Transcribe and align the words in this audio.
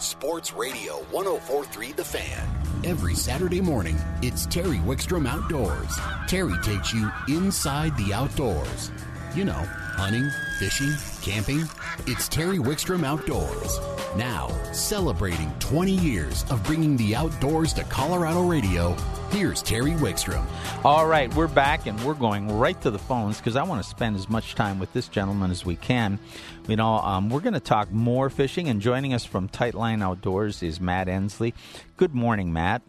Sports 0.00 0.52
Radio 0.52 0.98
1043 1.10 1.92
The 1.92 2.04
Fan. 2.04 2.48
Every 2.84 3.14
Saturday 3.14 3.60
morning, 3.60 3.96
it's 4.22 4.46
Terry 4.46 4.76
Wickstrom 4.76 5.26
Outdoors. 5.26 5.98
Terry 6.28 6.54
takes 6.62 6.92
you 6.92 7.10
inside 7.26 7.96
the 7.96 8.14
outdoors. 8.14 8.92
You 9.34 9.44
know, 9.44 9.52
hunting, 9.96 10.30
fishing, 10.60 10.92
camping. 11.20 11.64
It's 12.06 12.28
Terry 12.28 12.58
Wickstrom 12.58 13.04
Outdoors. 13.04 13.80
Now, 14.16 14.48
celebrating 14.72 15.52
20 15.58 15.90
years 15.90 16.44
of 16.48 16.62
bringing 16.62 16.96
the 16.96 17.16
outdoors 17.16 17.72
to 17.74 17.82
Colorado 17.84 18.46
radio, 18.46 18.96
here's 19.30 19.62
Terry 19.62 19.92
Wickstrom. 19.92 20.44
All 20.84 21.06
right, 21.06 21.32
we're 21.34 21.48
back 21.48 21.86
and 21.86 22.02
we're 22.04 22.14
going 22.14 22.58
right 22.58 22.80
to 22.82 22.90
the 22.90 22.98
phones 22.98 23.38
because 23.38 23.56
I 23.56 23.62
want 23.62 23.82
to 23.82 23.88
spend 23.88 24.16
as 24.16 24.28
much 24.28 24.54
time 24.54 24.78
with 24.78 24.92
this 24.92 25.08
gentleman 25.08 25.50
as 25.50 25.64
we 25.64 25.76
can. 25.76 26.18
You 26.66 26.76
know, 26.76 26.94
um, 26.98 27.30
we're 27.30 27.40
going 27.40 27.54
to 27.54 27.60
talk 27.60 27.90
more 27.90 28.30
fishing, 28.30 28.68
and 28.68 28.80
joining 28.80 29.14
us 29.14 29.24
from 29.24 29.48
Tightline 29.48 30.02
Outdoors 30.02 30.62
is 30.62 30.80
Matt 30.80 31.08
Ensley. 31.08 31.54
Good 31.96 32.14
morning, 32.14 32.52
Matt. 32.52 32.82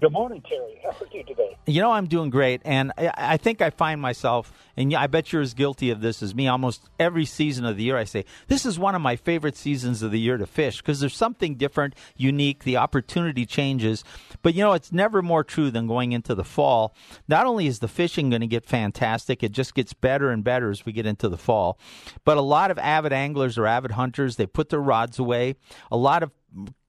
Good 0.00 0.12
morning, 0.12 0.42
Terry. 0.48 0.80
How 0.82 0.90
are 0.92 1.08
you 1.12 1.22
today? 1.24 1.58
You 1.66 1.82
know, 1.82 1.90
I'm 1.90 2.06
doing 2.06 2.30
great, 2.30 2.62
and 2.64 2.90
I, 2.96 3.12
I 3.16 3.36
think 3.36 3.60
I 3.60 3.68
find 3.68 4.00
myself, 4.00 4.50
and 4.74 4.94
I 4.94 5.06
bet 5.08 5.30
you're 5.30 5.42
as 5.42 5.52
guilty 5.52 5.90
of 5.90 6.00
this 6.00 6.22
as 6.22 6.34
me. 6.34 6.48
Almost 6.48 6.88
every 6.98 7.26
season 7.26 7.66
of 7.66 7.76
the 7.76 7.82
year, 7.82 7.98
I 7.98 8.04
say 8.04 8.24
this 8.48 8.64
is 8.64 8.78
one 8.78 8.94
of 8.94 9.02
my 9.02 9.16
favorite 9.16 9.58
seasons 9.58 10.02
of 10.02 10.10
the 10.10 10.18
year 10.18 10.38
to 10.38 10.46
fish 10.46 10.78
because 10.78 11.00
there's 11.00 11.14
something 11.14 11.56
different, 11.56 11.94
unique. 12.16 12.64
The 12.64 12.78
opportunity 12.78 13.44
changes, 13.44 14.02
but 14.40 14.54
you 14.54 14.62
know, 14.62 14.72
it's 14.72 14.90
never 14.90 15.20
more 15.20 15.44
true 15.44 15.70
than 15.70 15.86
going 15.86 16.12
into 16.12 16.34
the 16.34 16.44
fall. 16.44 16.94
Not 17.28 17.44
only 17.44 17.66
is 17.66 17.80
the 17.80 17.88
fishing 17.88 18.30
going 18.30 18.40
to 18.40 18.46
get 18.46 18.64
fantastic, 18.64 19.42
it 19.42 19.52
just 19.52 19.74
gets 19.74 19.92
better 19.92 20.30
and 20.30 20.42
better 20.42 20.70
as 20.70 20.86
we 20.86 20.92
get 20.92 21.04
into 21.04 21.28
the 21.28 21.36
fall. 21.36 21.78
But 22.24 22.38
a 22.38 22.42
lot 22.42 22.70
of 22.70 22.78
avid 22.78 23.12
anglers 23.12 23.58
or 23.58 23.66
avid 23.66 23.90
hunters, 23.90 24.36
they 24.36 24.46
put 24.46 24.70
their 24.70 24.80
rods 24.80 25.18
away. 25.18 25.56
A 25.90 25.98
lot 25.98 26.22
of 26.22 26.30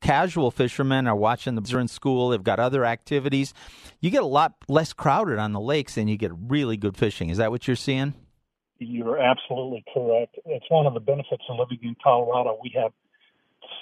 casual 0.01 0.51
fishermen 0.51 1.07
are 1.07 1.15
watching 1.15 1.55
the 1.55 1.79
in 1.79 1.88
school. 1.88 2.29
They've 2.29 2.43
got 2.43 2.59
other 2.59 2.85
activities. 2.85 3.54
You 3.99 4.09
get 4.09 4.23
a 4.23 4.27
lot 4.27 4.55
less 4.67 4.93
crowded 4.93 5.40
on 5.40 5.54
the 5.54 5.59
lakes, 5.59 5.98
and 5.98 6.09
you 6.09 6.17
get 6.17 6.31
really 6.35 6.77
good 6.77 6.98
fishing. 6.98 7.29
Is 7.29 7.37
that 7.37 7.51
what 7.51 7.67
you're 7.67 7.76
seeing? 7.76 8.13
You're 8.79 9.20
absolutely 9.20 9.84
correct. 9.93 10.37
It's 10.45 10.65
one 10.70 10.87
of 10.87 10.93
the 10.93 10.99
benefits 10.99 11.43
of 11.49 11.59
living 11.59 11.79
in 11.84 11.95
Colorado. 12.04 12.57
We 12.62 12.73
have 12.82 12.91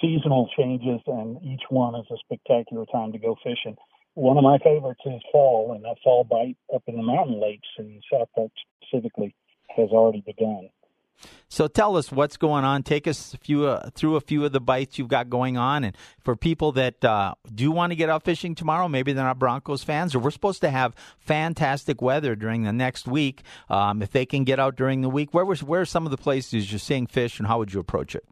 seasonal 0.00 0.48
changes, 0.56 1.00
and 1.06 1.42
each 1.42 1.62
one 1.70 1.94
is 1.94 2.06
a 2.10 2.16
spectacular 2.18 2.84
time 2.86 3.12
to 3.12 3.18
go 3.18 3.36
fishing. 3.42 3.76
One 4.14 4.36
of 4.36 4.44
my 4.44 4.58
favorites 4.58 5.00
is 5.06 5.22
fall, 5.32 5.72
and 5.74 5.84
that 5.84 5.96
fall 6.04 6.24
bite 6.24 6.56
up 6.74 6.82
in 6.86 6.96
the 6.96 7.02
mountain 7.02 7.40
lakes 7.40 7.68
in 7.78 8.00
South 8.12 8.28
Park 8.34 8.50
specifically 8.82 9.34
has 9.76 9.90
already 9.90 10.22
begun. 10.26 10.68
So 11.48 11.66
tell 11.66 11.96
us 11.96 12.12
what's 12.12 12.36
going 12.36 12.64
on. 12.64 12.82
Take 12.82 13.08
us 13.08 13.34
a 13.34 13.38
few, 13.38 13.66
uh, 13.66 13.90
through 13.90 14.16
a 14.16 14.20
few 14.20 14.44
of 14.44 14.52
the 14.52 14.60
bites 14.60 14.98
you've 14.98 15.08
got 15.08 15.28
going 15.28 15.56
on. 15.56 15.84
And 15.84 15.96
for 16.20 16.36
people 16.36 16.72
that 16.72 17.04
uh, 17.04 17.34
do 17.52 17.70
want 17.72 17.90
to 17.90 17.96
get 17.96 18.08
out 18.08 18.22
fishing 18.22 18.54
tomorrow, 18.54 18.88
maybe 18.88 19.12
they're 19.12 19.24
not 19.24 19.38
Broncos 19.38 19.82
fans, 19.82 20.14
or 20.14 20.20
we're 20.20 20.30
supposed 20.30 20.60
to 20.60 20.70
have 20.70 20.94
fantastic 21.18 22.00
weather 22.00 22.36
during 22.36 22.62
the 22.62 22.72
next 22.72 23.08
week. 23.08 23.42
Um, 23.68 24.02
if 24.02 24.12
they 24.12 24.26
can 24.26 24.44
get 24.44 24.60
out 24.60 24.76
during 24.76 25.00
the 25.00 25.10
week, 25.10 25.34
where, 25.34 25.44
was, 25.44 25.62
where 25.62 25.80
are 25.80 25.86
some 25.86 26.04
of 26.04 26.10
the 26.10 26.16
places 26.16 26.70
you're 26.70 26.78
seeing 26.78 27.06
fish 27.06 27.38
and 27.38 27.48
how 27.48 27.58
would 27.58 27.74
you 27.74 27.80
approach 27.80 28.14
it? 28.14 28.24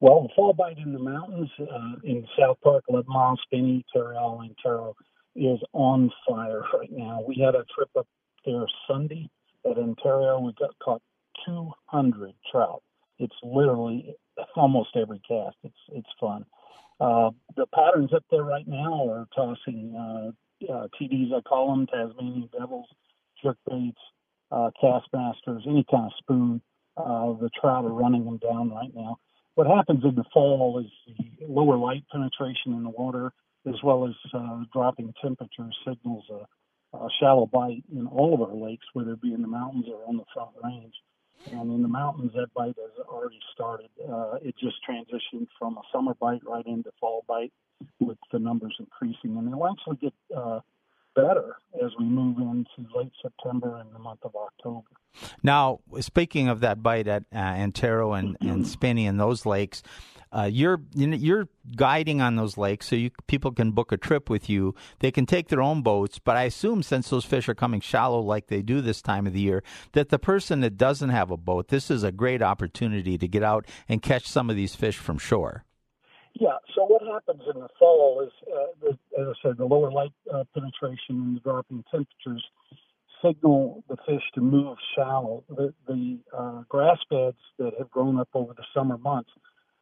Well, 0.00 0.22
the 0.22 0.28
fall 0.36 0.52
bite 0.52 0.78
in 0.78 0.92
the 0.92 1.00
mountains 1.00 1.50
uh, 1.60 1.96
in 2.04 2.24
South 2.38 2.58
Park, 2.62 2.84
11 2.88 3.06
Mile, 3.08 3.36
Spinney, 3.42 3.84
Tarryall, 3.94 4.44
Antero 4.44 4.94
is 5.34 5.58
on 5.72 6.10
fire 6.28 6.62
right 6.78 6.90
now. 6.92 7.20
We 7.26 7.42
had 7.44 7.56
a 7.56 7.64
trip 7.74 7.90
up 7.98 8.06
there 8.44 8.64
Sunday 8.88 9.28
at 9.68 9.76
Antero. 9.76 10.38
We 10.40 10.52
got 10.58 10.70
caught 10.82 11.02
200 11.46 12.32
trout. 12.50 12.82
It's 13.18 13.34
literally 13.42 14.14
almost 14.54 14.90
every 14.96 15.20
cast. 15.26 15.56
It's 15.64 15.74
it's 15.92 16.08
fun. 16.20 16.44
Uh, 17.00 17.30
the 17.56 17.66
patterns 17.74 18.12
up 18.12 18.24
there 18.30 18.42
right 18.42 18.66
now 18.66 19.08
are 19.08 19.26
tossing 19.34 19.94
uh, 19.96 20.30
uh, 20.64 20.88
TDs, 21.00 21.32
I 21.32 21.40
call 21.42 21.70
them 21.70 21.86
Tasmanian 21.86 22.48
devils, 22.58 22.86
jerk 23.42 23.56
baits, 23.68 24.00
uh, 24.50 24.70
Kastmasters, 24.82 25.66
any 25.66 25.84
kind 25.90 26.06
of 26.06 26.12
spoon. 26.18 26.60
Uh, 26.96 27.32
the 27.34 27.50
trout 27.60 27.84
are 27.84 27.92
running 27.92 28.24
them 28.24 28.38
down 28.38 28.70
right 28.70 28.90
now. 28.94 29.18
What 29.54 29.66
happens 29.66 30.04
in 30.04 30.14
the 30.14 30.24
fall 30.32 30.80
is 30.84 30.90
the 31.06 31.46
lower 31.46 31.76
light 31.76 32.04
penetration 32.10 32.72
in 32.72 32.82
the 32.82 32.90
water, 32.90 33.32
as 33.68 33.76
well 33.82 34.06
as 34.06 34.14
uh, 34.34 34.64
dropping 34.72 35.12
temperatures, 35.22 35.76
signals 35.86 36.24
a, 36.30 36.96
a 36.96 37.08
shallow 37.20 37.46
bite 37.46 37.84
in 37.92 38.06
all 38.06 38.34
of 38.34 38.42
our 38.42 38.54
lakes, 38.54 38.86
whether 38.94 39.12
it 39.12 39.22
be 39.22 39.32
in 39.32 39.42
the 39.42 39.48
mountains 39.48 39.86
or 39.88 40.08
on 40.08 40.16
the 40.16 40.24
front 40.34 40.50
range. 40.62 40.94
And 41.52 41.72
in 41.72 41.82
the 41.82 41.88
mountains, 41.88 42.32
that 42.34 42.52
bite 42.54 42.76
has 42.76 43.06
already 43.08 43.40
started. 43.54 43.88
Uh, 44.08 44.36
it 44.42 44.54
just 44.58 44.76
transitioned 44.88 45.46
from 45.58 45.78
a 45.78 45.82
summer 45.92 46.14
bite 46.14 46.42
right 46.46 46.66
into 46.66 46.90
fall 47.00 47.24
bite 47.26 47.52
with 48.00 48.18
the 48.32 48.38
numbers 48.38 48.76
increasing. 48.78 49.36
And 49.36 49.48
they'll 49.48 49.66
actually 49.66 49.96
get 49.96 50.12
uh, 50.36 50.60
better 51.14 51.56
as 51.82 51.90
we 51.98 52.04
move 52.04 52.38
into 52.38 52.96
late 52.96 53.12
September 53.22 53.76
and 53.76 53.92
the 53.94 53.98
month 53.98 54.20
of 54.22 54.34
October. 54.36 54.88
Now, 55.42 55.80
speaking 56.00 56.48
of 56.48 56.60
that 56.60 56.82
bite 56.82 57.08
at 57.08 57.24
uh, 57.32 57.38
Antero 57.38 58.12
and, 58.12 58.36
and 58.40 58.66
Spinney 58.66 59.06
and 59.06 59.18
those 59.18 59.46
lakes, 59.46 59.82
uh, 60.32 60.48
you're 60.50 60.80
you're 60.94 61.48
guiding 61.76 62.20
on 62.20 62.36
those 62.36 62.56
lakes, 62.56 62.88
so 62.88 62.96
you 62.96 63.10
people 63.26 63.52
can 63.52 63.70
book 63.72 63.92
a 63.92 63.96
trip 63.96 64.28
with 64.28 64.48
you. 64.48 64.74
They 64.98 65.10
can 65.10 65.26
take 65.26 65.48
their 65.48 65.62
own 65.62 65.82
boats, 65.82 66.18
but 66.18 66.36
I 66.36 66.44
assume 66.44 66.82
since 66.82 67.08
those 67.08 67.24
fish 67.24 67.48
are 67.48 67.54
coming 67.54 67.80
shallow 67.80 68.20
like 68.20 68.48
they 68.48 68.62
do 68.62 68.80
this 68.80 69.00
time 69.02 69.26
of 69.26 69.32
the 69.32 69.40
year, 69.40 69.62
that 69.92 70.10
the 70.10 70.18
person 70.18 70.60
that 70.60 70.76
doesn't 70.76 71.10
have 71.10 71.30
a 71.30 71.36
boat, 71.36 71.68
this 71.68 71.90
is 71.90 72.02
a 72.02 72.12
great 72.12 72.42
opportunity 72.42 73.16
to 73.18 73.28
get 73.28 73.42
out 73.42 73.66
and 73.88 74.02
catch 74.02 74.26
some 74.26 74.50
of 74.50 74.56
these 74.56 74.74
fish 74.74 74.96
from 74.96 75.18
shore. 75.18 75.64
Yeah. 76.34 76.58
So 76.74 76.84
what 76.84 77.02
happens 77.02 77.42
in 77.52 77.60
the 77.60 77.68
fall 77.78 78.22
is, 78.24 78.32
uh, 78.46 78.66
the, 78.80 79.20
as 79.20 79.26
I 79.28 79.48
said, 79.48 79.58
the 79.58 79.64
lower 79.64 79.90
light 79.90 80.12
uh, 80.32 80.44
penetration 80.54 80.96
and 81.10 81.36
the 81.36 81.40
dropping 81.40 81.84
temperatures 81.90 82.44
signal 83.24 83.82
the 83.88 83.96
fish 84.06 84.22
to 84.34 84.40
move 84.40 84.76
shallow. 84.94 85.42
The, 85.48 85.74
the 85.88 86.18
uh, 86.36 86.62
grass 86.68 86.98
beds 87.10 87.38
that 87.58 87.72
have 87.78 87.90
grown 87.90 88.20
up 88.20 88.28
over 88.34 88.54
the 88.54 88.64
summer 88.72 88.98
months 88.98 89.30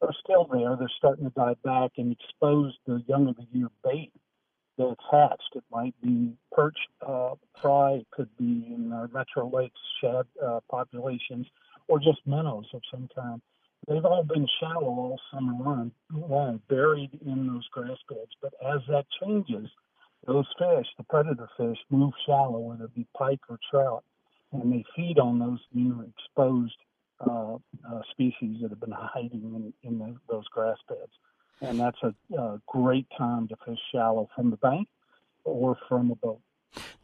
are 0.01 0.13
still 0.23 0.47
there. 0.51 0.75
They're 0.77 0.91
starting 0.97 1.25
to 1.25 1.31
die 1.31 1.55
back 1.63 1.91
and 1.97 2.11
expose 2.11 2.73
the 2.85 3.03
young 3.07 3.27
of 3.27 3.35
the 3.35 3.47
year 3.51 3.69
bait 3.83 4.11
that's 4.77 5.01
hatched. 5.11 5.55
It 5.55 5.63
might 5.71 5.95
be 6.01 6.33
perch 6.51 6.77
uh, 7.05 7.35
fry, 7.61 7.93
it 7.93 8.07
could 8.11 8.29
be 8.37 8.67
in 8.73 8.91
our 8.93 9.07
metro 9.07 9.49
lakes 9.49 9.79
shad 10.01 10.25
uh, 10.43 10.59
populations, 10.69 11.47
or 11.87 11.99
just 11.99 12.19
minnows 12.25 12.65
of 12.73 12.81
some 12.91 13.09
kind. 13.15 13.41
They've 13.87 14.05
all 14.05 14.23
been 14.23 14.47
shallow 14.59 14.87
all 14.87 15.19
summer 15.31 15.53
long, 15.63 15.91
long, 16.11 16.61
buried 16.67 17.19
in 17.25 17.47
those 17.47 17.67
grass 17.71 17.97
beds. 18.09 18.31
But 18.41 18.53
as 18.65 18.81
that 18.89 19.05
changes, 19.21 19.69
those 20.25 20.47
fish, 20.59 20.87
the 20.97 21.03
predator 21.09 21.47
fish, 21.57 21.77
move 21.89 22.13
shallow, 22.25 22.59
whether 22.59 22.85
it 22.85 22.95
be 22.95 23.07
pike 23.17 23.39
or 23.49 23.57
trout, 23.71 24.03
and 24.51 24.71
they 24.71 24.83
feed 24.95 25.19
on 25.19 25.39
those 25.39 25.59
new 25.73 26.01
exposed 26.01 26.75
uh, 27.19 27.55
uh, 27.55 28.01
species 28.11 28.57
that 28.61 28.69
have 28.69 28.79
been 28.79 28.91
hiding 28.91 29.73
in, 29.83 29.89
in 29.89 29.99
the, 29.99 30.15
those 30.29 30.47
grass 30.49 30.77
beds. 30.87 31.11
And 31.61 31.79
that's 31.79 31.97
a, 32.03 32.13
a 32.35 32.61
great 32.67 33.07
time 33.17 33.47
to 33.47 33.55
fish 33.65 33.79
shallow 33.91 34.29
from 34.35 34.51
the 34.51 34.57
bank 34.57 34.87
or 35.43 35.77
from 35.87 36.11
a 36.11 36.15
boat. 36.15 36.41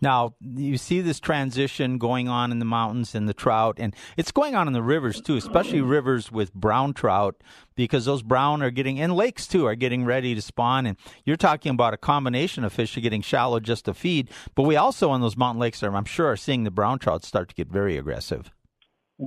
Now, 0.01 0.35
you 0.41 0.77
see 0.77 1.01
this 1.01 1.19
transition 1.19 1.97
going 1.97 2.27
on 2.27 2.51
in 2.51 2.59
the 2.59 2.65
mountains 2.65 3.15
and 3.15 3.27
the 3.27 3.33
trout, 3.33 3.77
and 3.79 3.95
it's 4.17 4.31
going 4.31 4.53
on 4.53 4.67
in 4.67 4.73
the 4.73 4.83
rivers 4.83 5.21
too, 5.21 5.35
especially 5.37 5.81
rivers 5.81 6.31
with 6.31 6.53
brown 6.53 6.93
trout, 6.93 7.41
because 7.73 8.05
those 8.05 8.21
brown 8.21 8.61
are 8.61 8.69
getting, 8.69 8.99
and 8.99 9.15
lakes 9.15 9.47
too, 9.47 9.65
are 9.65 9.75
getting 9.75 10.05
ready 10.05 10.35
to 10.35 10.41
spawn. 10.41 10.85
And 10.85 10.97
you're 11.25 11.37
talking 11.37 11.71
about 11.71 11.93
a 11.93 11.97
combination 11.97 12.63
of 12.63 12.73
fish 12.73 12.95
are 12.97 13.01
getting 13.01 13.21
shallow 13.21 13.59
just 13.59 13.85
to 13.85 13.93
feed, 13.93 14.29
but 14.53 14.63
we 14.63 14.75
also 14.75 15.09
on 15.09 15.21
those 15.21 15.37
mountain 15.37 15.61
lakes 15.61 15.81
are, 15.81 15.95
I'm 15.95 16.05
sure, 16.05 16.27
are 16.27 16.37
seeing 16.37 16.65
the 16.65 16.71
brown 16.71 16.99
trout 16.99 17.23
start 17.23 17.49
to 17.49 17.55
get 17.55 17.69
very 17.69 17.97
aggressive 17.97 18.51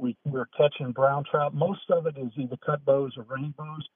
we, 0.03 0.17
we're 0.25 0.49
catching 0.57 0.93
brown 0.93 1.25
trout. 1.31 1.55
Most 1.55 1.91
of 1.91 2.07
it 2.07 2.17
is 2.19 2.33
either 2.37 2.57
cuttbows 2.57 3.17
or 3.17 3.27
rainbows, 3.29 3.87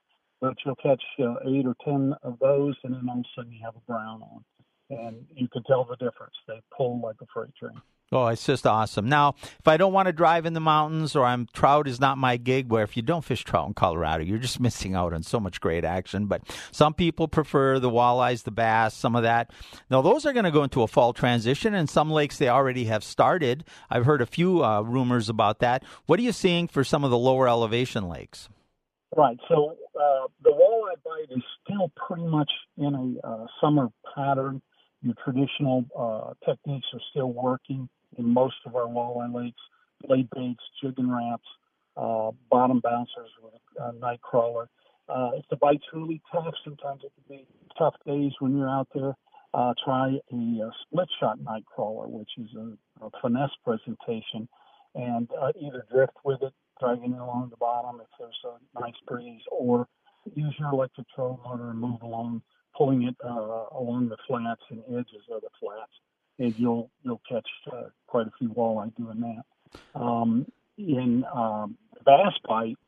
but 0.41 0.55
you'll 0.65 0.77
catch 0.77 1.03
uh, 1.21 1.35
eight 1.49 1.67
or 1.67 1.77
ten 1.85 2.15
of 2.23 2.39
those, 2.41 2.75
and 2.85 2.95
then 2.95 3.09
all 3.09 3.21
of 3.21 3.25
a 3.25 3.29
sudden 3.37 3.53
you 3.53 3.61
have 3.65 3.77
a 3.77 3.93
brown 3.93 4.23
on, 4.23 4.45
and 4.91 5.27
you 5.35 5.49
can 5.49 5.63
tell 5.65 5.85
the 5.85 5.97
difference. 5.97 6.35
They 6.49 6.61
pull 6.77 7.01
like 7.01 7.17
a 7.21 7.27
freight 7.33 7.55
train. 7.55 7.81
Oh, 8.13 8.27
it's 8.27 8.45
just 8.45 8.67
awesome. 8.67 9.09
Now, 9.09 9.37
if 9.41 9.69
I 9.69 9.77
don't 9.77 9.93
want 9.93 10.07
to 10.07 10.13
drive 10.13 10.45
in 10.45 10.53
the 10.53 10.59
mountains 10.61 11.15
or 11.15 11.25
I'm 11.25 11.47
trout 11.53 11.87
is 11.87 12.01
not 12.01 12.19
my 12.19 12.37
gig, 12.37 12.69
where 12.69 12.83
if 12.83 12.97
you 12.97 13.05
don't 13.05 13.25
fish 13.25 13.45
trout 13.45 13.69
in 13.69 13.75
Colorado, 13.75 14.25
you're 14.25 14.39
just 14.39 14.59
missing 14.61 14.97
out 14.97 15.13
on 15.13 15.23
so 15.23 15.39
much 15.39 15.61
great 15.61 15.85
action. 15.85 16.27
But 16.27 16.43
some 16.73 16.93
people 16.93 17.29
prefer 17.29 17.79
the 17.79 17.91
walleyes, 17.91 18.43
the 18.43 18.51
bass, 18.51 18.95
some 18.95 19.15
of 19.15 19.23
that. 19.23 19.53
Now, 19.91 20.03
those 20.03 20.27
are 20.27 20.33
going 20.33 20.45
to 20.45 20.51
go 20.51 20.65
into 20.65 20.83
a 20.83 20.89
fall 20.89 21.13
transition, 21.13 21.73
and 21.73 21.89
some 21.89 22.11
lakes 22.11 22.37
they 22.37 22.49
already 22.49 22.87
have 22.87 23.05
started. 23.05 23.63
I've 23.89 24.07
heard 24.07 24.23
a 24.23 24.27
few 24.27 24.65
uh, 24.65 24.81
rumors 24.81 25.29
about 25.29 25.61
that. 25.61 25.85
What 26.07 26.19
are 26.19 26.23
you 26.23 26.33
seeing 26.33 26.67
for 26.67 26.83
some 26.83 27.05
of 27.05 27.13
the 27.13 27.19
lower 27.19 27.49
elevation 27.49 28.09
lakes? 28.09 28.49
Right. 29.17 29.39
So 29.49 29.77
uh, 29.95 30.27
the 30.43 30.51
walleye 30.51 31.01
bite 31.05 31.37
is 31.37 31.45
still 31.63 31.93
pretty 31.95 32.27
much 32.27 32.51
in 32.77 33.21
a 33.23 33.27
uh, 33.27 33.47
summer 33.61 33.89
pattern. 34.17 34.63
Your 35.01 35.15
traditional 35.25 35.85
uh, 35.97 36.35
techniques 36.45 36.87
are 36.93 37.01
still 37.13 37.33
working 37.33 37.89
in 38.19 38.29
most 38.33 38.57
of 38.67 38.77
our 38.77 38.87
walleye 38.87 39.33
lakes, 39.35 39.61
blade 40.07 40.29
baits, 40.35 40.63
jigging 40.83 41.11
Raps, 41.11 41.47
uh, 41.97 42.31
bottom 42.51 42.81
bouncers 42.81 43.31
with 43.43 43.55
a 43.79 43.93
night 43.99 44.21
crawler. 44.23 44.69
Uh, 45.09 45.31
if 45.35 45.45
the 45.51 45.57
bite's 45.57 45.85
really 45.93 46.23
tough, 46.33 46.55
sometimes 46.65 47.03
it 47.05 47.13
can 47.15 47.37
be 47.37 47.47
tough 47.77 47.95
days 48.07 48.33
when 48.39 48.57
you're 48.57 48.69
out 48.69 48.89
there. 48.95 49.15
Uh, 49.53 49.75
try 49.85 50.11
a, 50.33 50.37
a 50.37 50.71
split 50.83 51.09
shot 51.19 51.41
night 51.41 51.65
crawler, 51.67 52.07
which 52.07 52.31
is 52.39 52.49
a, 52.57 53.05
a 53.05 53.11
finesse 53.21 53.51
presentation, 53.65 54.49
and 54.95 55.29
uh, 55.43 55.51
either 55.61 55.85
drift 55.93 56.13
with 56.25 56.41
it, 56.43 56.53
dragging 56.79 57.13
it 57.13 57.21
along 57.21 57.49
the 57.51 57.57
bottom 57.57 58.01
if 58.01 58.07
there's 58.19 58.39
a 58.45 58.81
nice 58.81 58.95
breeze, 59.09 59.43
or 59.51 59.89
use 60.35 60.55
your 60.59 60.73
electric 60.73 61.07
trolling 61.15 61.41
motor 61.45 61.71
and 61.71 61.81
move 61.81 62.01
along, 62.03 62.43
pulling 62.77 63.03
it 63.03 63.17
uh, 63.25 63.65
along 63.77 64.09
the 64.09 64.17
flats 64.29 64.63
and 64.71 64.83
edges 64.89 65.27
of 65.33 65.41
the 65.41 65.49
flats, 65.59 65.93
and 66.41 66.55
you'll 66.57 66.91
you'll 67.05 67.21
catch 67.29 67.47
uh, 67.73 67.85
quite 68.07 68.27
a 68.27 68.33
few 68.39 68.49
walleye 68.49 68.95
doing 68.97 69.21
that. 69.21 70.01
Um, 70.01 70.47
in 70.79 71.25
um, 71.33 71.77
bass 72.05 72.33
bite, 72.49 72.79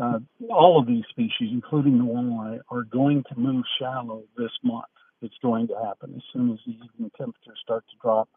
uh, 0.00 0.20
all 0.48 0.78
of 0.80 0.86
these 0.86 1.04
species, 1.10 1.50
including 1.52 1.98
the 1.98 2.04
walleye, 2.04 2.60
are 2.70 2.84
going 2.84 3.24
to 3.28 3.38
move 3.38 3.64
shallow 3.78 4.22
this 4.38 4.52
month. 4.62 4.84
It's 5.20 5.34
going 5.42 5.68
to 5.68 5.74
happen 5.84 6.14
as 6.16 6.22
soon 6.32 6.52
as 6.52 6.58
the 6.64 6.72
evening 6.72 7.10
temperatures 7.18 7.58
start 7.62 7.84
to 7.90 7.96
drop. 8.00 8.28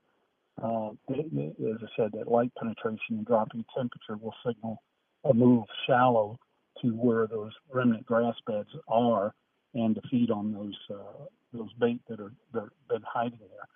Uh, 0.61 0.89
as 1.09 1.77
I 1.81 1.87
said, 1.95 2.11
that 2.13 2.27
light 2.27 2.51
penetration 2.59 3.17
and 3.17 3.25
dropping 3.25 3.65
temperature 3.75 4.17
will 4.21 4.35
signal 4.45 4.81
a 5.23 5.33
move 5.33 5.63
shallow 5.87 6.37
to 6.81 6.89
where 6.89 7.27
those 7.27 7.51
remnant 7.71 8.05
grass 8.05 8.35
beds 8.45 8.69
are, 8.87 9.33
and 9.75 9.95
to 9.95 10.01
feed 10.09 10.31
on 10.31 10.51
those 10.51 10.77
uh, 10.89 11.25
those 11.53 11.71
bait 11.79 12.01
that 12.09 12.19
are 12.19 12.33
that 12.53 12.61
have 12.61 12.87
been 12.89 13.03
hiding 13.07 13.39
there. 13.39 13.67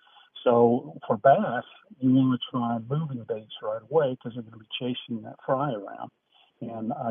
So 0.44 0.98
for 1.06 1.16
bass, 1.16 1.64
you 2.00 2.12
want 2.14 2.40
to 2.40 2.50
try 2.50 2.78
moving 2.88 3.24
baits 3.28 3.52
right 3.62 3.82
away 3.90 4.10
because 4.12 4.34
they're 4.34 4.42
going 4.42 4.52
to 4.52 4.58
be 4.58 4.66
chasing 4.78 5.22
that 5.22 5.36
fry 5.44 5.72
around. 5.72 6.10
And 6.60 6.92
I, 6.92 7.10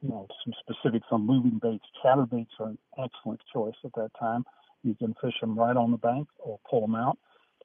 you 0.00 0.08
know, 0.08 0.26
some 0.44 0.54
specifics 0.60 1.06
on 1.10 1.26
moving 1.26 1.58
baits. 1.62 1.84
Chatter 2.02 2.26
baits 2.26 2.52
are 2.60 2.68
an 2.68 2.78
excellent 2.98 3.40
choice 3.52 3.74
at 3.84 3.92
that 3.96 4.10
time. 4.18 4.44
You 4.82 4.94
can 4.94 5.14
fish 5.22 5.34
them 5.40 5.58
right 5.58 5.76
on 5.76 5.90
the 5.90 5.96
bank 5.98 6.28
or 6.38 6.58
pull 6.68 6.82
them 6.82 6.94
out. 6.94 7.18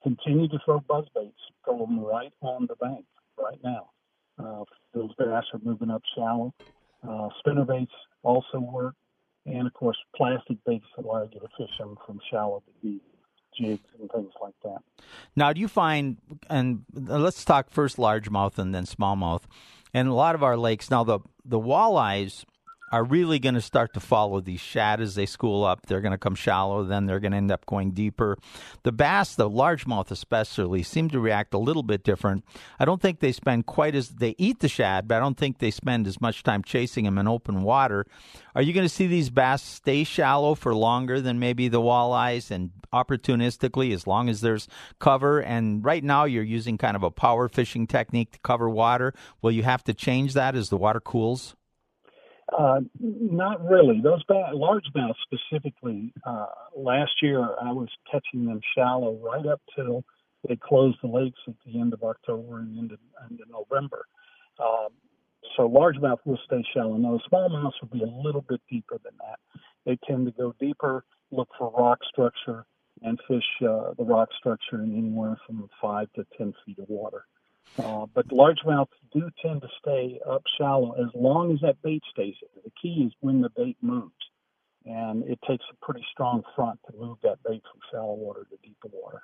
Continue 0.04 0.48
to 0.50 0.60
throw 0.64 0.80
buzz 0.82 1.06
baits. 1.16 1.40
Throw 1.66 1.80
them 1.80 2.00
right 2.00 2.32
on 2.42 2.68
the 2.68 2.76
bank 2.76 3.06
right 3.38 3.60
now. 3.64 3.90
Uh, 4.38 4.64
those 4.94 5.10
bass 5.18 5.44
are 5.54 5.60
moving 5.64 5.90
up 5.90 6.04
shallow. 6.16 6.54
Uh, 7.08 7.30
spinner 7.40 7.66
baits 7.66 7.92
also 8.24 8.60
work. 8.60 8.94
And 9.46 9.66
of 9.66 9.74
course, 9.74 9.98
plastic 10.16 10.58
baits 10.66 10.86
allow 10.98 11.24
you 11.24 11.40
to 11.40 11.48
fish 11.58 11.76
them 11.80 11.98
from 12.06 12.20
shallow 12.30 12.62
to 12.66 12.88
deep 12.88 13.02
jigs 13.58 13.90
and 14.00 14.12
things 14.12 14.34
like 14.42 14.54
that. 14.64 14.80
Now, 15.36 15.54
do 15.54 15.60
you 15.62 15.68
find, 15.68 16.18
and 16.50 16.84
let's 16.94 17.44
talk 17.44 17.70
first 17.70 17.98
largemouth 17.98 18.58
and 18.58 18.74
then 18.74 18.86
smallmouth, 18.86 19.44
and 19.94 20.08
a 20.08 20.14
lot 20.14 20.36
of 20.36 20.44
our 20.44 20.58
lakes 20.58 20.90
now 20.92 21.04
the 21.04 21.20
the 21.44 21.60
walleyes 21.60 22.46
are 22.92 23.04
really 23.04 23.40
going 23.40 23.56
to 23.56 23.62
start 23.62 23.94
to 23.94 24.00
follow 24.00 24.40
these 24.40 24.62
shad 24.62 25.02
as 25.02 25.16
they 25.16 25.26
school 25.26 25.66
up. 25.66 25.86
They're 25.86 26.02
going 26.02 26.14
to 26.14 26.18
come 26.18 26.36
shallow, 26.36 26.84
then 26.84 27.06
they're 27.06 27.20
going 27.20 27.32
to 27.32 27.38
end 27.38 27.52
up 27.52 27.66
going 27.66 27.92
deeper. 27.92 28.38
The 28.84 28.92
bass, 28.92 29.36
the 29.36 29.50
largemouth 29.50 30.12
especially, 30.12 30.84
seem 30.84 31.10
to 31.10 31.20
react 31.20 31.54
a 31.54 31.58
little 31.58 31.84
bit 31.84 32.04
different. 32.04 32.46
I 32.80 32.86
don't 32.86 33.02
think 33.02 33.20
they 33.20 33.32
spend 33.32 33.66
quite 33.66 33.96
as 33.96 34.10
they 34.10 34.36
eat 34.38 34.60
the 34.60 34.70
shad, 34.70 35.08
but 35.08 35.16
I 35.16 35.20
don't 35.20 35.38
think 35.38 35.60
they 35.60 35.72
spend 35.72 36.08
as 36.08 36.22
much 36.22 36.44
time 36.44 36.64
chasing 36.64 37.06
them 37.06 37.18
in 37.18 37.28
open 37.28 37.64
water. 37.64 38.06
Are 38.56 38.62
you 38.62 38.74
going 38.74 38.86
to 38.88 38.94
see 38.94 39.08
these 39.08 39.30
bass 39.30 39.62
stay 39.62 40.04
shallow 40.04 40.56
for 40.56 40.74
longer 40.74 41.20
than 41.22 41.40
maybe 41.40 41.68
the 41.68 41.82
walleyes 41.82 42.50
and 42.50 42.72
opportunistically 42.94 43.94
as 43.94 44.08
long 44.08 44.30
as 44.30 44.42
there's 44.42 44.68
cover? 45.00 45.42
And 45.42 45.84
right 45.84 46.04
now 46.04 46.24
you're 46.24 46.44
using 46.44 46.78
kind 46.78 46.96
of 46.96 47.04
a 47.04 47.12
power 47.12 47.50
fishing 47.50 47.86
technique 47.86 48.32
to 48.32 48.40
cover 48.40 48.70
water. 48.70 49.14
Will 49.42 49.52
you 49.52 49.64
have 49.64 49.84
to 49.84 49.94
change 49.94 50.34
that 50.34 50.56
as 50.56 50.70
the 50.70 50.78
water 50.78 51.02
cools? 51.02 51.56
Uh, 52.58 52.80
not 53.00 53.64
really. 53.68 54.00
Those 54.02 54.24
ba- 54.24 54.52
largemouth 54.54 55.16
specifically, 55.24 56.14
uh, 56.26 56.48
last 56.76 57.12
year 57.22 57.42
I 57.42 57.72
was 57.72 57.90
catching 58.10 58.46
them 58.46 58.62
shallow 58.76 59.18
right 59.18 59.46
up 59.46 59.62
till 59.76 60.04
they 60.48 60.56
closed 60.56 60.98
the 61.02 61.10
lakes 61.10 61.40
at 61.48 61.56
the 61.66 61.80
end 61.80 61.94
of 61.94 62.04
October 62.04 62.60
and 62.60 62.78
into, 62.78 62.98
into 63.30 63.44
November. 63.50 64.06
Um, 64.60 64.90
so 65.56 65.68
largemouth 65.68 66.20
will 66.26 66.40
stay 66.46 66.64
shallow. 66.74 66.96
Now, 66.96 67.18
the 67.18 67.36
smallmouths 67.36 67.74
will 67.82 67.90
be 67.92 68.04
a 68.04 68.08
little 68.28 68.46
bit 68.48 68.62
deeper 68.70 68.98
than 69.04 69.14
that. 69.20 69.40
They 69.86 69.98
tend 70.08 70.26
to 70.28 70.32
go 70.32 70.54
deeper, 70.60 71.04
look 71.32 71.50
for 71.58 71.72
rock 71.78 72.00
structure, 72.10 72.66
and 73.02 73.20
fish 73.28 73.44
uh, 73.62 73.94
the 73.98 74.04
rock 74.04 74.30
structure 74.38 74.84
in 74.84 74.98
anywhere 74.98 75.38
from 75.46 75.70
five 75.82 76.08
to 76.16 76.26
ten 76.38 76.54
feet 76.66 76.80
of 76.80 76.90
water. 76.90 77.26
Uh, 77.78 78.06
but 78.14 78.28
largemouth 78.30 78.88
do 79.14 79.30
tend 79.42 79.62
to 79.62 79.68
stay 79.80 80.20
up 80.30 80.44
shallow 80.58 80.94
as 80.94 81.10
long 81.14 81.52
as 81.52 81.60
that 81.62 81.82
bait 81.84 82.02
stays 82.12 82.36
there. 82.42 82.64
The 82.64 82.72
key 82.82 83.04
is 83.06 83.14
when 83.20 83.42
the 83.42 83.50
bait 83.50 83.78
moves. 83.82 84.14
And 84.86 85.24
it 85.26 85.40
takes 85.48 85.66
a 85.72 85.86
pretty 85.86 86.06
strong 86.12 86.44
front 86.56 86.80
to 86.90 86.98
move 86.98 87.18
that 87.24 87.38
bait 87.44 87.62
from 87.62 87.82
shallow 87.92 88.14
water 88.14 88.48
to 88.50 88.58
deeper 88.64 88.88
water. 88.92 89.22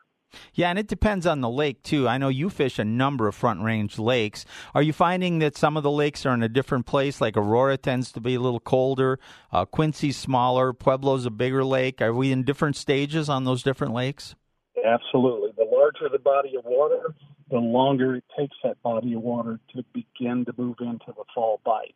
Yeah, 0.53 0.69
and 0.69 0.79
it 0.79 0.87
depends 0.87 1.25
on 1.25 1.41
the 1.41 1.49
lake 1.49 1.83
too. 1.83 2.07
I 2.07 2.17
know 2.17 2.29
you 2.29 2.49
fish 2.49 2.79
a 2.79 2.83
number 2.83 3.27
of 3.27 3.35
front 3.35 3.61
range 3.61 3.97
lakes. 3.97 4.45
Are 4.73 4.81
you 4.81 4.93
finding 4.93 5.39
that 5.39 5.57
some 5.57 5.77
of 5.77 5.83
the 5.83 5.91
lakes 5.91 6.25
are 6.25 6.33
in 6.33 6.43
a 6.43 6.49
different 6.49 6.85
place? 6.85 7.21
Like 7.21 7.37
Aurora 7.37 7.77
tends 7.77 8.11
to 8.13 8.19
be 8.19 8.35
a 8.35 8.39
little 8.39 8.59
colder, 8.59 9.19
uh, 9.51 9.65
Quincy's 9.65 10.17
smaller, 10.17 10.73
Pueblo's 10.73 11.25
a 11.25 11.31
bigger 11.31 11.63
lake. 11.63 12.01
Are 12.01 12.13
we 12.13 12.31
in 12.31 12.43
different 12.43 12.75
stages 12.75 13.29
on 13.29 13.43
those 13.43 13.63
different 13.63 13.93
lakes? 13.93 14.35
Absolutely. 14.83 15.51
The 15.55 15.65
larger 15.65 16.09
the 16.11 16.19
body 16.19 16.55
of 16.57 16.65
water, 16.65 17.15
the 17.53 17.59
longer 17.59 18.15
it 18.15 18.23
takes 18.35 18.57
that 18.63 18.81
body 18.81 19.13
of 19.13 19.21
water 19.21 19.59
to 19.75 19.85
begin 19.93 20.43
to 20.43 20.53
move 20.57 20.77
into 20.79 21.05
the 21.15 21.23
fall 21.35 21.61
bite. 21.63 21.93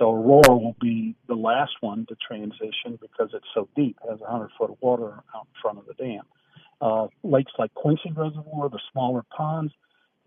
So 0.00 0.12
Aurora 0.12 0.56
will 0.56 0.74
be 0.80 1.14
the 1.28 1.36
last 1.36 1.74
one 1.80 2.06
to 2.08 2.16
transition 2.16 2.98
because 3.00 3.30
it's 3.32 3.46
so 3.54 3.68
deep, 3.76 3.96
it 4.04 4.10
has 4.10 4.18
100 4.18 4.50
foot 4.58 4.70
of 4.72 4.78
water 4.80 5.22
out 5.32 5.46
in 5.46 5.60
front 5.62 5.78
of 5.78 5.86
the 5.86 5.94
dam. 5.94 6.22
Uh, 6.80 7.06
lakes 7.22 7.52
like 7.56 7.72
Quincy 7.74 8.10
Reservoir, 8.16 8.68
the 8.68 8.80
smaller 8.90 9.22
ponds, 9.34 9.72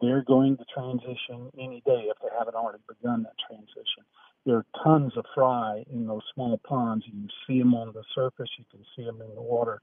they're 0.02 0.24
going 0.24 0.56
to 0.56 0.64
transition 0.74 1.52
any 1.60 1.84
day 1.86 2.08
if 2.08 2.16
they 2.22 2.30
haven't 2.38 2.56
already 2.56 2.80
begun 2.88 3.24
that 3.24 3.36
transition. 3.46 4.08
There 4.46 4.56
are 4.56 4.66
tons 4.82 5.12
of 5.18 5.26
fry 5.36 5.84
in 5.92 6.08
those 6.08 6.24
small 6.34 6.58
ponds. 6.66 7.04
You 7.06 7.12
can 7.12 7.30
see 7.46 7.60
them 7.60 7.74
on 7.76 7.92
the 7.92 8.04
surface, 8.16 8.50
you 8.58 8.64
can 8.72 8.86
see 8.96 9.04
them 9.04 9.22
in 9.22 9.36
the 9.36 9.42
water 9.42 9.82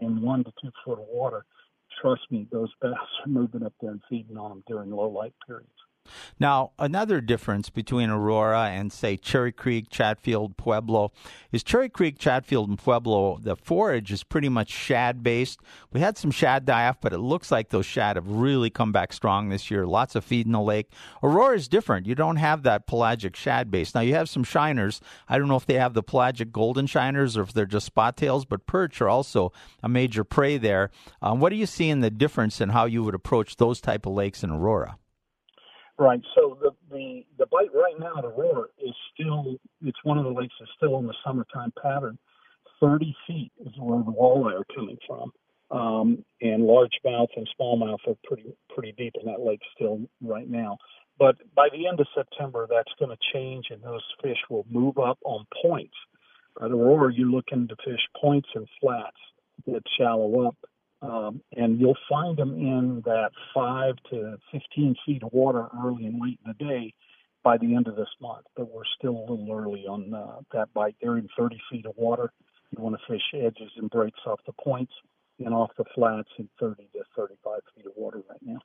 in 0.00 0.22
one 0.22 0.42
to 0.44 0.52
two 0.62 0.70
foot 0.86 0.98
of 0.98 1.06
water 1.12 1.44
trust 2.00 2.22
me, 2.30 2.46
those 2.50 2.72
bass 2.80 2.94
are 3.24 3.28
moving 3.28 3.64
up 3.64 3.74
there 3.80 3.90
and 3.90 4.02
feeding 4.08 4.36
on 4.36 4.50
them 4.50 4.64
during 4.66 4.90
low 4.90 5.08
light 5.08 5.34
periods. 5.46 5.70
Now, 6.38 6.72
another 6.78 7.20
difference 7.20 7.70
between 7.70 8.10
Aurora 8.10 8.68
and, 8.68 8.92
say, 8.92 9.16
Cherry 9.16 9.52
Creek, 9.52 9.86
Chatfield, 9.90 10.56
Pueblo 10.56 11.12
is 11.52 11.62
Cherry 11.62 11.88
Creek, 11.88 12.18
Chatfield, 12.18 12.68
and 12.68 12.78
Pueblo, 12.78 13.38
the 13.42 13.56
forage 13.56 14.12
is 14.12 14.22
pretty 14.22 14.48
much 14.48 14.70
shad 14.70 15.22
based. 15.22 15.60
We 15.92 16.00
had 16.00 16.18
some 16.18 16.30
shad 16.30 16.64
die 16.64 16.88
off, 16.88 17.00
but 17.00 17.12
it 17.12 17.18
looks 17.18 17.50
like 17.50 17.70
those 17.70 17.86
shad 17.86 18.16
have 18.16 18.28
really 18.28 18.70
come 18.70 18.92
back 18.92 19.12
strong 19.12 19.48
this 19.48 19.70
year. 19.70 19.86
Lots 19.86 20.14
of 20.14 20.24
feed 20.24 20.46
in 20.46 20.52
the 20.52 20.60
lake. 20.60 20.90
Aurora 21.22 21.56
is 21.56 21.68
different. 21.68 22.06
You 22.06 22.14
don't 22.14 22.36
have 22.36 22.62
that 22.62 22.86
pelagic 22.86 23.36
shad 23.36 23.70
base. 23.70 23.94
Now, 23.94 24.00
you 24.02 24.14
have 24.14 24.28
some 24.28 24.44
shiners. 24.44 25.00
I 25.28 25.38
don't 25.38 25.48
know 25.48 25.56
if 25.56 25.66
they 25.66 25.74
have 25.74 25.94
the 25.94 26.02
pelagic 26.02 26.52
golden 26.52 26.86
shiners 26.86 27.36
or 27.36 27.42
if 27.42 27.52
they're 27.52 27.66
just 27.66 27.86
spot 27.86 28.16
tails, 28.16 28.44
but 28.44 28.66
perch 28.66 29.00
are 29.00 29.08
also 29.08 29.52
a 29.82 29.88
major 29.88 30.24
prey 30.24 30.58
there. 30.58 30.90
Um, 31.22 31.40
what 31.40 31.52
are 31.52 31.56
you 31.56 31.66
seeing 31.66 32.00
the 32.00 32.10
difference 32.10 32.60
in 32.60 32.70
how 32.70 32.84
you 32.84 33.02
would 33.04 33.14
approach 33.14 33.56
those 33.56 33.80
type 33.80 34.06
of 34.06 34.12
lakes 34.12 34.42
in 34.42 34.50
Aurora? 34.50 34.98
Right. 35.98 36.20
So 36.36 36.56
the 36.60 36.70
the 36.90 37.24
the 37.38 37.46
bite 37.46 37.74
right 37.74 37.98
now 37.98 38.18
at 38.18 38.24
Aurora 38.24 38.66
is 38.78 38.94
still 39.14 39.56
it's 39.82 39.98
one 40.04 40.18
of 40.18 40.24
the 40.24 40.30
lakes 40.30 40.54
that's 40.60 40.70
still 40.76 40.98
in 40.98 41.06
the 41.06 41.14
summertime 41.26 41.72
pattern. 41.82 42.18
Thirty 42.80 43.16
feet 43.26 43.52
is 43.60 43.72
where 43.78 44.02
the 44.04 44.12
walleye 44.12 44.60
are 44.60 44.74
coming 44.74 44.98
from, 45.06 45.32
um, 45.72 46.24
and 46.40 46.62
largemouth 46.62 47.28
and 47.36 47.48
smallmouth 47.60 47.98
are 48.06 48.16
pretty 48.24 48.44
pretty 48.72 48.92
deep 48.96 49.14
in 49.20 49.26
that 49.26 49.40
lake 49.40 49.60
still 49.74 50.00
right 50.22 50.48
now. 50.48 50.78
But 51.18 51.36
by 51.56 51.68
the 51.72 51.88
end 51.88 51.98
of 51.98 52.06
September, 52.14 52.68
that's 52.70 52.92
going 53.00 53.10
to 53.10 53.18
change, 53.34 53.66
and 53.70 53.82
those 53.82 54.04
fish 54.22 54.38
will 54.48 54.66
move 54.70 54.98
up 54.98 55.18
on 55.24 55.46
points. 55.62 55.96
At 56.62 56.70
Aurora, 56.70 57.12
you're 57.12 57.28
looking 57.28 57.66
to 57.68 57.76
fish 57.84 58.00
points 58.20 58.48
and 58.54 58.68
flats 58.80 59.16
that 59.66 59.82
shallow 59.98 60.46
up 60.46 60.56
um, 61.02 61.40
and 61.56 61.80
you'll 61.80 61.98
find 62.08 62.36
them 62.36 62.54
in 62.54 63.02
that 63.04 63.30
five 63.54 63.94
to 64.10 64.36
15 64.52 64.96
feet 65.06 65.22
of 65.22 65.32
water 65.32 65.68
early 65.84 66.06
and 66.06 66.20
late 66.20 66.38
in 66.44 66.54
the 66.58 66.64
day 66.64 66.94
by 67.44 67.56
the 67.56 67.74
end 67.74 67.86
of 67.86 67.96
this 67.96 68.08
month. 68.20 68.46
But 68.56 68.70
we're 68.72 68.82
still 68.98 69.16
a 69.16 69.26
little 69.30 69.48
early 69.52 69.86
on 69.86 70.12
uh, 70.12 70.40
that 70.52 70.72
bite. 70.74 70.96
They're 71.00 71.18
in 71.18 71.28
30 71.38 71.58
feet 71.70 71.86
of 71.86 71.92
water. 71.96 72.32
You 72.76 72.82
want 72.82 72.96
to 72.96 73.12
fish 73.12 73.22
edges 73.34 73.70
and 73.76 73.88
breaks 73.88 74.20
off 74.26 74.40
the 74.44 74.52
points 74.52 74.92
and 75.38 75.54
off 75.54 75.70
the 75.78 75.84
flats 75.94 76.28
in 76.38 76.48
30 76.58 76.88
to 76.94 77.04
35 77.16 77.60
feet 77.74 77.86
of 77.86 77.92
water 77.96 78.22
right 78.28 78.40
now. 78.42 78.58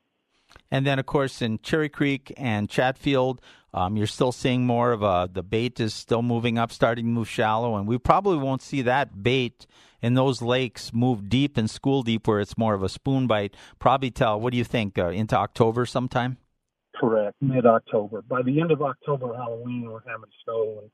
And 0.71 0.85
then, 0.85 0.99
of 0.99 1.05
course, 1.05 1.41
in 1.41 1.59
Cherry 1.59 1.89
Creek 1.89 2.33
and 2.35 2.69
Chatfield, 2.69 3.41
um, 3.73 3.97
you're 3.97 4.07
still 4.07 4.31
seeing 4.31 4.65
more 4.65 4.91
of 4.91 5.01
a 5.01 5.29
the 5.31 5.43
bait 5.43 5.79
is 5.79 5.93
still 5.93 6.21
moving 6.21 6.57
up, 6.57 6.71
starting 6.71 7.05
to 7.05 7.11
move 7.11 7.29
shallow, 7.29 7.75
and 7.75 7.87
we 7.87 7.97
probably 7.97 8.37
won't 8.37 8.61
see 8.61 8.81
that 8.83 9.23
bait 9.23 9.65
in 10.01 10.13
those 10.13 10.41
lakes 10.41 10.93
move 10.93 11.29
deep 11.29 11.57
and 11.57 11.69
school 11.69 12.03
deep 12.03 12.27
where 12.27 12.39
it's 12.39 12.57
more 12.57 12.73
of 12.73 12.83
a 12.83 12.89
spoon 12.89 13.25
bite. 13.25 13.55
Probably 13.79 14.11
tell. 14.11 14.39
What 14.39 14.51
do 14.51 14.57
you 14.57 14.63
think? 14.63 14.99
Uh, 14.99 15.07
into 15.07 15.35
October 15.35 15.85
sometime. 15.85 16.37
Correct, 16.95 17.35
mid 17.41 17.65
October. 17.65 18.21
By 18.21 18.43
the 18.43 18.61
end 18.61 18.71
of 18.71 18.81
October, 18.81 19.33
Halloween, 19.33 19.89
we're 19.89 20.01
having 20.05 20.29
snow 20.43 20.79
and 20.81 20.91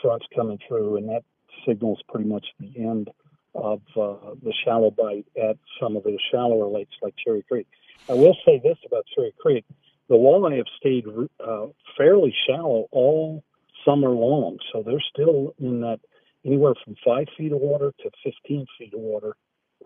fronts 0.00 0.26
coming 0.34 0.58
through, 0.68 0.98
and 0.98 1.08
that 1.08 1.22
signals 1.66 2.00
pretty 2.08 2.28
much 2.28 2.46
the 2.60 2.72
end 2.76 3.08
of 3.54 3.80
uh, 3.96 4.34
the 4.42 4.52
shallow 4.64 4.90
bite 4.90 5.26
at 5.36 5.56
some 5.80 5.96
of 5.96 6.04
the 6.04 6.18
shallower 6.30 6.68
lakes 6.68 6.94
like 7.02 7.14
Cherry 7.24 7.42
Creek. 7.48 7.66
I 8.08 8.12
will 8.12 8.36
say 8.44 8.60
this 8.62 8.78
about 8.86 9.04
Cherry 9.14 9.34
Creek: 9.40 9.64
the 10.08 10.14
walleye 10.14 10.58
have 10.58 10.66
stayed 10.78 11.04
uh, 11.44 11.66
fairly 11.96 12.34
shallow 12.46 12.86
all 12.90 13.42
summer 13.84 14.10
long, 14.10 14.58
so 14.72 14.82
they're 14.82 15.02
still 15.12 15.54
in 15.58 15.80
that 15.80 16.00
anywhere 16.44 16.74
from 16.84 16.94
five 17.04 17.26
feet 17.36 17.52
of 17.52 17.58
water 17.58 17.92
to 18.02 18.10
15 18.22 18.66
feet 18.78 18.94
of 18.94 19.00
water 19.00 19.34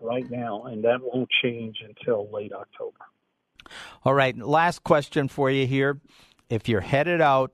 right 0.01 0.29
now, 0.29 0.63
and 0.63 0.83
that 0.83 0.99
won't 1.01 1.29
change 1.41 1.77
until 1.87 2.29
late 2.31 2.51
October. 2.53 2.97
All 4.03 4.13
right, 4.13 4.37
last 4.37 4.83
question 4.83 5.27
for 5.27 5.49
you 5.49 5.67
here. 5.67 5.99
If 6.49 6.67
you're 6.67 6.81
headed 6.81 7.21
out 7.21 7.51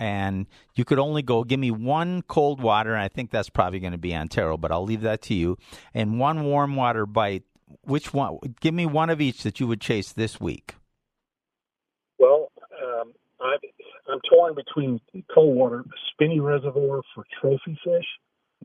and 0.00 0.46
you 0.74 0.84
could 0.84 0.98
only 0.98 1.22
go, 1.22 1.44
give 1.44 1.60
me 1.60 1.70
one 1.70 2.22
cold 2.22 2.60
water, 2.60 2.92
and 2.92 3.02
I 3.02 3.08
think 3.08 3.30
that's 3.30 3.50
probably 3.50 3.78
going 3.78 3.92
to 3.92 3.98
be 3.98 4.12
Antero, 4.12 4.56
but 4.56 4.72
I'll 4.72 4.84
leave 4.84 5.02
that 5.02 5.22
to 5.22 5.34
you, 5.34 5.56
and 5.94 6.18
one 6.18 6.44
warm 6.44 6.76
water 6.76 7.06
bite. 7.06 7.44
Which 7.84 8.12
one? 8.12 8.38
Give 8.60 8.74
me 8.74 8.84
one 8.84 9.08
of 9.08 9.20
each 9.20 9.44
that 9.44 9.58
you 9.58 9.66
would 9.66 9.80
chase 9.80 10.12
this 10.12 10.38
week. 10.38 10.74
I 13.42 13.56
am 14.12 14.20
torn 14.30 14.54
between 14.54 15.00
cold 15.34 15.56
water, 15.56 15.84
Spinney 16.12 16.40
Reservoir 16.40 17.02
for 17.14 17.24
trophy 17.40 17.78
fish. 17.84 18.06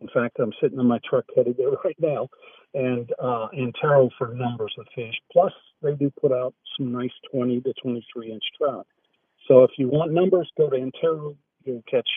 In 0.02 0.08
fact, 0.14 0.38
I'm 0.40 0.54
sitting 0.62 0.80
in 0.80 0.86
my 0.86 1.00
truck 1.10 1.26
headed 1.36 1.58
there 1.58 1.70
right 1.84 1.98
now, 2.00 2.30
and 2.74 3.10
uh, 3.22 3.48
Antero 3.58 4.10
for 4.18 4.34
numbers 4.34 4.74
of 4.78 4.86
fish. 4.94 5.16
Plus, 5.32 5.54
they 5.82 5.96
do 5.96 6.12
put 6.22 6.32
out 6.32 6.54
some 6.78 6.92
nice 6.92 7.12
20 7.32 7.62
to 7.62 7.74
23 7.82 8.32
inch 8.32 8.44
trout. 8.58 8.86
So 9.48 9.64
if 9.64 9.72
you 9.78 9.88
want 9.88 10.12
numbers, 10.12 10.50
go 10.58 10.70
to 10.70 10.76
Antero. 10.76 11.36
You'll 11.64 11.84
catch 11.90 12.10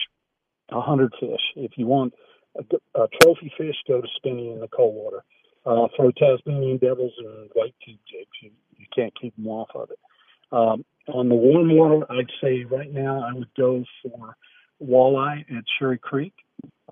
100 0.69 1.13
fish. 1.19 1.41
If 1.55 1.71
you 1.77 1.87
want 1.87 2.13
a, 2.57 3.01
a 3.01 3.07
trophy 3.21 3.51
fish, 3.57 3.75
go 3.87 4.01
to 4.01 4.07
Spinney 4.17 4.51
in 4.51 4.59
the 4.59 4.67
cold 4.67 4.95
water. 4.95 5.23
Uh, 5.65 5.87
throw 5.95 6.11
Tasmanian 6.11 6.77
devils 6.77 7.13
and 7.19 7.49
white 7.53 7.75
tube 7.85 7.99
jigs. 8.09 8.29
You, 8.41 8.51
you 8.77 8.85
can't 8.95 9.13
keep 9.19 9.35
them 9.35 9.47
off 9.47 9.69
of 9.75 9.89
it. 9.91 9.99
Um, 10.51 10.83
on 11.07 11.29
the 11.29 11.35
warm 11.35 11.75
water, 11.75 12.05
I'd 12.11 12.29
say 12.41 12.63
right 12.63 12.91
now 12.91 13.23
I 13.27 13.33
would 13.33 13.53
go 13.57 13.83
for 14.03 14.35
walleye 14.81 15.41
at 15.41 15.63
Cherry 15.79 15.97
Creek. 15.97 16.33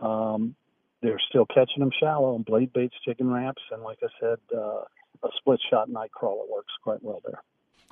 Um, 0.02 0.56
they're 1.02 1.22
still 1.30 1.46
catching 1.46 1.80
them 1.80 1.92
shallow 2.00 2.36
and 2.36 2.46
blade 2.46 2.74
baits, 2.74 2.96
Jigging 3.06 3.32
Raps, 3.32 3.62
and 3.72 3.84
like 3.84 4.00
I 4.04 4.08
said, 4.20 4.38
uh, 4.56 4.82
a 5.24 5.30
split 5.38 5.60
shot 5.70 5.90
night 5.90 6.12
crawler 6.12 6.46
works 6.52 6.74
quite 6.84 7.02
well 7.02 7.22
there. 7.26 7.42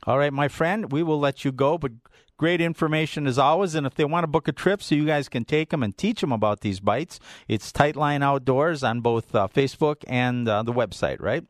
All 0.05 0.17
right, 0.17 0.31
my 0.31 0.47
friend, 0.47 0.91
we 0.91 1.03
will 1.03 1.19
let 1.19 1.43
you 1.43 1.51
go, 1.51 1.77
but 1.77 1.91
great 2.38 2.62
information 2.62 3.27
as 3.27 3.38
always. 3.38 3.75
And 3.75 3.88
if 3.88 3.95
they 3.95 4.05
want 4.05 4.24
to 4.24 4.27
book 4.27 4.47
a 4.47 4.51
trip 4.51 4.81
so 4.81 4.95
you 4.95 5.05
guys 5.05 5.27
can 5.27 5.43
take 5.43 5.69
them 5.69 5.83
and 5.83 5.97
teach 5.97 6.21
them 6.21 6.31
about 6.31 6.62
these 6.62 6.79
bites, 6.79 7.19
it's 7.47 7.71
Tightline 7.71 8.24
Outdoors 8.24 8.83
on 8.83 9.01
both 9.01 9.33
uh, 9.33 9.47
Facebook 9.47 10.03
and 10.07 10.47
uh, 10.47 10.63
the 10.63 10.74
website, 10.74 11.19
right? 11.19 11.45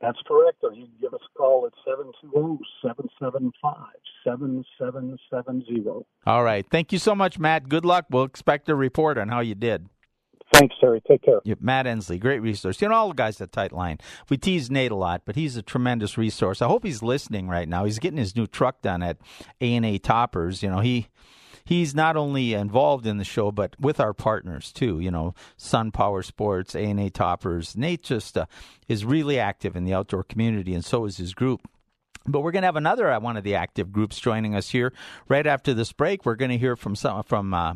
That's 0.00 0.18
correct. 0.26 0.58
Or 0.62 0.72
you 0.72 0.84
can 0.84 0.94
give 1.00 1.14
us 1.14 1.20
a 1.34 1.38
call 1.38 1.66
at 1.66 1.72
720 1.84 2.58
775 2.82 3.74
7770. 4.24 6.04
All 6.26 6.44
right. 6.44 6.66
Thank 6.70 6.92
you 6.92 6.98
so 6.98 7.14
much, 7.14 7.38
Matt. 7.38 7.68
Good 7.68 7.84
luck. 7.84 8.06
We'll 8.10 8.24
expect 8.24 8.68
a 8.68 8.74
report 8.74 9.18
on 9.18 9.28
how 9.28 9.40
you 9.40 9.54
did. 9.54 9.88
Thanks, 10.54 10.74
Terry. 10.80 11.02
Take 11.06 11.22
care. 11.22 11.40
Yeah, 11.44 11.56
Matt 11.60 11.86
Ensley, 11.86 12.18
great 12.18 12.40
resource. 12.40 12.80
You 12.80 12.88
know, 12.88 12.94
all 12.94 13.08
the 13.08 13.14
guys 13.14 13.40
at 13.40 13.52
Tightline. 13.52 14.00
We 14.30 14.38
tease 14.38 14.70
Nate 14.70 14.90
a 14.90 14.96
lot, 14.96 15.22
but 15.26 15.36
he's 15.36 15.56
a 15.56 15.62
tremendous 15.62 16.16
resource. 16.16 16.62
I 16.62 16.68
hope 16.68 16.84
he's 16.84 17.02
listening 17.02 17.48
right 17.48 17.68
now. 17.68 17.84
He's 17.84 17.98
getting 17.98 18.18
his 18.18 18.34
new 18.34 18.46
truck 18.46 18.80
done 18.80 19.02
at 19.02 19.18
A&A 19.60 19.98
Toppers. 19.98 20.62
You 20.62 20.70
know, 20.70 20.80
he 20.80 21.08
he's 21.68 21.94
not 21.94 22.16
only 22.16 22.54
involved 22.54 23.06
in 23.06 23.18
the 23.18 23.24
show, 23.24 23.52
but 23.52 23.78
with 23.78 24.00
our 24.00 24.14
partners 24.14 24.72
too. 24.72 25.00
You 25.00 25.10
know, 25.10 25.34
Sun 25.58 25.90
Power 25.92 26.22
Sports, 26.22 26.74
A&A 26.74 27.10
Toppers. 27.10 27.76
Nate 27.76 28.02
just 28.02 28.38
uh, 28.38 28.46
is 28.88 29.04
really 29.04 29.38
active 29.38 29.76
in 29.76 29.84
the 29.84 29.92
outdoor 29.92 30.24
community, 30.24 30.74
and 30.74 30.84
so 30.84 31.04
is 31.04 31.18
his 31.18 31.34
group. 31.34 31.68
But 32.26 32.40
we're 32.40 32.52
going 32.52 32.62
to 32.62 32.68
have 32.68 32.76
another 32.76 33.10
uh, 33.10 33.20
one 33.20 33.36
of 33.36 33.44
the 33.44 33.54
active 33.54 33.92
groups 33.92 34.18
joining 34.18 34.54
us 34.54 34.70
here 34.70 34.92
right 35.28 35.46
after 35.46 35.74
this 35.74 35.92
break. 35.92 36.24
We're 36.24 36.36
going 36.36 36.50
to 36.50 36.58
hear 36.58 36.74
from 36.74 36.96
some 36.96 37.22
from 37.22 37.52
uh, 37.52 37.74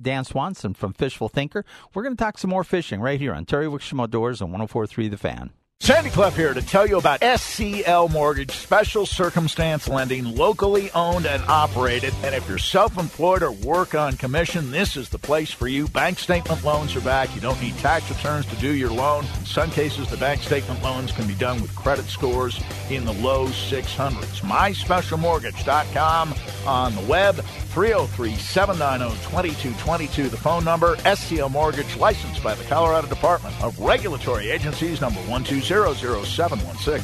Dan 0.00 0.24
Swanson 0.24 0.72
from 0.72 0.94
Fishful 0.94 1.28
Thinker. 1.28 1.66
We're 1.92 2.02
going 2.02 2.16
to 2.16 2.22
talk 2.22 2.38
some 2.38 2.50
more 2.50 2.64
fishing 2.64 3.00
right 3.00 3.20
here 3.20 3.34
on 3.34 3.44
Terry 3.44 3.66
Wickstrom 3.66 4.02
Outdoors 4.02 4.40
on 4.40 4.48
1043 4.48 5.08
The 5.08 5.18
Fan. 5.18 5.50
Sandy 5.84 6.08
Clough 6.08 6.30
here 6.30 6.54
to 6.54 6.62
tell 6.62 6.86
you 6.86 6.96
about 6.96 7.20
SCL 7.20 8.10
Mortgage, 8.10 8.52
special 8.52 9.04
circumstance 9.04 9.86
lending, 9.86 10.24
locally 10.34 10.90
owned 10.92 11.26
and 11.26 11.42
operated. 11.42 12.14
And 12.22 12.34
if 12.34 12.48
you're 12.48 12.56
self 12.56 12.96
employed 12.96 13.42
or 13.42 13.52
work 13.52 13.94
on 13.94 14.16
commission, 14.16 14.70
this 14.70 14.96
is 14.96 15.10
the 15.10 15.18
place 15.18 15.50
for 15.50 15.68
you. 15.68 15.86
Bank 15.88 16.18
statement 16.18 16.64
loans 16.64 16.96
are 16.96 17.02
back. 17.02 17.34
You 17.34 17.42
don't 17.42 17.60
need 17.60 17.76
tax 17.76 18.08
returns 18.08 18.46
to 18.46 18.56
do 18.56 18.72
your 18.72 18.92
loan. 18.92 19.26
In 19.38 19.44
some 19.44 19.70
cases, 19.70 20.08
the 20.08 20.16
bank 20.16 20.40
statement 20.40 20.82
loans 20.82 21.12
can 21.12 21.26
be 21.26 21.34
done 21.34 21.60
with 21.60 21.76
credit 21.76 22.06
scores 22.06 22.58
in 22.88 23.04
the 23.04 23.12
low 23.12 23.48
600s. 23.48 24.40
MySpecialMortgage.com 24.40 26.34
on 26.66 26.94
the 26.94 27.02
web. 27.02 27.44
303 27.74 28.36
790 28.36 29.16
2222, 29.24 30.28
the 30.28 30.36
phone 30.36 30.64
number. 30.64 30.94
SCL 30.98 31.50
Mortgage, 31.50 31.96
licensed 31.96 32.40
by 32.42 32.54
the 32.54 32.62
Colorado 32.64 33.08
Department 33.08 33.60
of 33.60 33.76
Regulatory 33.80 34.50
Agencies, 34.50 35.00
number 35.00 35.20
1200716. 35.64 37.02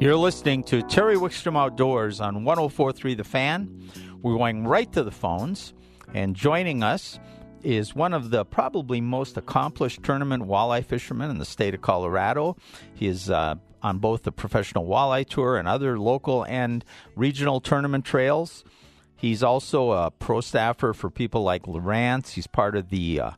You're 0.00 0.16
listening 0.16 0.64
to 0.64 0.82
Terry 0.82 1.14
Wickstrom 1.14 1.56
Outdoors 1.56 2.20
on 2.20 2.42
1043 2.42 3.14
The 3.14 3.22
Fan. 3.22 3.88
We're 4.20 4.36
going 4.36 4.66
right 4.66 4.92
to 4.92 5.04
the 5.04 5.12
phones, 5.12 5.72
and 6.12 6.34
joining 6.34 6.82
us 6.82 7.20
is 7.62 7.94
one 7.94 8.14
of 8.14 8.30
the 8.30 8.44
probably 8.44 9.00
most 9.00 9.36
accomplished 9.36 10.02
tournament 10.02 10.42
walleye 10.48 10.84
fishermen 10.84 11.30
in 11.30 11.38
the 11.38 11.44
state 11.44 11.74
of 11.74 11.82
Colorado. 11.82 12.56
He 12.92 13.06
is 13.06 13.30
uh, 13.30 13.54
on 13.80 13.98
both 13.98 14.24
the 14.24 14.32
Professional 14.32 14.86
Walleye 14.86 15.28
Tour 15.28 15.56
and 15.56 15.68
other 15.68 16.00
local 16.00 16.44
and 16.46 16.84
regional 17.14 17.60
tournament 17.60 18.04
trails. 18.04 18.64
He's 19.14 19.44
also 19.44 19.92
a 19.92 20.10
pro 20.10 20.40
staffer 20.40 20.94
for 20.94 21.10
people 21.10 21.44
like 21.44 21.64
Lowrance. 21.64 22.30
He's 22.30 22.48
part 22.48 22.74
of 22.74 22.88
the 22.88 23.20
uh, 23.20 23.30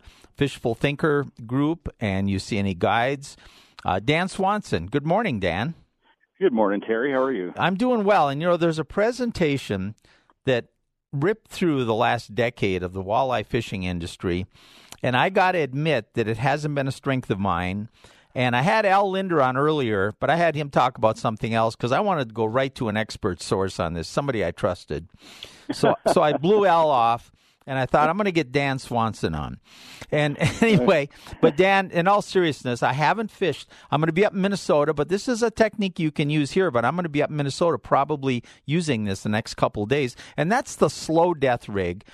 Fishful 0.43 0.75
Thinker 0.75 1.27
group, 1.47 1.89
and 2.01 2.29
you 2.29 2.41
see 2.41 2.59
any 2.59 2.75
guides. 2.75 3.37
Uh, 3.85 4.01
Dan 4.01 4.27
Swanson. 4.27 4.87
Good 4.89 5.07
morning, 5.07 5.39
Dan. 5.39 5.75
Good 6.41 6.53
morning, 6.53 6.81
Terry. 6.81 7.13
How 7.13 7.23
are 7.23 7.33
you? 7.33 7.55
I'm 7.57 7.77
doing 7.77 8.03
well. 8.03 8.29
And, 8.29 8.43
you 8.43 8.49
know, 8.49 8.57
there's 8.57 8.81
a 8.81 8.85
presentation 8.85 9.95
that 10.45 10.65
ripped 11.13 11.53
through 11.53 11.85
the 11.85 11.95
last 11.95 12.35
decade 12.35 12.83
of 12.83 12.93
the 12.93 13.05
walleye 13.05 13.47
fishing 13.47 13.85
industry. 13.85 14.47
And 15.01 15.17
I 15.17 15.29
got 15.29 15.53
to 15.53 15.59
admit 15.59 16.15
that 16.15 16.27
it 16.27 16.39
hasn't 16.39 16.75
been 16.75 16.89
a 16.89 16.93
strength 16.93 17.31
of 17.31 17.39
mine. 17.39 17.89
And 18.35 18.57
I 18.57 18.63
had 18.63 18.85
Al 18.85 19.09
Lindner 19.13 19.41
on 19.41 19.57
earlier, 19.57 20.13
but 20.19 20.29
I 20.29 20.35
had 20.35 20.57
him 20.57 20.71
talk 20.71 20.99
about 20.99 21.19
something 21.19 21.55
else 21.55 21.77
because 21.77 21.93
I 21.93 22.01
wanted 22.01 22.31
to 22.31 22.35
go 22.35 22.47
right 22.47 22.75
to 22.75 22.89
an 22.89 22.97
expert 22.97 23.41
source 23.41 23.79
on 23.79 23.95
this, 23.95 24.09
somebody 24.09 24.45
I 24.45 24.51
trusted. 24.51 25.09
So, 25.71 25.95
so 26.13 26.21
I 26.21 26.33
blew 26.37 26.67
Al 26.67 26.91
off, 26.91 27.31
and 27.67 27.79
I 27.79 27.87
thought 27.87 28.09
I'm 28.09 28.17
going 28.17 28.27
to 28.27 28.33
get 28.33 28.53
Dan 28.53 28.79
Swanson 28.79 29.35
on. 29.35 29.61
And 30.11 30.37
anyway, 30.63 31.09
but 31.41 31.57
Dan, 31.57 31.91
in 31.91 32.09
all 32.09 32.23
seriousness, 32.23 32.83
I 32.83 32.93
haven't 32.93 33.31
fished. 33.31 33.69
I'm 33.91 34.01
going 34.01 34.09
to 34.09 34.13
be 34.13 34.25
up 34.25 34.33
in 34.33 34.41
Minnesota, 34.41 34.95
but 34.95 35.09
this 35.09 35.29
is 35.29 35.43
a 35.43 35.51
technique 35.51 35.99
you 35.99 36.11
can 36.11 36.31
use 36.31 36.53
here. 36.53 36.71
But 36.71 36.85
I'm 36.85 36.95
going 36.95 37.05
to 37.05 37.09
be 37.09 37.23
up 37.23 37.31
in 37.31 37.37
Minnesota, 37.37 37.79
probably 37.79 38.43
using 38.65 39.05
this 39.05 39.23
the 39.23 39.29
next 39.29 39.55
couple 39.55 39.87
days, 39.87 40.17
and 40.37 40.51
that's 40.51 40.77
the 40.77 40.89
slow 40.91 41.35
death 41.35 41.69
rig 41.69 42.05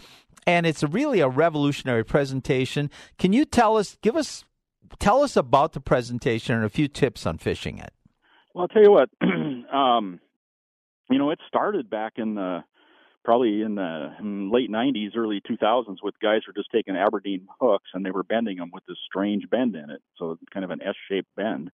and 0.46 0.64
it's 0.64 0.82
really 0.82 1.20
a 1.20 1.28
revolutionary 1.28 2.04
presentation. 2.04 2.90
Can 3.18 3.34
you 3.34 3.44
tell 3.44 3.76
us, 3.76 3.98
give 4.00 4.16
us 4.16 4.44
tell 4.98 5.22
us 5.22 5.36
about 5.36 5.72
the 5.72 5.80
presentation 5.80 6.54
and 6.54 6.64
a 6.64 6.68
few 6.68 6.88
tips 6.88 7.26
on 7.26 7.38
fishing 7.38 7.78
it. 7.78 7.92
Well, 8.54 8.62
I'll 8.62 8.68
tell 8.68 8.82
you 8.82 8.90
what. 8.90 9.10
um, 9.72 10.20
you 11.10 11.18
know, 11.18 11.30
it 11.30 11.40
started 11.46 11.88
back 11.88 12.14
in 12.16 12.34
the 12.34 12.64
probably 13.28 13.60
in 13.60 13.74
the 13.74 14.08
late 14.50 14.70
90s, 14.70 15.14
early 15.14 15.42
2000s, 15.42 15.98
with 16.02 16.14
guys 16.18 16.40
were 16.46 16.54
just 16.54 16.70
taking 16.72 16.96
Aberdeen 16.96 17.46
hooks 17.60 17.90
and 17.92 18.02
they 18.02 18.10
were 18.10 18.22
bending 18.22 18.56
them 18.56 18.70
with 18.72 18.82
this 18.88 18.96
strange 19.04 19.44
bend 19.50 19.76
in 19.76 19.90
it, 19.90 20.00
so 20.16 20.38
kind 20.50 20.64
of 20.64 20.70
an 20.70 20.80
S-shaped 20.80 21.28
bend, 21.36 21.70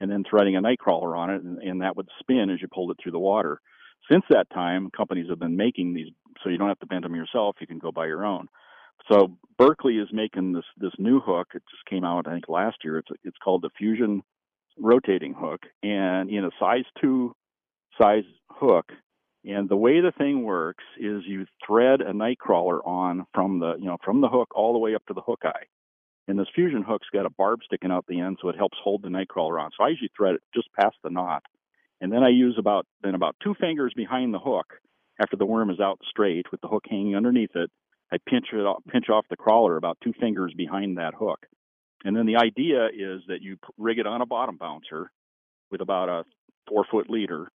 and 0.00 0.10
then 0.10 0.24
threading 0.24 0.56
a 0.56 0.62
night 0.62 0.78
crawler 0.78 1.14
on 1.14 1.28
it, 1.28 1.42
and, 1.42 1.58
and 1.58 1.82
that 1.82 1.94
would 1.94 2.08
spin 2.20 2.48
as 2.48 2.62
you 2.62 2.68
pulled 2.72 2.90
it 2.90 2.96
through 3.02 3.12
the 3.12 3.18
water. 3.18 3.60
Since 4.10 4.24
that 4.30 4.48
time, 4.48 4.90
companies 4.96 5.28
have 5.28 5.38
been 5.38 5.58
making 5.58 5.92
these, 5.92 6.08
so 6.42 6.48
you 6.48 6.56
don't 6.56 6.68
have 6.68 6.80
to 6.80 6.86
bend 6.86 7.04
them 7.04 7.14
yourself. 7.14 7.56
You 7.60 7.66
can 7.66 7.78
go 7.78 7.92
buy 7.92 8.06
your 8.06 8.24
own. 8.24 8.48
So 9.12 9.36
Berkley 9.58 9.98
is 9.98 10.08
making 10.10 10.54
this 10.54 10.64
this 10.78 10.92
new 10.98 11.20
hook. 11.20 11.48
It 11.54 11.64
just 11.70 11.84
came 11.84 12.04
out 12.04 12.26
I 12.26 12.32
think 12.32 12.48
last 12.48 12.78
year. 12.82 12.96
It's 12.96 13.08
it's 13.24 13.36
called 13.44 13.60
the 13.60 13.70
Fusion 13.76 14.22
rotating 14.78 15.34
hook, 15.34 15.60
and 15.82 16.30
in 16.30 16.46
a 16.46 16.50
size 16.58 16.84
two 16.98 17.34
size 18.00 18.24
hook. 18.50 18.86
And 19.44 19.68
the 19.68 19.76
way 19.76 20.00
the 20.00 20.12
thing 20.12 20.44
works 20.44 20.84
is 20.98 21.22
you 21.26 21.46
thread 21.66 22.00
a 22.00 22.12
nightcrawler 22.12 22.86
on 22.86 23.26
from 23.34 23.58
the 23.58 23.74
you 23.78 23.86
know 23.86 23.98
from 24.04 24.20
the 24.20 24.28
hook 24.28 24.48
all 24.54 24.72
the 24.72 24.78
way 24.78 24.94
up 24.94 25.04
to 25.06 25.14
the 25.14 25.20
hook 25.20 25.40
eye. 25.44 25.66
And 26.26 26.38
this 26.38 26.46
fusion 26.54 26.82
hook's 26.82 27.08
got 27.12 27.26
a 27.26 27.30
barb 27.30 27.60
sticking 27.64 27.90
out 27.90 28.06
the 28.08 28.20
end, 28.20 28.38
so 28.40 28.48
it 28.48 28.56
helps 28.56 28.78
hold 28.82 29.02
the 29.02 29.08
nightcrawler 29.08 29.62
on. 29.62 29.70
So 29.76 29.84
I 29.84 29.88
usually 29.88 30.10
thread 30.16 30.36
it 30.36 30.42
just 30.54 30.72
past 30.72 30.96
the 31.04 31.10
knot, 31.10 31.42
and 32.00 32.10
then 32.10 32.22
I 32.22 32.30
use 32.30 32.56
about 32.58 32.86
then 33.02 33.14
about 33.14 33.36
two 33.42 33.54
fingers 33.60 33.92
behind 33.94 34.32
the 34.32 34.38
hook 34.38 34.66
after 35.20 35.36
the 35.36 35.46
worm 35.46 35.70
is 35.70 35.80
out 35.80 36.00
straight 36.08 36.46
with 36.50 36.62
the 36.62 36.68
hook 36.68 36.84
hanging 36.88 37.14
underneath 37.14 37.54
it 37.54 37.70
I 38.14 38.18
pinch 38.28 38.46
it 38.52 38.58
off, 38.58 38.82
pinch 38.88 39.08
off 39.08 39.26
the 39.28 39.36
crawler 39.36 39.76
about 39.76 39.98
two 40.02 40.12
fingers 40.20 40.54
behind 40.56 40.98
that 40.98 41.14
hook, 41.14 41.46
and 42.04 42.16
then 42.16 42.26
the 42.26 42.36
idea 42.36 42.86
is 42.86 43.22
that 43.28 43.42
you 43.42 43.56
rig 43.76 43.98
it 43.98 44.06
on 44.06 44.20
a 44.20 44.26
bottom 44.26 44.56
bouncer 44.56 45.10
with 45.70 45.80
about 45.80 46.08
a 46.08 46.24
four 46.68 46.84
foot 46.90 47.10
leader, 47.10 47.50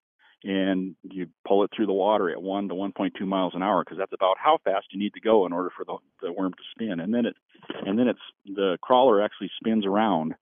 and 0.48 0.96
you 1.04 1.28
pull 1.46 1.66
it 1.66 1.72
through 1.76 1.88
the 1.88 1.94
water 1.94 2.30
at 2.30 2.42
one 2.42 2.70
to 2.70 2.74
1.2 2.74 3.12
miles 3.28 3.52
an 3.54 3.62
hour 3.62 3.84
because 3.84 3.98
that's 3.98 4.14
about 4.14 4.38
how 4.42 4.58
fast 4.64 4.86
you 4.92 5.00
need 5.00 5.14
to 5.14 5.20
go 5.20 5.46
in 5.46 5.52
order 5.52 5.70
for 5.76 5.84
the, 5.84 5.98
the 6.22 6.32
worm 6.32 6.54
to 6.54 6.64
spin. 6.72 7.02
And 7.02 7.14
then 7.14 7.26
it, 7.26 7.36
and 7.86 8.00
then 8.00 8.08
it's 8.08 8.20
the 8.46 8.78
crawler 8.82 9.22
actually 9.22 9.52
spins 9.58 9.86
around, 9.86 10.36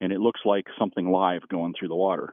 and 0.00 0.12
it 0.12 0.20
looks 0.20 0.40
like 0.44 0.66
something 0.78 1.10
live 1.10 1.48
going 1.48 1.74
through 1.76 1.88
the 1.88 1.96
water. 1.96 2.32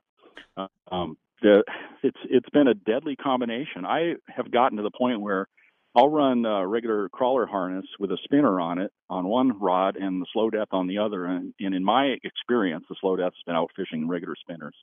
Uh, 0.55 0.67
um, 0.91 1.17
the, 1.41 1.63
it's 2.03 2.17
it's 2.29 2.49
been 2.51 2.67
a 2.67 2.75
deadly 2.75 3.15
combination. 3.15 3.83
I 3.83 4.13
have 4.27 4.51
gotten 4.51 4.77
to 4.77 4.83
the 4.83 4.91
point 4.91 5.19
where 5.19 5.47
I'll 5.95 6.09
run 6.09 6.45
a 6.45 6.67
regular 6.67 7.09
crawler 7.09 7.47
harness 7.47 7.85
with 7.99 8.11
a 8.11 8.17
spinner 8.25 8.59
on 8.59 8.77
it 8.77 8.91
on 9.09 9.25
one 9.25 9.59
rod 9.59 9.95
and 9.95 10.21
the 10.21 10.27
slow 10.31 10.51
death 10.51 10.67
on 10.71 10.85
the 10.85 10.99
other. 10.99 11.25
And, 11.25 11.55
and 11.59 11.73
in 11.73 11.83
my 11.83 12.15
experience, 12.23 12.85
the 12.87 12.95
slow 13.01 13.15
death's 13.15 13.41
been 13.47 13.55
out 13.55 13.71
fishing 13.75 14.07
regular 14.07 14.35
spinners. 14.39 14.75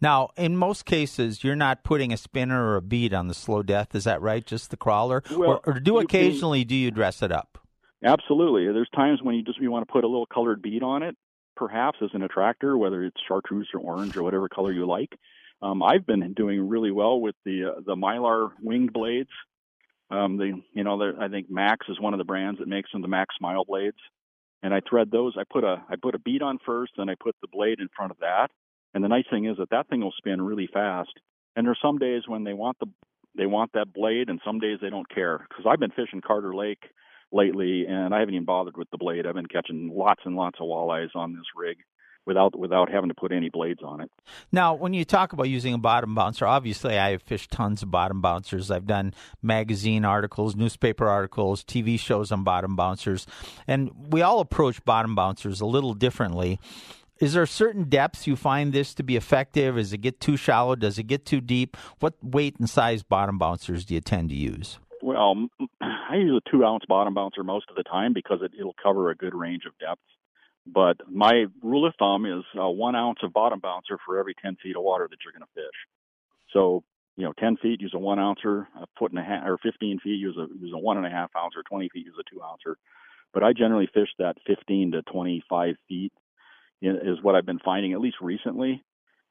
Now, 0.00 0.30
in 0.36 0.56
most 0.56 0.84
cases, 0.84 1.44
you're 1.44 1.56
not 1.56 1.84
putting 1.84 2.12
a 2.12 2.16
spinner 2.16 2.70
or 2.70 2.76
a 2.76 2.82
bead 2.82 3.14
on 3.14 3.28
the 3.28 3.34
slow 3.34 3.62
death. 3.62 3.94
Is 3.94 4.04
that 4.04 4.20
right? 4.20 4.44
Just 4.44 4.70
the 4.70 4.76
crawler, 4.76 5.22
well, 5.30 5.60
or, 5.64 5.74
or, 5.74 5.80
do 5.80 5.98
occasionally 5.98 6.60
can, 6.60 6.68
do 6.68 6.74
you 6.74 6.90
dress 6.90 7.22
it 7.22 7.32
up? 7.32 7.58
Absolutely. 8.04 8.66
There's 8.72 8.90
times 8.94 9.20
when 9.22 9.34
you 9.34 9.42
just 9.42 9.58
you 9.58 9.70
want 9.70 9.86
to 9.86 9.92
put 9.92 10.04
a 10.04 10.08
little 10.08 10.26
colored 10.26 10.60
bead 10.60 10.82
on 10.82 11.02
it, 11.02 11.16
perhaps 11.56 11.98
as 12.02 12.10
an 12.12 12.22
attractor, 12.22 12.76
whether 12.76 13.02
it's 13.04 13.16
chartreuse 13.26 13.68
or 13.72 13.80
orange 13.80 14.16
or 14.16 14.22
whatever 14.22 14.48
color 14.48 14.72
you 14.72 14.86
like. 14.86 15.10
Um, 15.62 15.82
I've 15.82 16.06
been 16.06 16.34
doing 16.34 16.68
really 16.68 16.90
well 16.90 17.20
with 17.20 17.36
the 17.44 17.72
uh, 17.76 17.80
the 17.86 17.94
mylar 17.94 18.50
winged 18.62 18.92
blades. 18.92 19.30
Um, 20.10 20.36
the 20.36 20.60
you 20.72 20.84
know 20.84 21.00
I 21.18 21.28
think 21.28 21.50
Mack's 21.50 21.86
is 21.88 21.98
one 21.98 22.12
of 22.12 22.18
the 22.18 22.24
brands 22.24 22.58
that 22.58 22.68
makes 22.68 22.92
them 22.92 23.00
the 23.00 23.08
Mack's 23.08 23.36
Smile 23.38 23.64
blades, 23.64 23.96
and 24.62 24.74
I 24.74 24.80
thread 24.88 25.10
those. 25.10 25.34
I 25.38 25.44
put 25.50 25.64
a 25.64 25.82
I 25.88 25.94
put 26.00 26.14
a 26.14 26.18
bead 26.18 26.42
on 26.42 26.58
first, 26.66 26.92
then 26.98 27.08
I 27.08 27.14
put 27.18 27.36
the 27.40 27.48
blade 27.50 27.80
in 27.80 27.88
front 27.96 28.10
of 28.10 28.18
that, 28.18 28.48
and 28.94 29.02
the 29.02 29.08
nice 29.08 29.24
thing 29.30 29.46
is 29.46 29.56
that 29.58 29.70
that 29.70 29.88
thing 29.88 30.00
will 30.00 30.14
spin 30.16 30.40
really 30.40 30.68
fast. 30.72 31.12
And 31.56 31.66
there's 31.66 31.78
some 31.82 31.98
days 31.98 32.22
when 32.26 32.44
they 32.44 32.54
want 32.54 32.78
the 32.78 32.86
they 33.36 33.46
want 33.46 33.72
that 33.72 33.92
blade, 33.92 34.28
and 34.28 34.40
some 34.44 34.60
days 34.60 34.78
they 34.80 34.90
don't 34.90 35.08
care. 35.08 35.44
Because 35.48 35.66
I've 35.68 35.80
been 35.80 35.90
fishing 35.90 36.20
Carter 36.24 36.54
Lake 36.54 36.84
lately, 37.32 37.84
and 37.86 38.14
I 38.14 38.20
haven't 38.20 38.34
even 38.34 38.44
bothered 38.44 38.76
with 38.76 38.88
the 38.90 38.98
blade. 38.98 39.26
I've 39.26 39.34
been 39.34 39.46
catching 39.46 39.90
lots 39.92 40.22
and 40.24 40.36
lots 40.36 40.58
of 40.60 40.66
walleyes 40.66 41.14
on 41.16 41.32
this 41.32 41.46
rig 41.56 41.78
without 42.26 42.58
without 42.58 42.90
having 42.90 43.08
to 43.08 43.14
put 43.14 43.32
any 43.32 43.50
blades 43.50 43.82
on 43.82 44.00
it. 44.00 44.10
Now, 44.52 44.74
when 44.74 44.94
you 44.94 45.04
talk 45.04 45.32
about 45.32 45.48
using 45.48 45.74
a 45.74 45.78
bottom 45.78 46.14
bouncer, 46.14 46.46
obviously 46.46 46.98
I 46.98 47.10
have 47.10 47.22
fished 47.22 47.50
tons 47.50 47.82
of 47.82 47.90
bottom 47.90 48.20
bouncers. 48.20 48.70
I've 48.70 48.86
done 48.86 49.14
magazine 49.42 50.04
articles, 50.04 50.56
newspaper 50.56 51.08
articles, 51.08 51.64
TV 51.64 51.98
shows 51.98 52.32
on 52.32 52.44
bottom 52.44 52.76
bouncers, 52.76 53.26
and 53.66 53.90
we 54.10 54.22
all 54.22 54.40
approach 54.40 54.84
bottom 54.84 55.14
bouncers 55.14 55.60
a 55.60 55.66
little 55.66 55.94
differently 55.94 56.58
is 57.20 57.34
there 57.34 57.46
certain 57.46 57.84
depths 57.84 58.26
you 58.26 58.36
find 58.36 58.72
this 58.72 58.94
to 58.94 59.02
be 59.02 59.16
effective? 59.16 59.76
Does 59.76 59.92
it 59.92 59.98
get 59.98 60.20
too 60.20 60.36
shallow? 60.36 60.74
Does 60.74 60.98
it 60.98 61.04
get 61.04 61.24
too 61.24 61.40
deep? 61.40 61.76
What 62.00 62.14
weight 62.22 62.56
and 62.58 62.68
size 62.68 63.02
bottom 63.02 63.38
bouncers 63.38 63.84
do 63.84 63.94
you 63.94 64.00
tend 64.00 64.30
to 64.30 64.34
use? 64.34 64.78
Well, 65.02 65.48
I 65.80 66.16
use 66.16 66.42
a 66.44 66.50
two 66.50 66.64
ounce 66.64 66.84
bottom 66.88 67.14
bouncer 67.14 67.44
most 67.44 67.66
of 67.70 67.76
the 67.76 67.84
time 67.84 68.12
because 68.12 68.40
it, 68.42 68.52
it'll 68.58 68.76
cover 68.82 69.10
a 69.10 69.14
good 69.14 69.34
range 69.34 69.62
of 69.66 69.78
depths. 69.78 70.02
But 70.66 70.96
my 71.10 71.44
rule 71.62 71.86
of 71.86 71.94
thumb 71.98 72.24
is 72.24 72.42
uh, 72.58 72.68
one 72.68 72.96
ounce 72.96 73.18
of 73.22 73.32
bottom 73.32 73.60
bouncer 73.60 73.98
for 74.04 74.18
every 74.18 74.34
10 74.42 74.56
feet 74.62 74.76
of 74.76 74.82
water 74.82 75.06
that 75.08 75.18
you're 75.22 75.32
going 75.32 75.42
to 75.42 75.54
fish. 75.54 75.76
So, 76.52 76.82
you 77.16 77.24
know, 77.24 77.34
10 77.38 77.58
feet 77.58 77.80
use 77.80 77.92
a 77.94 77.98
one 77.98 78.18
ouncer, 78.18 78.66
a 78.80 78.86
foot 78.98 79.10
and 79.10 79.20
a 79.20 79.22
half, 79.22 79.46
or 79.46 79.58
15 79.62 80.00
feet 80.00 80.18
use 80.18 80.36
a 80.38 80.46
use 80.58 80.72
a 80.74 80.78
one 80.78 80.96
and 80.96 81.06
a 81.06 81.10
half 81.10 81.30
ouncer, 81.36 81.62
20 81.68 81.90
feet 81.90 82.06
use 82.06 82.14
a 82.18 82.34
two 82.34 82.42
ouncer. 82.42 82.78
But 83.34 83.42
I 83.42 83.52
generally 83.52 83.88
fish 83.92 84.08
that 84.18 84.36
15 84.46 84.92
to 84.92 85.02
25 85.02 85.74
feet 85.88 86.12
is 86.82 87.18
what 87.22 87.34
I've 87.34 87.46
been 87.46 87.60
finding 87.64 87.92
at 87.92 88.00
least 88.00 88.16
recently. 88.20 88.82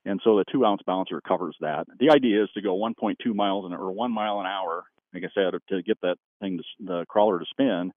And 0.06 0.20
so 0.24 0.38
the 0.38 0.46
two 0.52 0.66
ounce 0.66 0.82
bouncer 0.86 1.22
covers 1.22 1.56
that. 1.62 1.86
The 2.00 2.10
idea 2.12 2.44
is 2.44 2.50
to 2.56 2.62
go 2.62 2.76
1.2 2.76 3.16
miles 3.34 3.66
an 3.66 3.74
or 3.74 3.92
one 3.92 4.12
mile 4.12 4.40
an 4.40 4.46
hour, 4.46 4.84
like 5.14 5.24
I 5.24 5.30
said, 5.34 5.58
to 5.70 5.82
get 5.82 6.02
that 6.02 6.18
thing, 6.42 6.58
to, 6.58 6.64
the 6.86 7.06
crawler 7.08 7.40
to 7.40 7.46
spin. 7.50 7.92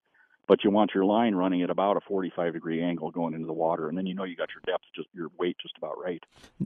But 0.47 0.63
you 0.63 0.71
want 0.71 0.91
your 0.95 1.03
line 1.03 1.35
running 1.35 1.61
at 1.63 1.69
about 1.69 1.97
a 1.97 1.99
45 2.07 2.53
degree 2.53 2.81
angle 2.81 3.11
going 3.11 3.33
into 3.33 3.47
the 3.47 3.53
water, 3.53 3.89
and 3.89 3.97
then 3.97 4.05
you 4.05 4.15
know 4.15 4.23
you 4.23 4.37
got 4.37 4.47
your 4.55 4.61
depth, 4.65 4.85
just 4.95 5.09
your 5.13 5.27
weight, 5.37 5.57
just 5.61 5.77
about 5.77 5.99
right. 6.01 6.23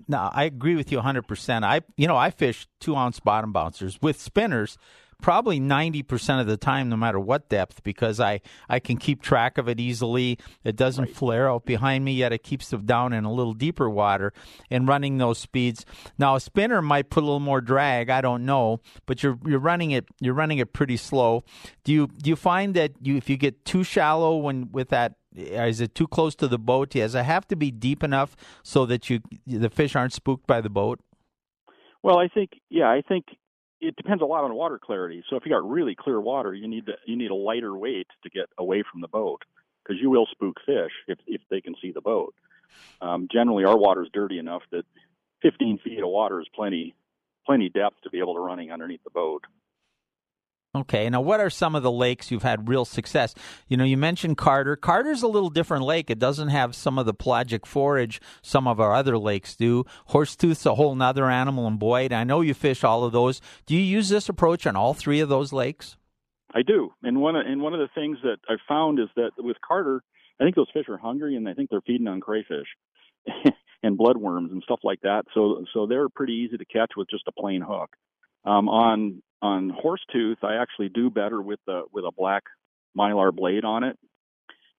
No, 0.08 0.30
I 0.32 0.44
agree 0.44 0.76
with 0.76 0.92
you 0.92 1.00
100. 1.00 1.24
percent 1.28 1.66
I, 1.66 1.82
you 1.98 2.08
know, 2.08 2.16
I 2.16 2.30
fish 2.30 2.68
two 2.80 2.96
ounce 2.96 3.20
bottom 3.20 3.52
bouncers 3.52 4.00
with 4.00 4.22
spinners 4.22 4.78
probably 5.22 5.60
90% 5.60 6.42
of 6.42 6.48
the 6.48 6.58
time, 6.58 6.90
no 6.90 6.98
matter 6.98 7.20
what 7.20 7.50
depth, 7.50 7.84
because 7.84 8.20
I, 8.20 8.42
I 8.68 8.80
can 8.80 8.98
keep 8.98 9.22
track 9.22 9.58
of 9.58 9.70
it 9.70 9.80
easily. 9.80 10.38
It 10.64 10.76
doesn't 10.76 11.06
right. 11.06 11.16
flare 11.16 11.50
out 11.50 11.66
behind 11.66 12.04
me, 12.04 12.14
yet 12.14 12.34
it 12.34 12.44
keeps 12.44 12.74
it 12.74 12.86
down 12.86 13.14
in 13.14 13.24
a 13.24 13.32
little 13.32 13.54
deeper 13.54 13.90
water 13.90 14.34
and 14.70 14.88
running 14.88 15.18
those 15.18 15.38
speeds. 15.38 15.86
Now, 16.18 16.36
a 16.36 16.40
spinner 16.40 16.82
might 16.82 17.10
put 17.10 17.24
a 17.24 17.26
little 17.26 17.40
more 17.40 17.62
drag, 17.62 18.10
I 18.10 18.22
don't 18.22 18.46
know, 18.46 18.82
but 19.06 19.24
you're, 19.24 19.38
you're 19.46 19.60
running 19.60 19.92
it, 19.92 20.06
you're 20.20 20.34
running 20.34 20.58
it 20.58 20.74
pretty 20.74 20.98
slow. 20.98 21.44
Do 21.84 21.92
you, 21.94 22.08
do 22.08 22.30
you 22.30 22.36
find 22.36 22.74
that 22.76 22.94
you, 23.02 23.18
if 23.18 23.30
you 23.30 23.38
get 23.38 23.66
too 23.66 23.84
shallow 23.84 24.38
when 24.38 24.72
with 24.72 24.90
that 24.90 25.16
uh, 25.38 25.64
is 25.64 25.80
it 25.80 25.96
too 25.96 26.08
close 26.08 26.36
to 26.36 26.48
the 26.48 26.60
boat? 26.60 26.90
Does 26.92 27.16
it 27.16 27.24
have 27.24 27.48
to 27.48 27.56
be 27.56 27.72
deep 27.72 28.04
enough 28.04 28.36
so 28.64 28.86
that 28.86 29.10
you 29.10 29.22
the 29.48 29.70
fish 29.70 29.96
aren't 29.96 30.14
spooked 30.14 30.46
by 30.46 30.62
the 30.62 30.70
boat? 30.70 31.00
Well, 32.04 32.18
I 32.18 32.28
think 32.28 32.52
yeah, 32.70 32.90
I 32.90 33.02
think 33.08 33.26
it 33.82 33.96
depends 33.96 34.22
a 34.22 34.26
lot 34.26 34.44
on 34.44 34.54
water 34.54 34.80
clarity. 34.80 35.24
So 35.30 35.36
if 35.36 35.46
you 35.46 35.52
got 35.52 35.68
really 35.68 35.96
clear 35.96 36.22
water, 36.22 36.54
you 36.54 36.68
need 36.68 36.86
to, 36.86 36.94
you 37.06 37.18
need 37.18 37.32
a 37.32 37.36
lighter 37.36 37.76
weight 37.76 38.08
to 38.24 38.30
get 38.30 38.46
away 38.58 38.84
from 38.90 39.02
the 39.02 39.08
boat 39.08 39.42
because 39.84 40.00
you 40.00 40.10
will 40.10 40.28
spook 40.32 40.58
fish 40.66 40.92
if 41.08 41.18
if 41.28 41.42
they 41.50 41.62
can 41.62 41.76
see 41.82 41.92
the 41.92 42.02
boat. 42.02 42.36
Um, 43.02 43.28
generally, 43.32 43.66
our 43.66 43.78
water 43.78 44.04
is 44.04 44.10
dirty 44.14 44.38
enough 44.38 44.62
that 44.72 44.86
15 45.42 45.80
feet 45.84 46.00
of 46.00 46.10
water 46.10 46.40
is 46.40 46.48
plenty 46.54 46.96
plenty 47.46 47.70
depth 47.70 48.02
to 48.04 48.10
be 48.12 48.20
able 48.20 48.36
to 48.36 48.40
running 48.40 48.72
underneath 48.72 49.04
the 49.04 49.10
boat. 49.10 49.44
Okay. 50.74 51.10
Now, 51.10 51.20
what 51.20 51.42
are 51.42 51.50
some 51.50 51.76
of 51.76 51.84
the 51.84 51.92
lakes 51.92 52.32
you've 52.32 52.44
had 52.44 52.70
real 52.70 52.86
success? 52.86 53.36
You 53.68 53.76
know, 53.76 53.84
you 53.84 53.98
mentioned 53.98 54.38
Carter. 54.38 54.78
Carter's 54.78 55.22
a 55.22 55.28
little 55.28 55.50
different 55.50 55.84
lake. 55.84 56.10
It 56.10 56.18
doesn't 56.18 56.48
have 56.48 56.76
some 56.76 56.98
of 56.98 57.06
the 57.06 57.14
pelagic 57.14 57.66
forage 57.66 58.22
some 58.42 58.68
of 58.68 58.80
our 58.80 58.94
other 58.94 59.18
lakes 59.18 59.56
do. 59.56 59.84
Horsetooth's 60.12 60.66
a 60.66 60.76
whole 60.76 60.96
nother 60.96 61.30
animal, 61.30 61.68
and 61.68 61.78
Boyd, 61.78 62.14
I 62.14 62.24
know 62.24 62.40
you 62.40 62.54
fish 62.54 62.86
all 62.86 63.04
of 63.04 63.12
those. 63.12 63.42
Do 63.66 63.76
you 63.76 63.82
use 63.82 64.08
this 64.08 64.30
approach 64.30 64.66
on 64.66 64.78
all 64.78 64.94
three 64.94 65.20
of 65.20 65.28
those 65.28 65.52
lakes? 65.52 65.98
I 66.54 66.62
do. 66.62 66.94
And 67.04 67.20
one 67.20 67.36
of, 67.36 67.46
and 67.46 67.62
one 67.62 67.74
of 67.74 67.80
the 67.80 67.90
things 67.94 68.18
that 68.24 68.38
I've 68.50 68.60
found 68.68 69.00
is 69.00 69.08
that 69.18 69.32
with 69.38 69.58
Carter, 69.66 70.02
I 70.40 70.46
think 70.46 70.56
those 70.56 70.72
fish 70.74 70.88
are 70.88 70.98
hungry 70.98 71.36
and 71.36 71.48
I 71.50 71.54
think 71.54 71.70
they're 71.70 71.82
feeding 71.82 72.08
on 72.08 72.22
crayfish 72.22 72.68
and 73.84 73.98
bloodworms 73.98 74.52
and 74.52 74.64
stuff 74.64 74.80
like 74.84 75.02
that. 75.02 75.24
So 75.34 75.66
so 75.74 75.86
they're 75.86 76.10
pretty 76.10 76.34
easy 76.34 76.58
to 76.58 76.66
catch 76.66 76.92
with 76.96 77.10
just 77.10 77.28
a 77.28 77.32
plain 77.32 77.62
hook. 77.62 77.90
Um, 78.44 78.68
on 78.70 79.22
on 79.42 79.70
horse 79.70 80.02
tooth, 80.12 80.38
I 80.44 80.56
actually 80.56 80.90
do 80.90 81.10
better 81.10 81.42
with 81.42 81.60
the 81.66 81.84
with 81.92 82.06
a 82.06 82.12
black 82.16 82.44
mylar 82.98 83.34
blade 83.34 83.66
on 83.66 83.84
it. 83.84 83.98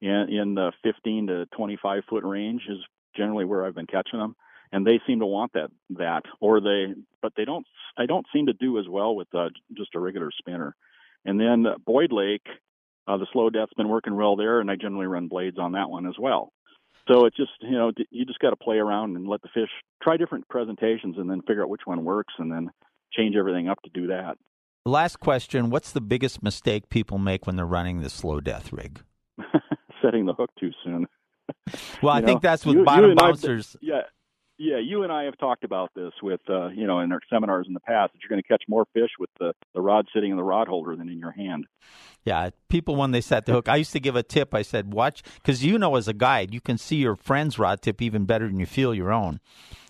In, 0.00 0.28
in 0.30 0.54
the 0.54 0.72
15 0.82 1.28
to 1.28 1.46
25 1.56 2.02
foot 2.08 2.24
range 2.24 2.62
is 2.68 2.78
generally 3.16 3.44
where 3.44 3.64
I've 3.64 3.74
been 3.74 3.86
catching 3.86 4.18
them, 4.18 4.34
and 4.72 4.84
they 4.86 5.00
seem 5.06 5.20
to 5.20 5.26
want 5.26 5.52
that 5.52 5.70
that 5.90 6.22
or 6.40 6.60
they 6.60 6.94
but 7.20 7.32
they 7.36 7.44
don't 7.44 7.66
I 7.96 8.06
don't 8.06 8.26
seem 8.32 8.46
to 8.46 8.52
do 8.52 8.78
as 8.78 8.88
well 8.88 9.14
with 9.14 9.28
uh, 9.34 9.48
just 9.76 9.94
a 9.94 10.00
regular 10.00 10.30
spinner. 10.36 10.74
And 11.24 11.38
then 11.38 11.66
Boyd 11.86 12.10
Lake, 12.10 12.46
uh, 13.06 13.16
the 13.16 13.26
slow 13.32 13.50
death's 13.50 13.74
been 13.74 13.88
working 13.88 14.16
well 14.16 14.34
there, 14.34 14.60
and 14.60 14.70
I 14.70 14.76
generally 14.76 15.06
run 15.06 15.28
blades 15.28 15.58
on 15.58 15.72
that 15.72 15.88
one 15.90 16.06
as 16.06 16.14
well. 16.18 16.52
So 17.08 17.26
it's 17.26 17.36
just 17.36 17.52
you 17.60 17.72
know 17.72 17.92
you 18.10 18.24
just 18.24 18.38
got 18.38 18.50
to 18.50 18.56
play 18.56 18.78
around 18.78 19.16
and 19.16 19.26
let 19.26 19.42
the 19.42 19.48
fish 19.54 19.70
try 20.02 20.16
different 20.16 20.48
presentations, 20.48 21.16
and 21.18 21.30
then 21.30 21.42
figure 21.42 21.62
out 21.62 21.68
which 21.68 21.82
one 21.84 22.04
works, 22.04 22.34
and 22.38 22.50
then 22.50 22.70
change 23.12 23.36
everything 23.36 23.68
up 23.68 23.80
to 23.82 23.90
do 23.92 24.08
that. 24.08 24.36
Last 24.84 25.20
question 25.20 25.70
What's 25.70 25.92
the 25.92 26.00
biggest 26.00 26.42
mistake 26.42 26.88
people 26.88 27.18
make 27.18 27.46
when 27.46 27.56
they're 27.56 27.64
running 27.64 28.00
the 28.00 28.10
slow 28.10 28.40
death 28.40 28.72
rig? 28.72 29.00
Setting 30.02 30.26
the 30.26 30.34
hook 30.34 30.50
too 30.58 30.70
soon. 30.84 31.06
Well, 32.02 32.14
I 32.14 32.20
know, 32.20 32.26
think 32.26 32.42
that's 32.42 32.64
with 32.64 32.76
you, 32.76 32.84
bottom 32.84 33.10
you 33.10 33.16
bouncers. 33.16 33.76
I, 33.76 33.78
yeah. 33.82 34.00
Yeah, 34.58 34.78
you 34.78 35.02
and 35.02 35.12
I 35.12 35.24
have 35.24 35.36
talked 35.38 35.64
about 35.64 35.90
this 35.94 36.12
with, 36.22 36.40
uh, 36.48 36.68
you 36.68 36.86
know, 36.86 37.00
in 37.00 37.10
our 37.10 37.20
seminars 37.28 37.66
in 37.66 37.74
the 37.74 37.80
past 37.80 38.12
that 38.12 38.20
you're 38.22 38.28
going 38.28 38.42
to 38.42 38.46
catch 38.46 38.62
more 38.68 38.86
fish 38.92 39.10
with 39.18 39.30
the, 39.38 39.52
the 39.74 39.80
rod 39.80 40.06
sitting 40.14 40.30
in 40.30 40.36
the 40.36 40.42
rod 40.42 40.68
holder 40.68 40.94
than 40.94 41.08
in 41.08 41.18
your 41.18 41.32
hand. 41.32 41.66
Yeah, 42.24 42.50
people 42.68 42.94
when 42.94 43.10
they 43.10 43.20
set 43.20 43.46
the 43.46 43.52
hook, 43.52 43.68
I 43.68 43.76
used 43.76 43.92
to 43.92 44.00
give 44.00 44.14
a 44.14 44.22
tip. 44.22 44.54
I 44.54 44.62
said, 44.62 44.92
watch, 44.92 45.22
because 45.34 45.64
you 45.64 45.78
know, 45.78 45.96
as 45.96 46.06
a 46.06 46.12
guide, 46.12 46.54
you 46.54 46.60
can 46.60 46.78
see 46.78 46.96
your 46.96 47.16
friend's 47.16 47.58
rod 47.58 47.82
tip 47.82 48.00
even 48.00 48.24
better 48.24 48.46
than 48.46 48.60
you 48.60 48.66
feel 48.66 48.94
your 48.94 49.12
own. 49.12 49.40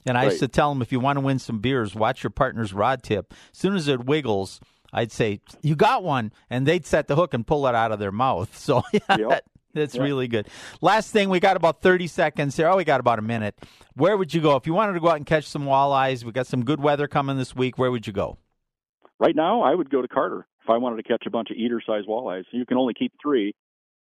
And 0.06 0.16
I 0.16 0.22
right. 0.22 0.30
used 0.30 0.40
to 0.40 0.48
tell 0.48 0.72
them, 0.72 0.80
if 0.80 0.90
you 0.90 1.00
want 1.00 1.18
to 1.18 1.24
win 1.24 1.38
some 1.38 1.58
beers, 1.58 1.94
watch 1.94 2.22
your 2.22 2.30
partner's 2.30 2.72
rod 2.72 3.02
tip. 3.02 3.34
As 3.52 3.58
soon 3.58 3.74
as 3.74 3.88
it 3.88 4.06
wiggles, 4.06 4.60
I'd 4.92 5.12
say, 5.12 5.40
"You 5.62 5.74
got 5.74 6.02
one," 6.04 6.32
and 6.50 6.66
they'd 6.66 6.86
set 6.86 7.08
the 7.08 7.16
hook 7.16 7.34
and 7.34 7.46
pull 7.46 7.66
it 7.66 7.74
out 7.74 7.92
of 7.92 7.98
their 7.98 8.12
mouth. 8.12 8.50
So 8.62 8.82
yeah, 8.92 9.00
yep. 9.08 9.28
that, 9.28 9.44
that's 9.74 9.94
yep. 9.94 10.04
really 10.04 10.28
good. 10.28 10.48
Last 10.80 11.10
thing, 11.10 11.28
we 11.28 11.40
got 11.40 11.56
about 11.56 11.80
thirty 11.82 12.06
seconds 12.06 12.56
here. 12.56 12.68
Oh, 12.68 12.76
we 12.76 12.84
got 12.84 13.00
about 13.00 13.18
a 13.18 13.22
minute. 13.22 13.58
Where 13.94 14.16
would 14.16 14.32
you 14.32 14.40
go 14.40 14.56
if 14.56 14.66
you 14.66 14.74
wanted 14.74 14.92
to 14.94 15.00
go 15.00 15.08
out 15.08 15.16
and 15.16 15.26
catch 15.26 15.46
some 15.46 15.64
walleyes? 15.64 16.24
We 16.24 16.32
got 16.32 16.46
some 16.46 16.64
good 16.64 16.80
weather 16.80 17.08
coming 17.08 17.36
this 17.36 17.56
week. 17.56 17.78
Where 17.78 17.90
would 17.90 18.06
you 18.06 18.12
go? 18.12 18.38
Right 19.18 19.36
now, 19.36 19.62
I 19.62 19.74
would 19.74 19.90
go 19.90 20.02
to 20.02 20.08
Carter. 20.08 20.46
if 20.64 20.70
I 20.70 20.78
wanted 20.78 20.96
to 20.96 21.02
catch 21.04 21.24
a 21.26 21.30
bunch 21.30 21.50
of 21.50 21.56
eater-sized 21.56 22.08
walleyes, 22.08 22.44
you 22.50 22.66
can 22.66 22.76
only 22.76 22.92
keep 22.92 23.12
three, 23.22 23.54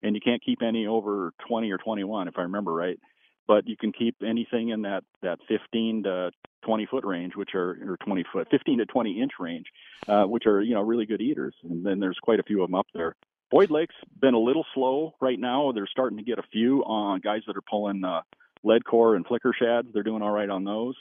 and 0.03 0.15
you 0.15 0.21
can't 0.21 0.43
keep 0.43 0.63
any 0.63 0.87
over 0.87 1.33
20 1.47 1.71
or 1.71 1.79
21, 1.79 2.29
if 2.29 2.35
I 2.39 2.43
remember 2.43 2.73
right. 2.73 2.99
But 3.47 3.69
you 3.69 3.77
can 3.77 3.93
keep 3.93 4.17
anything 4.27 4.71
in 4.71 4.83
that 4.83 5.05
that 5.23 5.39
15 5.49 6.05
to 6.05 6.31
20 6.63 6.87
foot 6.87 7.05
range, 7.05 7.35
which 7.37 7.55
are 7.55 7.71
or 7.87 7.97
20 8.05 8.25
foot, 8.33 8.49
15 8.51 8.79
to 8.79 8.87
20 8.87 9.21
inch 9.21 9.33
range, 9.39 9.67
uh, 10.09 10.25
which 10.25 10.47
are 10.47 10.61
you 10.61 10.75
know 10.75 10.83
really 10.83 11.07
good 11.07 11.21
eaters. 11.21 11.55
And 11.63 11.85
then 11.85 12.01
there's 12.01 12.19
quite 12.23 12.41
a 12.41 12.45
few 12.45 12.63
of 12.63 12.69
them 12.69 12.75
up 12.75 12.87
there. 12.95 13.17
Boyd 13.51 13.71
Lake's 13.71 13.95
been 14.21 14.35
a 14.35 14.39
little 14.39 14.65
slow 14.75 15.15
right 15.21 15.39
now. 15.39 15.73
They're 15.73 15.89
starting 15.91 16.19
to 16.19 16.25
get 16.25 16.39
a 16.39 16.45
few 16.53 16.83
on 16.85 17.21
guys 17.21 17.43
that 17.47 17.57
are 17.57 17.63
pulling 17.69 18.05
uh, 18.05 18.21
lead 18.63 18.85
core 18.85 19.17
and 19.17 19.27
flicker 19.27 19.53
shads. 19.59 19.89
They're 19.93 20.05
doing 20.05 20.23
all 20.23 20.31
right 20.31 20.49
on 20.49 20.65
those. 20.65 20.95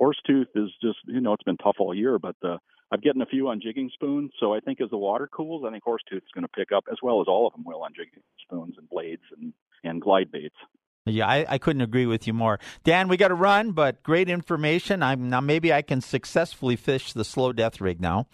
Horsetooth 0.00 0.46
is 0.54 0.70
just 0.82 0.98
you 1.06 1.20
know 1.20 1.32
it's 1.32 1.44
been 1.44 1.56
tough 1.56 1.76
all 1.78 1.94
year, 1.94 2.18
but 2.18 2.36
uh, 2.44 2.58
I'm 2.92 3.00
getting 3.00 3.22
a 3.22 3.26
few 3.26 3.48
on 3.48 3.60
jigging 3.60 3.90
spoons. 3.92 4.32
So 4.40 4.54
I 4.54 4.60
think 4.60 4.80
as 4.80 4.90
the 4.90 4.96
water 4.96 5.28
cools, 5.28 5.64
I 5.66 5.70
think 5.70 5.84
Horsetooth 5.84 6.18
is 6.18 6.32
going 6.34 6.44
to 6.44 6.48
pick 6.48 6.72
up 6.72 6.84
as 6.90 6.98
well 7.02 7.20
as 7.20 7.26
all 7.28 7.46
of 7.46 7.52
them 7.52 7.64
will 7.64 7.82
on 7.82 7.92
jigging 7.94 8.22
spoons 8.42 8.76
and 8.78 8.88
blades 8.88 9.22
and 9.36 9.52
and 9.84 10.00
glide 10.00 10.30
baits. 10.30 10.56
Yeah, 11.10 11.28
I, 11.28 11.46
I 11.48 11.58
couldn't 11.58 11.82
agree 11.82 12.06
with 12.06 12.26
you 12.26 12.32
more. 12.32 12.58
Dan, 12.84 13.08
we 13.08 13.16
got 13.16 13.28
to 13.28 13.34
run, 13.34 13.72
but 13.72 14.02
great 14.02 14.28
information. 14.28 15.02
I'm 15.02 15.28
now 15.30 15.40
maybe 15.40 15.72
I 15.72 15.82
can 15.82 16.00
successfully 16.00 16.76
fish 16.76 17.12
the 17.12 17.24
slow 17.24 17.52
death 17.52 17.80
rig 17.80 18.00
now. 18.00 18.26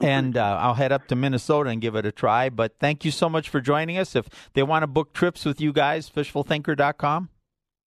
And 0.00 0.36
uh, 0.36 0.58
I'll 0.60 0.74
head 0.74 0.92
up 0.92 1.08
to 1.08 1.16
Minnesota 1.16 1.70
and 1.70 1.80
give 1.80 1.94
it 1.94 2.04
a 2.04 2.12
try. 2.12 2.50
But 2.50 2.74
thank 2.78 3.06
you 3.06 3.10
so 3.10 3.28
much 3.28 3.48
for 3.48 3.60
joining 3.60 3.96
us. 3.96 4.14
If 4.14 4.28
they 4.52 4.62
want 4.62 4.82
to 4.82 4.86
book 4.86 5.14
trips 5.14 5.46
with 5.46 5.60
you 5.60 5.72
guys, 5.72 6.10
fishfulthinker.com. 6.10 7.30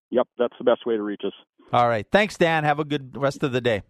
Yep, 0.09 0.27
that's 0.37 0.55
the 0.57 0.63
best 0.63 0.85
way 0.85 0.95
to 0.95 1.03
reach 1.03 1.21
us. 1.25 1.33
All 1.71 1.87
right. 1.87 2.05
Thanks, 2.11 2.37
Dan. 2.37 2.63
Have 2.63 2.79
a 2.79 2.83
good 2.83 3.15
rest 3.15 3.43
of 3.43 3.51
the 3.51 3.61
day. 3.61 3.83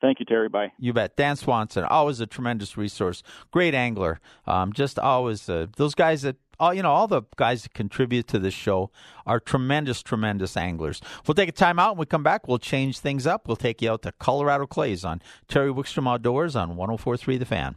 Thank 0.00 0.18
you, 0.20 0.24
Terry. 0.24 0.48
Bye. 0.48 0.72
You 0.78 0.92
bet. 0.92 1.16
Dan 1.16 1.36
Swanson, 1.36 1.84
always 1.84 2.20
a 2.20 2.26
tremendous 2.26 2.76
resource. 2.76 3.22
Great 3.50 3.74
angler. 3.74 4.20
Um, 4.46 4.72
just 4.72 4.98
always 4.98 5.48
uh, 5.48 5.66
those 5.76 5.94
guys 5.94 6.22
that 6.22 6.36
all 6.60 6.74
you 6.74 6.82
know, 6.82 6.92
all 6.92 7.08
the 7.08 7.22
guys 7.36 7.62
that 7.62 7.72
contribute 7.72 8.28
to 8.28 8.38
this 8.38 8.54
show 8.54 8.90
are 9.26 9.40
tremendous, 9.40 10.02
tremendous 10.02 10.56
anglers. 10.56 11.00
We'll 11.26 11.34
take 11.34 11.48
a 11.48 11.52
time 11.52 11.78
out. 11.78 11.96
When 11.96 12.00
we 12.00 12.06
come 12.06 12.22
back, 12.22 12.46
we'll 12.46 12.58
change 12.58 12.98
things 12.98 13.26
up. 13.26 13.48
We'll 13.48 13.56
take 13.56 13.80
you 13.80 13.90
out 13.90 14.02
to 14.02 14.12
Colorado 14.12 14.66
Clays 14.66 15.04
on 15.04 15.22
Terry 15.48 15.72
Wickstrom 15.72 16.08
Outdoors 16.08 16.54
on 16.54 16.76
104.3 16.76 17.38
The 17.38 17.46
Fan. 17.46 17.76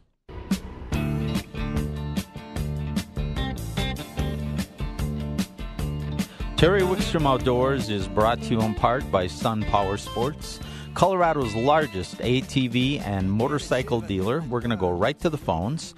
Terry 6.58 6.82
Wickstrom 6.82 7.26
Outdoors 7.26 7.90
is 7.90 8.08
brought 8.08 8.42
to 8.44 8.50
you 8.54 8.62
in 8.62 8.76
part 8.76 9.10
by 9.12 9.28
Sun 9.28 9.64
Power 9.64 9.98
Sports. 9.98 10.60
Colorado's 10.94 11.56
largest 11.56 12.18
ATV 12.20 13.02
and 13.02 13.32
motorcycle 13.32 14.00
dealer. 14.00 14.42
We're 14.42 14.60
going 14.60 14.70
to 14.70 14.78
go 14.78 14.92
right 14.92 15.18
to 15.20 15.30
the 15.30 15.38
phones. 15.38 15.96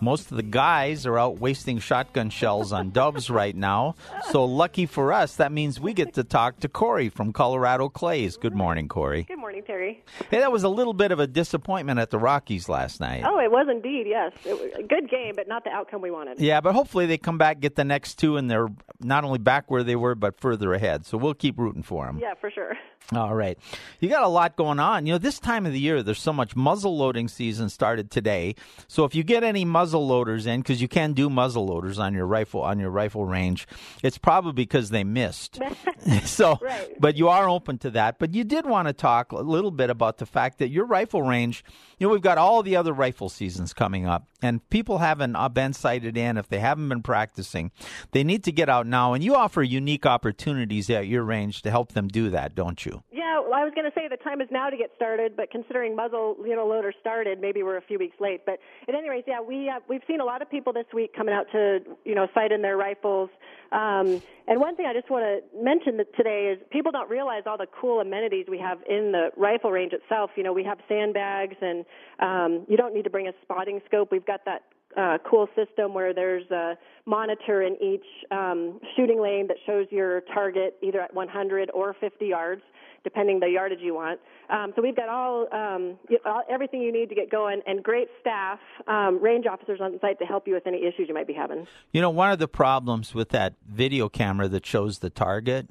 Most 0.00 0.30
of 0.30 0.36
the 0.36 0.42
guys 0.42 1.06
are 1.06 1.18
out 1.18 1.38
wasting 1.38 1.78
shotgun 1.78 2.30
shells 2.30 2.72
on 2.72 2.90
doves 2.90 3.30
right 3.30 3.54
now. 3.54 3.96
So 4.30 4.44
lucky 4.44 4.86
for 4.86 5.12
us, 5.12 5.36
that 5.36 5.50
means 5.50 5.80
we 5.80 5.92
get 5.92 6.14
to 6.14 6.24
talk 6.24 6.60
to 6.60 6.68
Corey 6.68 7.08
from 7.08 7.32
Colorado 7.32 7.88
Clays. 7.88 8.36
Good 8.36 8.54
morning, 8.54 8.88
Corey. 8.88 9.24
Good 9.24 9.38
morning, 9.38 9.62
Terry. 9.66 10.04
Hey, 10.30 10.38
that 10.38 10.52
was 10.52 10.62
a 10.62 10.68
little 10.68 10.92
bit 10.92 11.10
of 11.10 11.18
a 11.18 11.26
disappointment 11.26 11.98
at 11.98 12.10
the 12.10 12.18
Rockies 12.18 12.68
last 12.68 13.00
night. 13.00 13.24
Oh, 13.26 13.38
it 13.40 13.50
was 13.50 13.66
indeed. 13.70 14.06
Yes, 14.08 14.32
it 14.44 14.52
was 14.52 14.72
a 14.78 14.82
good 14.82 15.10
game, 15.10 15.32
but 15.34 15.48
not 15.48 15.64
the 15.64 15.70
outcome 15.70 16.00
we 16.00 16.10
wanted. 16.10 16.38
Yeah, 16.40 16.60
but 16.60 16.74
hopefully 16.74 17.06
they 17.06 17.18
come 17.18 17.38
back, 17.38 17.60
get 17.60 17.74
the 17.74 17.84
next 17.84 18.18
two, 18.18 18.36
and 18.36 18.50
they're 18.50 18.68
not 19.00 19.24
only 19.24 19.38
back 19.38 19.70
where 19.70 19.82
they 19.82 19.96
were, 19.96 20.14
but 20.14 20.40
further 20.40 20.74
ahead. 20.74 21.06
So 21.06 21.18
we'll 21.18 21.34
keep 21.34 21.58
rooting 21.58 21.82
for 21.82 22.06
them. 22.06 22.18
Yeah, 22.20 22.34
for 22.40 22.50
sure. 22.50 22.74
All 23.14 23.34
right. 23.34 23.56
You 24.00 24.10
got 24.10 24.22
a 24.22 24.28
lot 24.28 24.54
going 24.54 24.78
on. 24.78 25.06
You 25.06 25.14
know, 25.14 25.18
this 25.18 25.38
time 25.40 25.64
of 25.64 25.72
the 25.72 25.80
year, 25.80 26.02
there's 26.02 26.20
so 26.20 26.30
much 26.32 26.54
muzzle 26.54 26.94
loading 26.94 27.26
season 27.26 27.70
started 27.70 28.10
today. 28.10 28.54
So 28.86 29.04
if 29.04 29.14
you 29.14 29.22
get 29.24 29.42
any 29.42 29.64
muzzle 29.64 30.06
loaders 30.06 30.44
in, 30.46 30.60
because 30.60 30.82
you 30.82 30.88
can 30.88 31.14
do 31.14 31.30
muzzle 31.30 31.64
loaders 31.66 31.98
on 31.98 32.12
your 32.12 32.26
rifle 32.26 32.60
on 32.60 32.78
your 32.78 32.90
rifle 32.90 33.24
range, 33.24 33.66
it's 34.02 34.18
probably 34.18 34.52
because 34.52 34.90
they 34.90 35.04
missed. 35.04 35.58
so, 36.24 36.58
Right. 36.60 37.00
but 37.00 37.16
you 37.16 37.28
are 37.28 37.48
open 37.48 37.78
to 37.78 37.90
that. 37.92 38.18
But 38.18 38.34
you 38.34 38.44
did 38.44 38.66
want 38.66 38.88
to 38.88 38.92
talk 38.92 39.32
a 39.32 39.36
little 39.40 39.70
bit 39.70 39.88
about 39.88 40.18
the 40.18 40.26
fact 40.26 40.58
that 40.58 40.68
your 40.68 40.84
rifle 40.84 41.22
range. 41.22 41.64
You 41.98 42.06
know, 42.06 42.12
we've 42.12 42.22
got 42.22 42.38
all 42.38 42.62
the 42.62 42.76
other 42.76 42.92
rifle 42.92 43.28
seasons 43.28 43.72
coming 43.72 44.06
up, 44.06 44.28
and 44.40 44.60
people 44.70 44.98
haven't 44.98 45.34
uh, 45.34 45.48
been 45.48 45.72
sighted 45.72 46.16
in. 46.16 46.36
If 46.36 46.48
they 46.48 46.60
haven't 46.60 46.88
been 46.90 47.02
practicing, 47.02 47.72
they 48.12 48.22
need 48.22 48.44
to 48.44 48.52
get 48.52 48.68
out 48.68 48.86
now. 48.86 49.14
And 49.14 49.24
you 49.24 49.34
offer 49.34 49.64
unique 49.64 50.06
opportunities 50.06 50.88
at 50.90 51.08
your 51.08 51.24
range 51.24 51.62
to 51.62 51.72
help 51.72 51.94
them 51.94 52.06
do 52.06 52.30
that, 52.30 52.54
don't 52.54 52.86
you? 52.86 52.87
Yeah, 53.10 53.40
well, 53.40 53.54
I 53.54 53.64
was 53.64 53.72
going 53.74 53.90
to 53.90 53.94
say 53.94 54.08
the 54.08 54.16
time 54.16 54.40
is 54.40 54.48
now 54.50 54.70
to 54.70 54.76
get 54.76 54.90
started, 54.96 55.36
but 55.36 55.50
considering 55.50 55.96
muzzle 55.96 56.36
you 56.44 56.54
know 56.54 56.66
loader 56.66 56.92
started, 57.00 57.40
maybe 57.40 57.62
we're 57.62 57.76
a 57.76 57.82
few 57.82 57.98
weeks 57.98 58.16
late. 58.20 58.42
But 58.46 58.58
at 58.88 58.94
any 58.94 59.08
rate, 59.08 59.24
yeah, 59.26 59.40
we 59.40 59.68
uh, 59.68 59.80
we've 59.88 60.02
seen 60.06 60.20
a 60.20 60.24
lot 60.24 60.42
of 60.42 60.50
people 60.50 60.72
this 60.72 60.86
week 60.92 61.14
coming 61.14 61.34
out 61.34 61.46
to 61.52 61.80
you 62.04 62.14
know 62.14 62.26
sight 62.34 62.52
in 62.52 62.62
their 62.62 62.76
rifles. 62.76 63.30
Um, 63.70 64.22
and 64.46 64.60
one 64.60 64.76
thing 64.76 64.86
I 64.86 64.94
just 64.94 65.10
want 65.10 65.24
to 65.24 65.62
mention 65.62 65.98
that 65.98 66.14
today 66.16 66.54
is 66.54 66.58
people 66.70 66.90
don't 66.90 67.10
realize 67.10 67.42
all 67.46 67.58
the 67.58 67.66
cool 67.80 68.00
amenities 68.00 68.46
we 68.48 68.58
have 68.58 68.78
in 68.88 69.12
the 69.12 69.30
rifle 69.36 69.70
range 69.70 69.92
itself. 69.92 70.30
You 70.36 70.42
know, 70.42 70.52
we 70.52 70.64
have 70.64 70.78
sandbags, 70.88 71.56
and 71.60 71.84
um, 72.18 72.66
you 72.68 72.76
don't 72.76 72.94
need 72.94 73.04
to 73.04 73.10
bring 73.10 73.28
a 73.28 73.32
spotting 73.42 73.80
scope. 73.86 74.10
We've 74.10 74.24
got 74.24 74.44
that 74.46 74.62
uh, 74.98 75.18
cool 75.28 75.48
system 75.54 75.94
where 75.94 76.12
there's 76.12 76.50
a 76.50 76.76
monitor 77.06 77.62
in 77.62 77.76
each 77.82 78.04
um, 78.30 78.80
shooting 78.96 79.20
lane 79.20 79.46
that 79.46 79.56
shows 79.64 79.86
your 79.90 80.22
target 80.34 80.76
either 80.82 81.00
at 81.00 81.14
100 81.14 81.70
or 81.72 81.94
50 82.00 82.26
yards, 82.26 82.62
depending 83.04 83.38
the 83.38 83.48
yardage 83.48 83.78
you 83.80 83.94
want. 83.94 84.18
Um, 84.50 84.72
so 84.74 84.82
we've 84.82 84.96
got 84.96 85.08
all, 85.08 85.42
um, 85.52 85.96
y- 86.10 86.16
all 86.26 86.42
everything 86.50 86.82
you 86.82 86.92
need 86.92 87.08
to 87.10 87.14
get 87.14 87.30
going, 87.30 87.60
and 87.66 87.82
great 87.82 88.08
staff, 88.20 88.58
um, 88.88 89.22
range 89.22 89.46
officers 89.46 89.80
on 89.80 89.98
site 90.00 90.18
to 90.18 90.24
help 90.24 90.48
you 90.48 90.54
with 90.54 90.66
any 90.66 90.84
issues 90.84 91.06
you 91.08 91.14
might 91.14 91.26
be 91.26 91.32
having. 91.32 91.66
You 91.92 92.00
know, 92.00 92.10
one 92.10 92.30
of 92.32 92.38
the 92.38 92.48
problems 92.48 93.14
with 93.14 93.28
that 93.30 93.54
video 93.66 94.08
camera 94.08 94.48
that 94.48 94.66
shows 94.66 94.98
the 94.98 95.10
target 95.10 95.68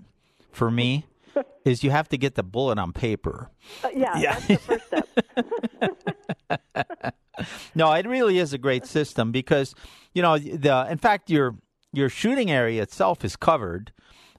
for 0.51 0.71
me 0.71 1.05
is 1.65 1.83
you 1.83 1.91
have 1.91 2.07
to 2.09 2.17
get 2.17 2.35
the 2.35 2.43
bullet 2.43 2.79
on 2.79 2.93
paper. 2.93 3.49
Uh, 3.83 3.89
yeah, 3.93 4.39
that's 4.39 4.47
the 4.47 4.57
first 4.57 4.87
step. 4.87 5.07
No, 7.75 7.91
it 7.93 8.07
really 8.07 8.39
is 8.39 8.53
a 8.53 8.57
great 8.57 8.85
system 8.85 9.31
because 9.31 9.75
you 10.13 10.21
know 10.21 10.37
the 10.37 10.87
in 10.89 10.97
fact 10.97 11.29
your 11.29 11.55
your 11.93 12.09
shooting 12.09 12.51
area 12.51 12.81
itself 12.81 13.23
is 13.23 13.35
covered 13.35 13.91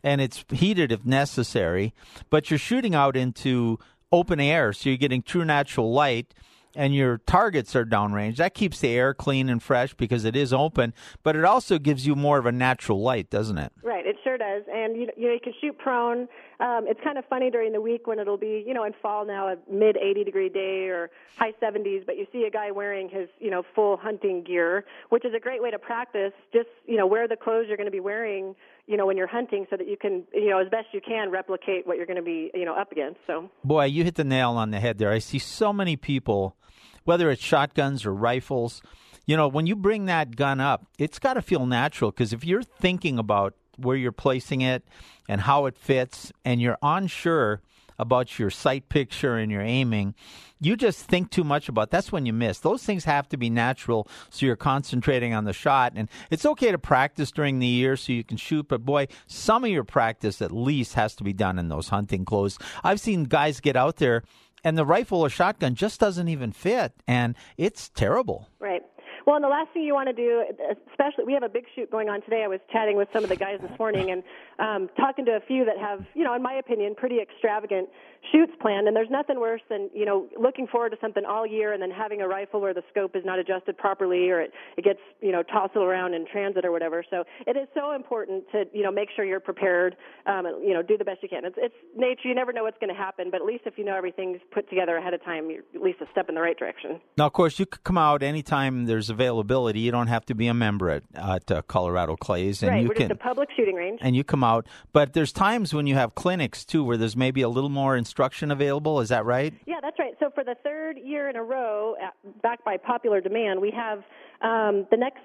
and 0.03 0.21
it's 0.21 0.45
heated 0.51 0.93
if 0.93 1.05
necessary, 1.05 1.93
but 2.31 2.51
you're 2.51 2.59
shooting 2.59 2.95
out 2.95 3.17
into 3.17 3.79
open 4.13 4.41
air, 4.41 4.73
so 4.73 4.89
you're 4.89 4.97
getting 4.97 5.23
true 5.23 5.45
natural 5.45 5.93
light 5.93 6.35
and 6.77 6.95
your 6.95 7.19
targets 7.19 7.75
are 7.75 7.85
downrange. 7.85 8.37
That 8.37 8.55
keeps 8.55 8.81
the 8.81 8.91
air 8.91 9.15
clean 9.15 9.49
and 9.49 9.63
fresh 9.63 9.95
because 9.95 10.25
it 10.25 10.37
is 10.37 10.53
open, 10.53 10.95
but 11.23 11.35
it 11.35 11.45
also 11.45 11.79
gives 11.79 12.07
you 12.07 12.15
more 12.15 12.39
of 12.39 12.47
a 12.47 12.53
natural 12.53 13.01
light, 13.01 13.31
doesn't 13.31 13.59
it? 13.59 13.73
Right, 13.83 14.07
it 14.07 14.17
sure 14.23 14.39
does. 14.39 14.63
And 14.73 14.97
you, 14.97 15.09
you 15.17 15.27
know, 15.27 15.35
you 15.35 15.41
can 15.43 15.55
shoot 15.61 15.77
prone. 15.79 16.29
Um, 16.61 16.87
it's 16.89 17.01
kind 17.05 17.19
of 17.19 17.25
funny 17.27 17.51
during 17.51 17.73
the 17.73 17.81
week 17.81 18.07
when 18.09 18.19
it'll 18.19 18.37
be, 18.37 18.65
you 18.67 18.75
know, 18.75 18.83
in 18.83 18.93
fall 19.01 19.25
now, 19.25 19.49
a 19.49 19.57
mid 19.71 19.97
80 19.97 20.25
degree 20.25 20.49
day 20.49 20.89
or 20.89 21.09
high 21.37 21.53
70s, 21.63 22.05
but 22.05 22.17
you 22.17 22.27
see 22.33 22.45
a 22.45 22.51
guy 22.51 22.73
wearing 22.73 23.09
his, 23.09 23.29
you 23.39 23.51
know, 23.51 23.63
full 23.75 23.97
hunting 23.97 24.43
gear, 24.43 24.85
which 25.11 25.25
is 25.25 25.33
a 25.35 25.39
great 25.39 25.63
way 25.63 25.71
to 25.71 25.79
practice. 25.79 26.33
Just, 26.53 26.69
you 26.85 26.97
know, 26.97 27.07
wear 27.07 27.29
the 27.29 27.37
clothes 27.37 27.67
you're 27.69 27.77
going 27.77 27.87
to 27.87 27.93
be 27.93 28.01
wearing, 28.01 28.57
you 28.89 28.97
know, 28.97 29.07
when 29.07 29.17
you're 29.17 29.29
hunting 29.29 29.67
so 29.71 29.77
that 29.77 29.89
you 29.89 29.97
can, 29.97 30.25
you 30.35 30.51
know, 30.51 30.59
as 30.59 30.69
best 30.69 30.89
you 30.93 31.01
can 31.01 31.31
replicate 31.31 31.87
what 31.87 31.97
you're 31.97 32.07
going 32.07 32.17
to 32.17 32.23
be, 32.23 32.51
you 32.55 32.65
know, 32.65 32.75
up 32.75 32.91
against. 32.91 33.21
So, 33.27 33.49
Boy, 33.63 33.85
you 33.85 34.03
hit 34.03 34.17
the 34.17 34.25
nail 34.25 34.51
on 34.53 34.73
the 34.73 34.81
head 34.81 34.99
there. 34.99 35.13
I 35.13 35.21
see 35.21 35.39
so 35.39 35.73
many 35.73 35.97
people, 35.97 36.57
whether 37.05 37.31
it's 37.31 37.43
shotguns 37.43 38.05
or 38.05 38.13
rifles, 38.13 38.83
you 39.27 39.37
know, 39.37 39.47
when 39.47 39.69
you 39.69 39.77
bring 39.77 40.07
that 40.07 40.35
gun 40.35 40.59
up, 40.59 40.87
it's 40.99 41.21
got 41.21 41.35
to 41.35 41.43
feel 41.43 41.67
natural 41.67 42.11
because 42.11 42.33
if 42.33 42.45
you're 42.45 42.63
thinking 42.63 43.19
about 43.19 43.55
where 43.79 43.97
you're 43.97 44.13
placing 44.13 44.61
it 44.61 44.85
and 45.29 45.43
how 45.43 45.67
it 45.67 45.77
fits 45.77 46.33
and 46.45 46.61
you're 46.61 46.79
unsure 46.83 47.61
about 47.99 48.39
your 48.39 48.51
sight 48.51 48.89
picture 48.89 49.37
and 49.37 49.51
your 49.51 49.61
aiming, 49.61 50.15
you 50.61 50.77
just 50.77 51.05
think 51.05 51.31
too 51.31 51.45
much 51.45 51.69
about 51.69 51.91
that's 51.91 52.13
when 52.13 52.27
you 52.27 52.33
miss. 52.33 52.61
Those 52.61 52.83
things 52.83 53.05
have 53.05 53.29
to 53.31 53.37
be 53.37 53.51
natural 53.51 54.09
so 54.31 54.47
you're 54.47 54.57
concentrating 54.57 55.35
on 55.35 55.45
the 55.45 55.53
shot 55.53 55.93
and 55.97 56.09
it's 56.31 56.47
okay 56.47 56.71
to 56.71 56.79
practice 56.79 57.31
during 57.31 57.59
the 57.59 57.67
year 57.67 57.97
so 57.97 58.13
you 58.13 58.25
can 58.25 58.37
shoot, 58.37 58.69
but 58.69 58.85
boy, 58.85 59.09
some 59.27 59.65
of 59.65 59.71
your 59.71 59.85
practice 59.85 60.41
at 60.43 60.53
least 60.53 60.95
has 60.95 61.15
to 61.17 61.25
be 61.25 61.33
done 61.33 61.59
in 61.59 61.69
those 61.69 61.89
hunting 61.89 62.25
clothes. 62.25 62.59
I've 62.85 63.01
seen 63.01 63.25
guys 63.25 63.61
get 63.61 63.77
out 63.77 63.97
there 63.97 64.23
and 64.65 64.77
the 64.77 64.87
rifle 64.87 65.21
or 65.21 65.29
shotgun 65.29 65.75
just 65.75 66.01
doesn't 66.01 66.29
even 66.29 66.53
fit 66.53 66.93
and 67.07 67.35
it's 67.57 67.89
terrible. 67.91 68.49
right. 68.59 68.83
Well, 69.29 69.37
and 69.37 69.45
the 69.45 69.49
last 69.49 69.69
thing 69.75 69.83
you 69.83 69.93
want 69.93 70.09
to 70.09 70.15
do, 70.15 70.43
especially, 70.91 71.25
we 71.27 71.35
have 71.35 71.43
a 71.43 71.51
big 71.51 71.67
shoot 71.75 71.91
going 71.91 72.09
on 72.09 72.23
today. 72.23 72.45
I 72.45 72.49
was 72.49 72.61
chatting 72.73 72.97
with 72.97 73.09
some 73.13 73.25
of 73.25 73.29
the 73.29 73.37
guys 73.37 73.59
this 73.61 73.79
morning, 73.79 74.11
and 74.11 74.23
um, 74.59 74.89
talking 74.97 75.27
to 75.27 75.33
a 75.33 75.41
few 75.47 75.67
that 75.67 75.77
have, 75.77 76.07
you 76.15 76.25
know, 76.25 76.33
in 76.35 76.43
my 76.43 76.55
opinion, 76.55 76.95
pretty 76.95 77.21
extravagant 77.21 77.91
shoots 78.33 78.53
planned. 78.61 78.87
And 78.87 78.97
there's 78.97 79.11
nothing 79.11 79.41
worse 79.41 79.63
than, 79.69 79.91
you 79.95 80.05
know, 80.05 80.29
looking 80.39 80.67
forward 80.67 80.91
to 80.91 80.97
something 81.01 81.25
all 81.25 81.47
year 81.47 81.73
and 81.73 81.83
then 81.83 81.91
having 81.91 82.21
a 82.21 82.29
rifle 82.29 82.61
where 82.61 82.75
the 82.75 82.83
scope 82.91 83.17
is 83.17 83.25
not 83.25 83.39
adjusted 83.39 83.77
properly 83.79 84.31
or 84.31 84.41
it, 84.41 84.53
it 84.77 84.85
gets, 84.85 85.01
you 85.21 85.33
know, 85.33 85.43
tousled 85.43 85.85
around 85.85 86.15
in 86.15 86.27
transit 86.27 86.65
or 86.65 86.73
whatever. 86.73 87.05
So 87.11 87.25
it 87.47 87.57
is 87.57 87.69
so 87.75 87.93
important 87.93 88.45
to, 88.53 88.65
you 88.73 88.83
know, 88.83 88.91
make 88.91 89.09
sure 89.15 89.25
you're 89.25 89.41
prepared, 89.41 89.97
um, 90.27 90.47
and, 90.47 90.63
you 90.63 90.75
know, 90.75 90.83
do 90.83 90.99
the 90.99 91.05
best 91.05 91.23
you 91.23 91.29
can. 91.29 91.45
It's, 91.45 91.57
it's 91.59 91.75
nature. 91.97 92.29
You 92.29 92.35
never 92.35 92.53
know 92.53 92.65
what's 92.65 92.79
going 92.79 92.95
to 92.95 93.01
happen, 93.01 93.31
but 93.31 93.41
at 93.41 93.47
least 93.47 93.65
if 93.67 93.79
you 93.79 93.85
know 93.85 93.97
everything's 93.97 94.41
put 94.53 94.69
together 94.69 94.97
ahead 94.97 95.15
of 95.15 95.25
time, 95.25 95.51
you're 95.51 95.63
at 95.75 95.83
least 95.83 96.01
a 96.01 96.07
step 96.13 96.29
in 96.29 96.35
the 96.35 96.41
right 96.41 96.59
direction. 96.59 97.01
Now, 97.17 97.27
of 97.27 97.33
course, 97.33 97.59
you 97.59 97.67
could 97.67 97.85
come 97.85 97.99
out 97.99 98.23
anytime 98.23 98.87
there's 98.87 99.11
availability. 99.11 99.81
You 99.81 99.91
don't 99.91 100.09
have 100.09 100.27
to 100.27 100.35
be 100.35 100.47
a 100.47 100.55
member 100.55 100.91
at, 100.91 101.03
at 101.15 101.51
uh, 101.51 101.63
Colorado 101.63 102.17
Clays, 102.17 102.63
and 102.63 102.71
right, 102.71 102.83
you 102.83 102.89
we're 102.89 102.95
can 102.95 103.09
just 103.09 103.21
a 103.21 103.23
public 103.23 103.49
shooting 103.57 103.75
range. 103.75 103.99
and 104.03 104.17
you 104.17 104.25
come 104.25 104.45
out. 104.45 104.67
But 104.93 105.13
there's 105.13 105.33
times 105.33 105.75
when 105.75 105.87
you 105.87 105.95
have 105.95 106.15
clinics 106.15 106.65
too, 106.65 106.85
where 106.85 106.97
there's 106.97 107.17
maybe 107.17 107.43
a 107.43 107.49
little 107.49 107.71
more 107.71 107.97
instruction 108.09 108.51
available. 108.51 109.01
Is 109.01 109.11
that 109.11 109.27
right? 109.27 109.53
Yeah, 109.67 109.77
that's 109.83 109.99
right. 109.99 110.15
So 110.19 110.31
for 110.35 110.43
the 110.43 110.57
third 110.65 110.97
year 110.97 111.29
in 111.29 111.37
a 111.37 111.43
row, 111.43 111.95
backed 112.43 112.65
by 112.65 112.79
popular 112.79 113.21
demand, 113.21 113.61
we 113.61 113.71
have 113.71 113.99
um, 114.41 114.87
the 114.91 114.97
next 114.97 115.21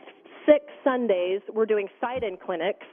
six 0.46 0.66
Sundays 0.84 1.40
we're 1.54 1.66
doing 1.66 1.88
sight-in 2.02 2.36
clinics 2.36 2.86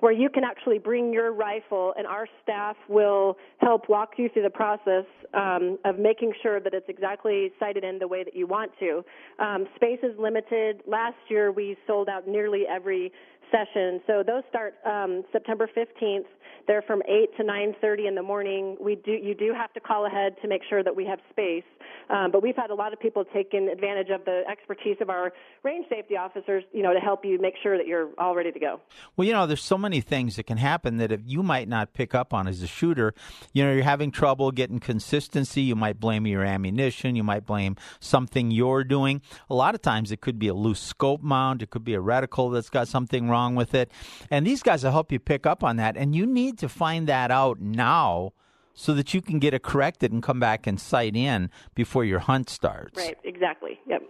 where 0.00 0.12
you 0.12 0.28
can 0.28 0.44
actually 0.44 0.78
bring 0.78 1.12
your 1.12 1.32
rifle 1.32 1.92
and 1.96 2.06
our 2.06 2.26
staff 2.42 2.76
will 2.88 3.36
help 3.58 3.88
walk 3.88 4.10
you 4.16 4.28
through 4.28 4.42
the 4.42 4.50
process 4.50 5.04
um, 5.34 5.78
of 5.84 5.98
making 5.98 6.32
sure 6.42 6.60
that 6.60 6.72
it's 6.72 6.88
exactly 6.88 7.50
sighted 7.58 7.82
in 7.82 7.98
the 7.98 8.06
way 8.06 8.22
that 8.22 8.36
you 8.36 8.46
want 8.46 8.70
to. 8.78 9.02
Um, 9.42 9.66
space 9.74 9.98
is 10.02 10.16
limited. 10.18 10.82
Last 10.86 11.16
year 11.28 11.50
we 11.50 11.76
sold 11.86 12.08
out 12.08 12.28
nearly 12.28 12.64
every 12.70 13.10
session. 13.50 14.00
So 14.06 14.22
those 14.26 14.42
start 14.48 14.74
um, 14.84 15.24
September 15.32 15.68
15th. 15.76 16.26
They're 16.66 16.82
from 16.82 17.02
8 17.08 17.34
to 17.38 17.44
9:30 17.44 18.08
in 18.08 18.14
the 18.14 18.22
morning. 18.22 18.76
We 18.78 18.96
do 18.96 19.12
you 19.12 19.34
do 19.34 19.54
have 19.56 19.72
to 19.72 19.80
call 19.80 20.04
ahead 20.06 20.36
to 20.42 20.48
make 20.48 20.60
sure 20.68 20.82
that 20.82 20.94
we 20.94 21.06
have 21.06 21.18
space. 21.30 21.64
Um, 22.10 22.30
but 22.30 22.42
we've 22.42 22.56
had 22.56 22.70
a 22.70 22.74
lot 22.74 22.92
of 22.92 23.00
people 23.00 23.24
taking 23.34 23.68
advantage 23.68 24.08
of 24.10 24.24
the 24.24 24.42
expertise 24.50 24.96
of 25.00 25.10
our 25.10 25.32
range 25.62 25.86
safety 25.90 26.16
officers, 26.16 26.64
you 26.72 26.82
know, 26.82 26.94
to 26.94 27.00
help 27.00 27.24
you 27.24 27.38
make 27.38 27.54
sure 27.62 27.76
that 27.76 27.86
you're 27.86 28.08
all 28.18 28.34
ready 28.34 28.50
to 28.50 28.58
go. 28.58 28.80
Well, 29.16 29.26
you 29.26 29.32
know, 29.32 29.46
there's 29.46 29.62
so 29.62 29.76
many 29.76 30.00
things 30.00 30.36
that 30.36 30.44
can 30.44 30.56
happen 30.56 30.96
that 30.98 31.12
if 31.12 31.20
you 31.24 31.42
might 31.42 31.68
not 31.68 31.92
pick 31.92 32.14
up 32.14 32.32
on 32.32 32.48
as 32.48 32.62
a 32.62 32.66
shooter, 32.66 33.14
you 33.52 33.64
know, 33.64 33.72
you're 33.72 33.82
having 33.82 34.10
trouble 34.10 34.50
getting 34.52 34.78
consistency. 34.78 35.62
You 35.62 35.76
might 35.76 36.00
blame 36.00 36.26
your 36.26 36.44
ammunition. 36.44 37.16
You 37.16 37.24
might 37.24 37.46
blame 37.46 37.76
something 38.00 38.50
you're 38.50 38.84
doing. 38.84 39.20
A 39.50 39.54
lot 39.54 39.74
of 39.74 39.82
times 39.82 40.10
it 40.12 40.20
could 40.20 40.38
be 40.38 40.48
a 40.48 40.54
loose 40.54 40.80
scope 40.80 41.22
mount. 41.22 41.62
It 41.62 41.70
could 41.70 41.84
be 41.84 41.94
a 41.94 42.00
reticle 42.00 42.52
that's 42.52 42.70
got 42.70 42.88
something 42.88 43.28
wrong 43.28 43.37
with 43.54 43.74
it. 43.74 43.90
And 44.30 44.46
these 44.46 44.62
guys 44.62 44.84
will 44.84 44.92
help 44.92 45.12
you 45.12 45.18
pick 45.18 45.46
up 45.46 45.62
on 45.64 45.76
that. 45.76 45.96
And 45.96 46.14
you 46.14 46.26
need 46.26 46.58
to 46.58 46.68
find 46.68 47.06
that 47.08 47.30
out 47.30 47.60
now 47.60 48.32
so 48.74 48.94
that 48.94 49.12
you 49.12 49.20
can 49.20 49.38
get 49.38 49.54
it 49.54 49.62
corrected 49.62 50.12
and 50.12 50.22
come 50.22 50.38
back 50.38 50.66
and 50.66 50.80
sight 50.80 51.16
in 51.16 51.50
before 51.74 52.04
your 52.04 52.20
hunt 52.20 52.48
starts. 52.48 52.96
Right, 52.96 53.18
exactly. 53.24 53.80
Yep. 53.88 54.02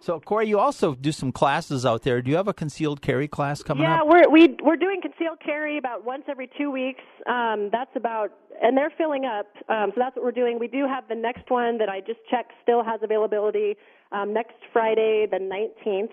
So, 0.00 0.20
Corey, 0.20 0.48
you 0.48 0.58
also 0.58 0.94
do 0.94 1.10
some 1.10 1.32
classes 1.32 1.86
out 1.86 2.02
there. 2.02 2.20
Do 2.20 2.30
you 2.30 2.36
have 2.36 2.48
a 2.48 2.54
concealed 2.54 3.00
carry 3.02 3.28
class 3.28 3.62
coming 3.62 3.84
yeah, 3.84 4.02
up? 4.02 4.06
Yeah, 4.06 4.12
we're 4.12 4.30
we, 4.30 4.56
we're 4.62 4.76
doing 4.76 5.00
concealed 5.00 5.38
carry 5.44 5.78
about 5.78 6.04
once 6.04 6.24
every 6.28 6.50
two 6.58 6.70
weeks. 6.70 7.02
Um, 7.26 7.70
that's 7.72 7.90
about, 7.96 8.30
and 8.62 8.76
they're 8.76 8.92
filling 8.96 9.24
up. 9.24 9.46
Um, 9.68 9.92
so 9.94 10.00
that's 10.00 10.14
what 10.14 10.24
we're 10.24 10.32
doing. 10.32 10.58
We 10.58 10.68
do 10.68 10.86
have 10.86 11.08
the 11.08 11.14
next 11.14 11.50
one 11.50 11.78
that 11.78 11.88
I 11.88 12.00
just 12.00 12.20
checked 12.30 12.52
still 12.62 12.84
has 12.84 13.00
availability 13.02 13.76
um, 14.12 14.32
next 14.32 14.56
Friday, 14.72 15.26
the 15.30 15.38
19th. 15.38 16.10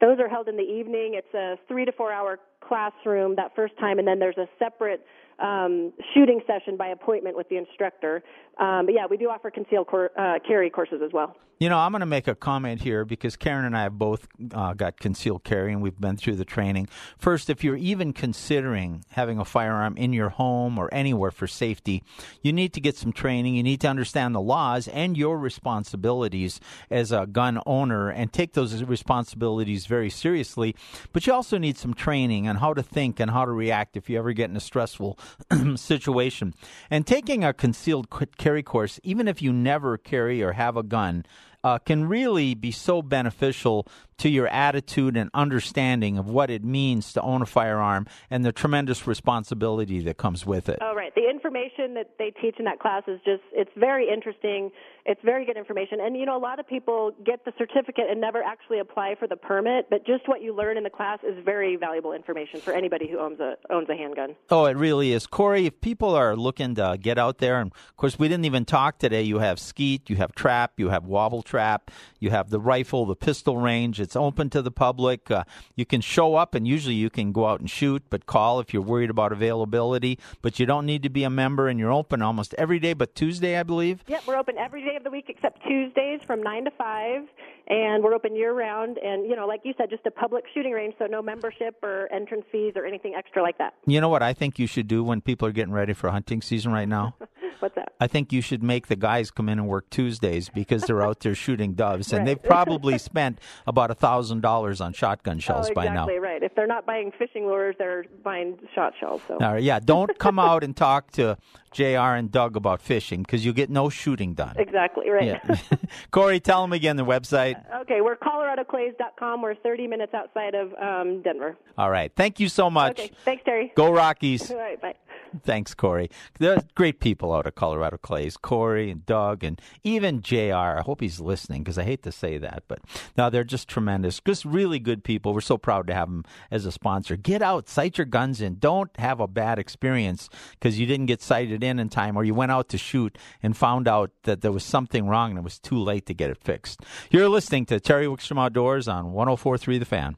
Those 0.00 0.18
are 0.18 0.28
held 0.28 0.48
in 0.48 0.56
the 0.56 0.62
evening. 0.62 1.14
It's 1.14 1.34
a 1.34 1.56
three 1.68 1.84
to 1.84 1.92
four 1.92 2.12
hour 2.12 2.38
classroom 2.60 3.36
that 3.36 3.54
first 3.54 3.78
time, 3.78 3.98
and 3.98 4.06
then 4.08 4.18
there's 4.18 4.38
a 4.38 4.48
separate 4.58 5.04
um, 5.38 5.92
shooting 6.14 6.40
session 6.46 6.76
by 6.76 6.88
appointment 6.88 7.36
with 7.36 7.48
the 7.48 7.56
instructor. 7.56 8.22
Um, 8.58 8.86
but 8.86 8.94
yeah, 8.94 9.06
we 9.08 9.16
do 9.16 9.30
offer 9.30 9.50
concealed 9.50 9.86
cor- 9.86 10.10
uh, 10.18 10.38
carry 10.46 10.70
courses 10.70 11.00
as 11.04 11.12
well. 11.12 11.36
You 11.60 11.68
know, 11.68 11.78
I'm 11.78 11.92
going 11.92 12.00
to 12.00 12.06
make 12.06 12.26
a 12.26 12.34
comment 12.34 12.80
here 12.80 13.04
because 13.04 13.36
Karen 13.36 13.64
and 13.64 13.76
I 13.76 13.84
have 13.84 13.96
both 13.96 14.26
uh, 14.52 14.74
got 14.74 14.98
concealed 14.98 15.44
carry 15.44 15.72
and 15.72 15.80
we've 15.80 15.98
been 15.98 16.16
through 16.16 16.34
the 16.34 16.44
training. 16.44 16.88
First, 17.16 17.48
if 17.48 17.62
you're 17.62 17.76
even 17.76 18.12
considering 18.12 19.04
having 19.10 19.38
a 19.38 19.44
firearm 19.44 19.96
in 19.96 20.12
your 20.12 20.30
home 20.30 20.78
or 20.78 20.92
anywhere 20.92 21.30
for 21.30 21.46
safety, 21.46 22.02
you 22.42 22.52
need 22.52 22.72
to 22.72 22.80
get 22.80 22.96
some 22.96 23.12
training. 23.12 23.54
You 23.54 23.62
need 23.62 23.80
to 23.82 23.88
understand 23.88 24.34
the 24.34 24.40
laws 24.40 24.88
and 24.88 25.16
your 25.16 25.38
responsibilities 25.38 26.58
as 26.90 27.12
a 27.12 27.24
gun 27.24 27.60
owner 27.66 28.10
and 28.10 28.32
take 28.32 28.54
those 28.54 28.82
responsibilities 28.82 29.86
very 29.86 30.10
seriously. 30.10 30.74
But 31.12 31.26
you 31.26 31.32
also 31.32 31.56
need 31.56 31.78
some 31.78 31.94
training 31.94 32.48
on 32.48 32.56
how 32.56 32.74
to 32.74 32.82
think 32.82 33.20
and 33.20 33.30
how 33.30 33.44
to 33.44 33.52
react 33.52 33.96
if 33.96 34.10
you 34.10 34.18
ever 34.18 34.32
get 34.32 34.50
in 34.50 34.56
a 34.56 34.60
stressful 34.60 35.20
situation. 35.76 36.54
And 36.90 37.06
taking 37.06 37.44
a 37.44 37.52
concealed 37.52 38.08
carry 38.38 38.62
course, 38.62 39.00
even 39.02 39.28
if 39.28 39.42
you 39.42 39.52
never 39.52 39.96
carry 39.98 40.42
or 40.42 40.52
have 40.52 40.76
a 40.76 40.82
gun, 40.82 41.24
uh, 41.64 41.78
can 41.78 42.06
really 42.06 42.54
be 42.54 42.70
so 42.70 43.00
beneficial 43.00 43.86
to 44.18 44.28
your 44.28 44.46
attitude 44.48 45.16
and 45.16 45.30
understanding 45.32 46.18
of 46.18 46.28
what 46.28 46.50
it 46.50 46.62
means 46.62 47.12
to 47.14 47.22
own 47.22 47.42
a 47.42 47.46
firearm 47.46 48.06
and 48.30 48.44
the 48.44 48.52
tremendous 48.52 49.06
responsibility 49.06 50.00
that 50.00 50.18
comes 50.18 50.44
with 50.44 50.68
it. 50.68 50.78
Oh, 50.82 50.94
right. 50.94 51.12
The 51.14 51.28
information 51.28 51.94
that 51.94 52.10
they 52.18 52.32
teach 52.40 52.56
in 52.58 52.66
that 52.66 52.78
class 52.78 53.02
is 53.08 53.18
just, 53.24 53.42
it's 53.52 53.70
very 53.76 54.08
interesting. 54.12 54.70
It's 55.06 55.20
very 55.22 55.44
good 55.44 55.58
information. 55.58 55.98
And, 56.00 56.16
you 56.16 56.24
know, 56.24 56.36
a 56.36 56.40
lot 56.40 56.58
of 56.58 56.66
people 56.66 57.12
get 57.24 57.44
the 57.44 57.52
certificate 57.58 58.04
and 58.10 58.20
never 58.20 58.42
actually 58.42 58.78
apply 58.78 59.16
for 59.18 59.28
the 59.28 59.36
permit, 59.36 59.90
but 59.90 60.06
just 60.06 60.26
what 60.26 60.40
you 60.40 60.54
learn 60.54 60.78
in 60.78 60.82
the 60.82 60.90
class 60.90 61.18
is 61.22 61.36
very 61.44 61.76
valuable 61.76 62.14
information 62.14 62.60
for 62.60 62.72
anybody 62.72 63.06
who 63.10 63.18
owns 63.18 63.38
a, 63.38 63.56
owns 63.70 63.88
a 63.90 63.96
handgun. 63.96 64.34
Oh, 64.50 64.64
it 64.64 64.76
really 64.78 65.12
is. 65.12 65.26
Corey, 65.26 65.66
if 65.66 65.80
people 65.82 66.14
are 66.14 66.34
looking 66.34 66.74
to 66.76 66.96
get 66.98 67.18
out 67.18 67.36
there, 67.38 67.60
and 67.60 67.70
of 67.70 67.96
course, 67.98 68.18
we 68.18 68.28
didn't 68.28 68.46
even 68.46 68.64
talk 68.64 68.98
today, 68.98 69.20
you 69.22 69.40
have 69.40 69.58
skeet, 69.58 70.08
you 70.08 70.16
have 70.16 70.34
trap, 70.34 70.72
you 70.78 70.88
have 70.88 71.04
wobble 71.04 71.42
trap, 71.42 71.90
you 72.18 72.30
have 72.30 72.48
the 72.48 72.60
rifle, 72.60 73.04
the 73.04 73.14
pistol 73.14 73.58
range. 73.58 74.00
It's 74.00 74.16
open 74.16 74.48
to 74.50 74.62
the 74.62 74.70
public. 74.70 75.30
Uh, 75.30 75.44
you 75.76 75.84
can 75.84 76.00
show 76.00 76.36
up, 76.36 76.54
and 76.54 76.66
usually 76.66 76.94
you 76.94 77.10
can 77.10 77.32
go 77.32 77.46
out 77.46 77.60
and 77.60 77.68
shoot, 77.68 78.02
but 78.08 78.24
call 78.24 78.58
if 78.60 78.72
you're 78.72 78.82
worried 78.82 79.10
about 79.10 79.32
availability. 79.32 80.18
But 80.40 80.58
you 80.58 80.64
don't 80.64 80.86
need 80.86 81.02
to 81.02 81.10
be 81.10 81.24
a 81.24 81.30
member, 81.30 81.68
and 81.68 81.78
you're 81.78 81.92
open 81.92 82.22
almost 82.22 82.54
every 82.54 82.78
day 82.78 82.94
but 82.94 83.14
Tuesday, 83.14 83.58
I 83.58 83.64
believe. 83.64 84.02
Yep, 84.06 84.22
we're 84.26 84.36
open 84.36 84.56
every 84.56 84.82
day 84.82 84.93
of 84.96 85.04
the 85.04 85.10
week 85.10 85.26
except 85.28 85.62
Tuesdays 85.66 86.20
from 86.26 86.42
9 86.42 86.64
to 86.64 86.70
5, 86.70 87.22
and 87.68 88.02
we're 88.02 88.14
open 88.14 88.36
year 88.36 88.52
round. 88.52 88.98
And, 88.98 89.28
you 89.28 89.36
know, 89.36 89.46
like 89.46 89.60
you 89.64 89.74
said, 89.76 89.90
just 89.90 90.06
a 90.06 90.10
public 90.10 90.44
shooting 90.54 90.72
range, 90.72 90.94
so 90.98 91.06
no 91.06 91.22
membership 91.22 91.76
or 91.82 92.08
entrance 92.12 92.44
fees 92.50 92.74
or 92.76 92.84
anything 92.86 93.14
extra 93.14 93.42
like 93.42 93.58
that. 93.58 93.74
You 93.86 94.00
know 94.00 94.08
what 94.08 94.22
I 94.22 94.32
think 94.32 94.58
you 94.58 94.66
should 94.66 94.88
do 94.88 95.02
when 95.02 95.20
people 95.20 95.48
are 95.48 95.52
getting 95.52 95.72
ready 95.72 95.92
for 95.92 96.10
hunting 96.10 96.42
season 96.42 96.72
right 96.72 96.88
now? 96.88 97.16
What's 97.60 97.74
that? 97.76 97.92
I 98.00 98.06
think 98.06 98.32
you 98.32 98.40
should 98.40 98.62
make 98.62 98.88
the 98.88 98.96
guys 98.96 99.30
come 99.30 99.48
in 99.48 99.58
and 99.58 99.68
work 99.68 99.88
Tuesdays 99.90 100.48
because 100.48 100.82
they're 100.82 101.02
out 101.02 101.20
there 101.20 101.34
shooting 101.34 101.74
doves, 101.74 102.12
and 102.12 102.20
Right. 102.20 102.26
they've 102.26 102.42
probably 102.42 102.98
spent 103.10 103.38
about 103.66 103.90
a 103.90 103.94
thousand 103.94 104.40
dollars 104.42 104.80
on 104.80 104.92
shotgun 104.92 105.38
shells 105.38 105.70
oh, 105.70 105.74
by 105.74 105.84
now. 105.86 106.04
exactly 106.04 106.18
right. 106.18 106.42
If 106.42 106.54
they're 106.54 106.66
not 106.66 106.86
buying 106.86 107.12
fishing 107.18 107.46
lures, 107.46 107.74
they're 107.78 108.04
buying 108.22 108.58
shot 108.74 108.92
shells. 109.00 109.22
So. 109.28 109.34
All 109.34 109.52
right, 109.54 109.62
yeah, 109.62 109.80
don't 109.80 110.18
come 110.18 110.38
out 110.38 110.64
and 110.64 110.76
talk 110.76 111.10
to 111.12 111.36
Jr. 111.72 112.14
and 112.16 112.30
Doug 112.30 112.56
about 112.56 112.80
fishing 112.82 113.22
because 113.22 113.44
you'll 113.44 113.54
get 113.54 113.70
no 113.70 113.88
shooting 113.88 114.34
done. 114.34 114.54
Exactly 114.58 115.10
right. 115.10 115.24
Yeah. 115.24 115.56
Corey, 116.10 116.40
tell 116.40 116.62
them 116.62 116.72
again 116.72 116.96
the 116.96 117.04
website. 117.04 117.56
okay, 117.82 118.00
we're 118.00 118.16
coloradoclays.com. 118.16 119.42
We're 119.42 119.54
30 119.56 119.86
minutes 119.86 120.14
outside 120.14 120.54
of 120.54 120.72
um, 120.74 121.22
Denver. 121.22 121.56
All 121.76 121.90
right, 121.90 122.12
thank 122.14 122.38
you 122.40 122.48
so 122.48 122.70
much. 122.70 122.98
Okay, 122.98 123.10
thanks, 123.24 123.44
Terry. 123.44 123.72
Go 123.74 123.92
Rockies. 123.92 124.50
All 124.50 124.56
right, 124.56 124.80
bye. 124.80 124.94
Thanks, 125.42 125.74
Corey. 125.74 126.10
There's 126.38 126.62
great 126.74 127.00
people 127.00 127.32
out 127.32 127.46
of 127.46 127.54
Colorado 127.54 127.96
Clays. 127.96 128.36
Corey 128.36 128.90
and 128.90 129.04
Doug 129.06 129.42
and 129.42 129.60
even 129.82 130.22
JR. 130.22 130.54
I 130.54 130.82
hope 130.82 131.00
he's 131.00 131.20
listening 131.20 131.62
because 131.62 131.78
I 131.78 131.84
hate 131.84 132.02
to 132.04 132.12
say 132.12 132.38
that, 132.38 132.64
but 132.68 132.80
no, 133.16 133.30
they're 133.30 133.44
just 133.44 133.68
tremendous. 133.68 134.20
Just 134.20 134.44
really 134.44 134.78
good 134.78 135.04
people. 135.04 135.34
We're 135.34 135.40
so 135.40 135.58
proud 135.58 135.86
to 135.88 135.94
have 135.94 136.08
them 136.08 136.24
as 136.50 136.66
a 136.66 136.72
sponsor. 136.72 137.16
Get 137.16 137.42
out, 137.42 137.68
sight 137.68 137.98
your 137.98 138.04
guns 138.06 138.40
in. 138.40 138.58
Don't 138.58 138.90
have 138.98 139.20
a 139.20 139.26
bad 139.28 139.58
experience 139.58 140.28
because 140.52 140.78
you 140.78 140.86
didn't 140.86 141.06
get 141.06 141.22
sighted 141.22 141.62
in 141.62 141.78
in 141.78 141.88
time 141.88 142.16
or 142.16 142.24
you 142.24 142.34
went 142.34 142.52
out 142.52 142.68
to 142.70 142.78
shoot 142.78 143.18
and 143.42 143.56
found 143.56 143.88
out 143.88 144.10
that 144.24 144.40
there 144.40 144.52
was 144.52 144.64
something 144.64 145.08
wrong 145.08 145.30
and 145.30 145.38
it 145.38 145.44
was 145.44 145.58
too 145.58 145.78
late 145.78 146.06
to 146.06 146.14
get 146.14 146.30
it 146.30 146.38
fixed. 146.38 146.80
You're 147.10 147.28
listening 147.28 147.66
to 147.66 147.80
Terry 147.80 148.06
Wickstrom 148.06 148.40
Outdoors 148.40 148.88
on 148.88 149.12
1043 149.12 149.78
The 149.78 149.84
Fan. 149.84 150.16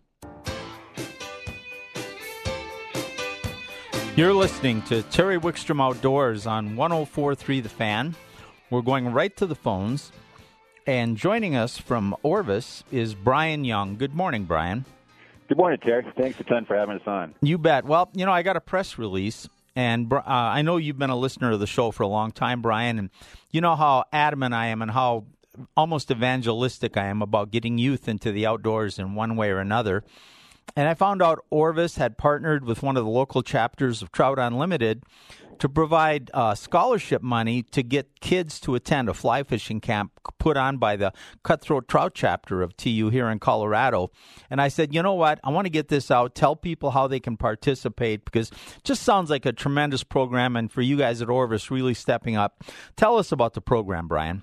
You're 4.17 4.33
listening 4.33 4.81
to 4.85 5.03
Terry 5.03 5.39
Wickstrom 5.39 5.79
Outdoors 5.79 6.47
on 6.47 6.75
1043 6.75 7.61
The 7.61 7.69
Fan. 7.69 8.15
We're 8.71 8.81
going 8.81 9.13
right 9.13 9.37
to 9.37 9.45
the 9.45 9.55
phones. 9.55 10.11
And 10.87 11.19
joining 11.19 11.55
us 11.55 11.77
from 11.77 12.17
Orvis 12.23 12.83
is 12.91 13.15
Brian 13.15 13.67
Young. 13.67 13.97
Good 13.97 14.15
morning, 14.15 14.45
Brian. 14.45 14.87
Good 15.49 15.59
morning, 15.59 15.79
Terry. 15.85 16.07
Thanks 16.17 16.41
a 16.41 16.45
ton 16.45 16.65
for 16.65 16.75
having 16.75 16.97
us 16.97 17.07
on. 17.07 17.35
You 17.43 17.59
bet. 17.59 17.85
Well, 17.85 18.09
you 18.15 18.25
know, 18.25 18.33
I 18.33 18.43
got 18.43 18.57
a 18.57 18.61
press 18.63 18.97
release, 18.97 19.51
and 19.75 20.11
uh, 20.11 20.23
I 20.25 20.63
know 20.63 20.79
you've 20.79 20.99
been 20.99 21.11
a 21.11 21.17
listener 21.17 21.53
of 21.53 21.61
the 21.61 21.67
show 21.67 21.91
for 21.91 22.03
a 22.03 22.09
long 22.09 22.33
time, 22.33 22.63
Brian, 22.63 22.99
and 22.99 23.11
you 23.51 23.61
know 23.61 23.77
how 23.77 24.05
adamant 24.15 24.55
I 24.55 24.69
am 24.69 24.81
and 24.81 24.93
how 24.93 25.27
almost 25.77 26.11
evangelistic 26.11 26.97
I 26.97 27.05
am 27.05 27.21
about 27.21 27.51
getting 27.51 27.77
youth 27.77 28.09
into 28.09 28.33
the 28.33 28.47
outdoors 28.47 28.99
in 28.99 29.15
one 29.15 29.37
way 29.37 29.51
or 29.51 29.59
another. 29.59 30.05
And 30.75 30.89
I 30.89 30.95
found 30.95 31.23
out 31.23 31.45
Orvis 31.51 31.97
had 31.97 32.19
partnered 32.19 32.65
with 32.65 32.83
one 32.83 32.97
of 32.97 33.05
the 33.05 33.11
local 33.11 33.43
chapters 33.43 34.03
of 34.03 34.13
Trout 34.13 34.39
Unlimited 34.39 35.05
to 35.59 35.69
provide 35.69 36.31
uh, 36.35 36.55
scholarship 36.55 37.23
money 37.23 37.63
to 37.63 37.83
get 37.83 38.21
kids 38.21 38.61
to 38.61 38.75
attend 38.75 39.09
a 39.09 39.15
fly 39.15 39.43
fishing 39.43 39.81
camp 39.81 40.13
put 40.39 40.57
on 40.57 40.79
by 40.79 40.97
the 40.97 41.13
Cutthroat 41.43 41.89
Trout 41.89 42.13
chapter 42.15 42.63
of 42.63 42.77
TU 42.77 43.09
here 43.11 43.29
in 43.29 43.39
Colorado. 43.39 44.11
And 44.51 44.61
I 44.61 44.69
said, 44.69 44.95
you 44.95 45.03
know 45.03 45.15
what? 45.15 45.41
I 45.45 45.51
want 45.51 45.67
to 45.67 45.71
get 45.71 45.89
this 45.89 46.11
out, 46.11 46.35
tell 46.35 46.57
people 46.57 46.91
how 46.91 47.07
they 47.07 47.21
can 47.21 47.37
participate 47.37 48.25
because 48.25 48.51
it 48.51 48.85
just 48.85 49.03
sounds 49.03 49.31
like 49.31 49.47
a 49.47 49.53
tremendous 49.53 50.05
program. 50.05 50.57
And 50.57 50.71
for 50.71 50.83
you 50.83 50.97
guys 50.97 51.23
at 51.23 51.31
Orvis, 51.31 51.71
really 51.71 51.95
stepping 51.95 52.37
up. 52.37 52.65
Tell 52.97 53.17
us 53.19 53.33
about 53.33 53.55
the 53.55 53.61
program, 53.61 54.09
Brian. 54.09 54.43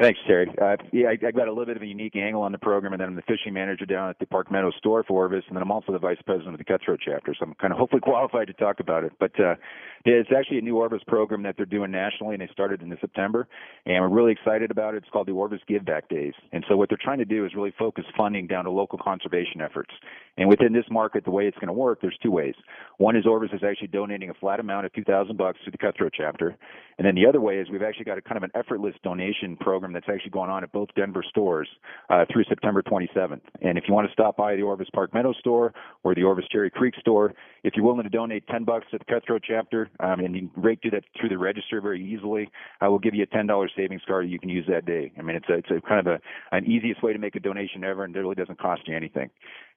Thanks, 0.00 0.20
Terry. 0.28 0.48
Uh, 0.62 0.76
yeah, 0.92 1.08
I, 1.08 1.12
I 1.12 1.30
got 1.32 1.48
a 1.48 1.50
little 1.50 1.66
bit 1.66 1.76
of 1.76 1.82
a 1.82 1.86
unique 1.86 2.14
angle 2.14 2.42
on 2.42 2.52
the 2.52 2.58
program, 2.58 2.92
and 2.92 3.00
then 3.00 3.08
I'm 3.08 3.16
the 3.16 3.22
fishing 3.22 3.52
manager 3.52 3.84
down 3.84 4.08
at 4.08 4.18
the 4.20 4.26
Park 4.26 4.50
Meadows 4.50 4.74
store 4.78 5.02
for 5.02 5.14
Orvis, 5.14 5.42
and 5.48 5.56
then 5.56 5.62
I'm 5.62 5.72
also 5.72 5.90
the 5.90 5.98
vice 5.98 6.18
president 6.24 6.54
of 6.54 6.58
the 6.58 6.64
Cutthroat 6.64 7.00
chapter, 7.04 7.34
so 7.34 7.46
I'm 7.46 7.54
kind 7.54 7.72
of 7.72 7.80
hopefully 7.80 8.00
qualified 8.00 8.46
to 8.46 8.52
talk 8.52 8.78
about 8.78 9.02
it. 9.02 9.12
But 9.18 9.32
uh, 9.40 9.56
it's 10.04 10.30
actually 10.36 10.58
a 10.58 10.62
new 10.62 10.76
Orvis 10.76 11.02
program 11.08 11.42
that 11.42 11.56
they're 11.56 11.66
doing 11.66 11.90
nationally, 11.90 12.34
and 12.34 12.42
they 12.42 12.48
started 12.52 12.80
in 12.80 12.96
September, 13.00 13.48
and 13.86 14.00
we're 14.00 14.08
really 14.08 14.32
excited 14.32 14.70
about 14.70 14.94
it. 14.94 14.98
It's 14.98 15.10
called 15.10 15.26
the 15.26 15.32
Orvis 15.32 15.60
Give 15.66 15.84
Back 15.84 16.08
Days, 16.08 16.34
and 16.52 16.64
so 16.68 16.76
what 16.76 16.88
they're 16.88 16.98
trying 17.02 17.18
to 17.18 17.24
do 17.24 17.44
is 17.44 17.54
really 17.56 17.74
focus 17.76 18.04
funding 18.16 18.46
down 18.46 18.64
to 18.66 18.70
local 18.70 18.98
conservation 18.98 19.60
efforts. 19.60 19.90
And 20.36 20.48
within 20.48 20.72
this 20.72 20.84
market, 20.88 21.24
the 21.24 21.32
way 21.32 21.48
it's 21.48 21.58
going 21.58 21.66
to 21.66 21.72
work, 21.72 22.00
there's 22.00 22.16
two 22.22 22.30
ways. 22.30 22.54
One 22.98 23.16
is 23.16 23.26
Orvis 23.26 23.50
is 23.52 23.64
actually 23.68 23.88
donating 23.88 24.30
a 24.30 24.34
flat 24.34 24.60
amount 24.60 24.86
of 24.86 24.92
2,000 24.92 25.36
bucks 25.36 25.58
to 25.64 25.72
the 25.72 25.78
Cutthroat 25.78 26.12
chapter, 26.16 26.56
and 26.98 27.06
then 27.06 27.16
the 27.16 27.26
other 27.26 27.40
way 27.40 27.58
is 27.58 27.68
we've 27.68 27.82
actually 27.82 28.04
got 28.04 28.18
a 28.18 28.22
kind 28.22 28.36
of 28.36 28.44
an 28.44 28.50
effortless 28.54 28.94
donation 29.02 29.56
program 29.56 29.87
that's 29.92 30.08
actually 30.08 30.30
going 30.30 30.50
on 30.50 30.62
at 30.62 30.72
both 30.72 30.88
Denver 30.96 31.24
stores 31.28 31.68
uh, 32.10 32.24
through 32.32 32.44
September 32.44 32.82
27th. 32.82 33.40
And 33.62 33.78
if 33.78 33.84
you 33.88 33.94
want 33.94 34.06
to 34.08 34.12
stop 34.12 34.36
by 34.36 34.56
the 34.56 34.62
Orvis 34.62 34.88
Park 34.92 35.14
Meadow 35.14 35.32
store 35.34 35.72
or 36.02 36.14
the 36.14 36.22
Orvis 36.22 36.46
Cherry 36.50 36.70
Creek 36.70 36.94
store, 37.00 37.34
if 37.64 37.74
you're 37.74 37.84
willing 37.84 38.02
to 38.02 38.08
donate 38.08 38.46
10 38.48 38.64
bucks 38.64 38.86
to 38.90 38.98
the 38.98 39.04
Cutthroat 39.04 39.42
chapter, 39.46 39.90
um, 40.00 40.20
and 40.20 40.34
you 40.34 40.48
can 40.48 40.62
rate 40.62 40.80
do 40.82 40.90
that 40.90 41.04
through 41.18 41.28
the 41.28 41.38
register 41.38 41.80
very 41.80 42.04
easily, 42.04 42.50
I 42.80 42.88
will 42.88 42.98
give 42.98 43.14
you 43.14 43.24
a 43.24 43.26
$10 43.26 43.68
savings 43.76 44.02
card 44.06 44.26
that 44.26 44.30
you 44.30 44.38
can 44.38 44.48
use 44.48 44.66
that 44.68 44.86
day. 44.86 45.12
I 45.18 45.22
mean, 45.22 45.36
it's 45.36 45.48
a, 45.48 45.54
it's 45.54 45.70
a 45.70 45.80
kind 45.86 46.06
of 46.06 46.06
a, 46.06 46.20
an 46.56 46.64
easiest 46.64 47.02
way 47.02 47.12
to 47.12 47.18
make 47.18 47.36
a 47.36 47.40
donation 47.40 47.84
ever, 47.84 48.04
and 48.04 48.14
it 48.14 48.18
really 48.18 48.34
doesn't 48.34 48.58
cost 48.58 48.82
you 48.86 48.96
anything. 48.96 49.30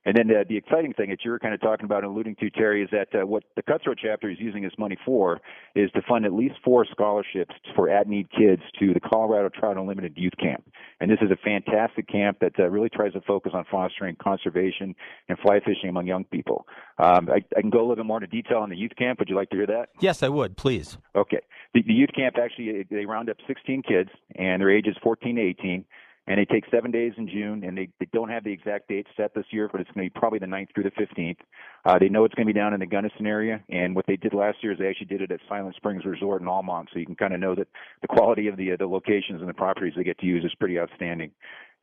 And 0.06 0.18
then 0.18 0.30
uh, 0.32 0.44
the 0.48 0.58
exciting 0.58 0.94
thing 0.94 1.10
that 1.10 1.20
you 1.24 1.32
were 1.32 1.40
kind 1.40 1.54
of 1.54 1.62
talking 1.62 1.86
about 1.86 2.04
and 2.04 2.12
alluding 2.12 2.36
to, 2.38 2.50
Terry, 2.50 2.84
is 2.84 2.90
that 2.92 3.08
uh, 3.14 3.26
what 3.26 3.44
the 3.56 3.62
Cutthroat 3.62 4.00
chapter 4.02 4.30
is 4.30 4.38
using 4.40 4.64
this 4.64 4.74
money 4.78 4.98
for 5.06 5.40
is 5.76 5.92
to 5.92 6.02
fund 6.08 6.26
at 6.26 6.34
least 6.34 6.56
four 6.64 6.86
scholarships 6.90 7.54
for 7.76 7.90
at-need 7.90 8.28
kids 8.32 8.64
to 8.80 8.94
the 8.94 9.00
Colorado 9.00 9.50
Trout 9.50 9.78
Unlimited 9.78 10.14
Youth 10.16 10.34
Camp. 10.40 10.64
And 11.00 11.10
this 11.10 11.20
is 11.22 11.30
a 11.30 11.36
fantastic 11.36 12.08
camp 12.08 12.40
that 12.42 12.54
uh, 12.60 12.68
really 12.70 12.90
tries 12.90 13.14
to 13.14 13.22
focus 13.22 13.52
on 13.54 13.66
fostering 13.70 14.16
conservation 14.22 14.96
and 15.30 15.38
fly 15.40 15.60
fishing 15.60 15.90
among 15.90 16.08
young 16.08 16.24
people. 16.26 16.66
Um, 16.98 17.30
I, 17.30 17.44
I, 17.56 17.62
can 17.62 17.70
go 17.70 17.80
a 17.80 17.82
little 17.82 17.96
bit 17.96 18.06
more 18.06 18.18
into 18.18 18.28
detail 18.28 18.58
on 18.58 18.70
the 18.70 18.78
youth 18.78 18.94
camp. 18.98 19.20
Would 19.20 19.30
you 19.30 19.36
like 19.36 19.50
to 19.52 19.56
hear 19.56 19.68
that? 19.68 19.90
Yes, 20.00 20.24
I 20.24 20.30
would. 20.30 20.58
Please. 20.58 20.98
Okay. 21.16 21.42
The, 21.74 21.84
the 21.84 21.94
youth 21.94 22.10
camp 22.16 22.36
actually 22.42 22.86
they 22.90 23.06
round 23.06 23.30
up 23.30 23.38
16 23.48 23.84
kids, 23.88 24.10
and 24.36 24.62
their 24.62 24.76
ages 24.76 24.96
14 25.04 25.36
to 25.36 25.42
18 25.42 25.86
and 26.28 26.38
they 26.38 26.46
take 26.46 26.66
seven 26.72 26.92
days 26.92 27.14
in 27.18 27.28
June, 27.28 27.64
and 27.64 27.78
they, 27.78 27.90
they 28.00 28.08
don't 28.14 28.30
have 28.30 28.44
the 28.44 28.52
exact 28.52 28.88
date 28.88 29.08
set 29.18 29.34
this 29.34 29.46
year, 29.50 29.68
but 29.72 29.82
it's 29.82 29.90
going 29.92 30.08
to 30.08 30.14
be 30.14 30.20
probably 30.20 30.40
the 30.40 30.46
9th 30.46 30.68
through 30.74 30.84
the 30.84 30.92
15th. 30.92 31.38
Uh, 31.84 31.98
they 31.98 32.10
know 32.10 32.26
it's 32.26 32.36
going 32.36 32.48
to 32.48 32.54
be 32.54 32.58
down 32.58 32.74
in 32.74 32.80
the 32.80 32.86
Gunnison 32.86 33.26
area, 33.26 33.60
and 33.70 33.96
what 33.96 34.06
they 34.08 34.16
did 34.16 34.34
last 34.34 34.58
year 34.62 34.72
is 34.72 34.80
they 34.80 34.88
actually 34.88 35.08
did 35.08 35.22
it 35.22 35.32
at 35.32 35.40
Silent 35.50 35.76
Springs 35.76 36.06
Resort 36.06 36.42
in 36.42 36.48
Almont, 36.48 36.90
so 36.94 37.00
you 37.00 37.06
can 37.06 37.16
kind 37.16 37.34
of 37.34 37.40
know 37.40 37.56
that 37.56 37.68
the 38.02 38.08
quality 38.08 38.48
of 38.48 38.56
the 38.56 38.72
uh, 38.72 38.78
the 38.78 38.86
locations 38.86 39.42
and 39.42 39.50
the 39.50 39.54
properties 39.54 39.94
they 39.98 40.04
get 40.04 40.20
to 40.20 40.26
use 40.26 40.46
is 40.46 40.54
pretty 40.60 40.80
outstanding. 40.80 41.32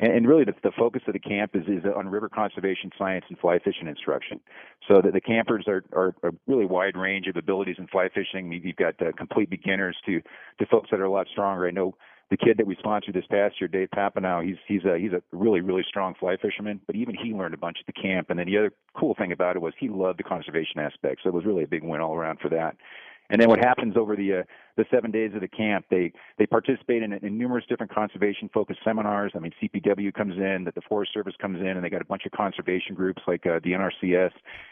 And, 0.00 0.12
and 0.12 0.28
really, 0.28 0.44
the, 0.44 0.54
the 0.62 0.72
focus 0.78 1.02
of 1.06 1.14
the 1.14 1.18
camp 1.18 1.52
is, 1.54 1.64
is 1.66 1.84
on 1.96 2.08
river 2.08 2.28
conservation 2.28 2.90
science 2.96 3.24
and 3.28 3.38
fly 3.38 3.58
fishing 3.58 3.88
instruction. 3.88 4.40
So 4.86 5.02
that 5.02 5.12
the 5.12 5.20
campers 5.20 5.64
are, 5.66 5.84
are 5.92 6.14
a 6.22 6.30
really 6.46 6.64
wide 6.64 6.96
range 6.96 7.26
of 7.26 7.36
abilities 7.36 7.76
in 7.78 7.88
fly 7.88 8.08
fishing. 8.08 8.52
You've 8.52 8.76
got 8.76 8.94
uh, 9.02 9.12
complete 9.16 9.50
beginners 9.50 9.96
to 10.06 10.20
to 10.20 10.66
folks 10.66 10.90
that 10.90 11.00
are 11.00 11.04
a 11.04 11.10
lot 11.10 11.26
stronger. 11.32 11.66
I 11.66 11.70
know 11.70 11.94
the 12.30 12.36
kid 12.36 12.58
that 12.58 12.66
we 12.66 12.76
sponsored 12.76 13.14
this 13.14 13.24
past 13.30 13.60
year, 13.60 13.68
Dave 13.68 13.88
Papanow, 13.94 14.44
he's 14.44 14.56
he's 14.66 14.84
a 14.84 14.98
he's 14.98 15.12
a 15.12 15.22
really 15.32 15.60
really 15.60 15.84
strong 15.88 16.14
fly 16.18 16.36
fisherman. 16.40 16.80
But 16.86 16.96
even 16.96 17.14
he 17.14 17.32
learned 17.32 17.54
a 17.54 17.58
bunch 17.58 17.78
at 17.80 17.86
the 17.92 18.00
camp. 18.00 18.30
And 18.30 18.38
then 18.38 18.46
the 18.46 18.58
other 18.58 18.72
cool 18.94 19.14
thing 19.14 19.32
about 19.32 19.56
it 19.56 19.62
was 19.62 19.72
he 19.78 19.88
loved 19.88 20.18
the 20.18 20.24
conservation 20.24 20.78
aspect. 20.78 21.20
So 21.22 21.28
it 21.28 21.34
was 21.34 21.44
really 21.44 21.64
a 21.64 21.68
big 21.68 21.82
win 21.82 22.00
all 22.00 22.14
around 22.14 22.40
for 22.40 22.48
that. 22.50 22.76
And 23.30 23.40
then 23.40 23.48
what 23.48 23.58
happens 23.58 23.96
over 23.96 24.16
the 24.16 24.40
uh, 24.40 24.42
the 24.76 24.86
seven 24.90 25.10
days 25.10 25.32
of 25.34 25.40
the 25.40 25.48
camp? 25.48 25.84
They 25.90 26.12
they 26.38 26.46
participate 26.46 27.02
in, 27.02 27.12
in 27.12 27.36
numerous 27.36 27.64
different 27.68 27.94
conservation 27.94 28.48
focused 28.52 28.80
seminars. 28.84 29.32
I 29.34 29.38
mean, 29.38 29.52
CPW 29.62 30.14
comes 30.14 30.36
in, 30.36 30.64
that 30.64 30.74
the 30.74 30.80
Forest 30.88 31.12
Service 31.12 31.34
comes 31.40 31.60
in, 31.60 31.66
and 31.66 31.84
they 31.84 31.90
got 31.90 32.00
a 32.00 32.06
bunch 32.06 32.24
of 32.24 32.32
conservation 32.32 32.94
groups 32.94 33.20
like 33.26 33.46
uh, 33.46 33.60
the 33.62 33.72
NRCS, 33.72 34.30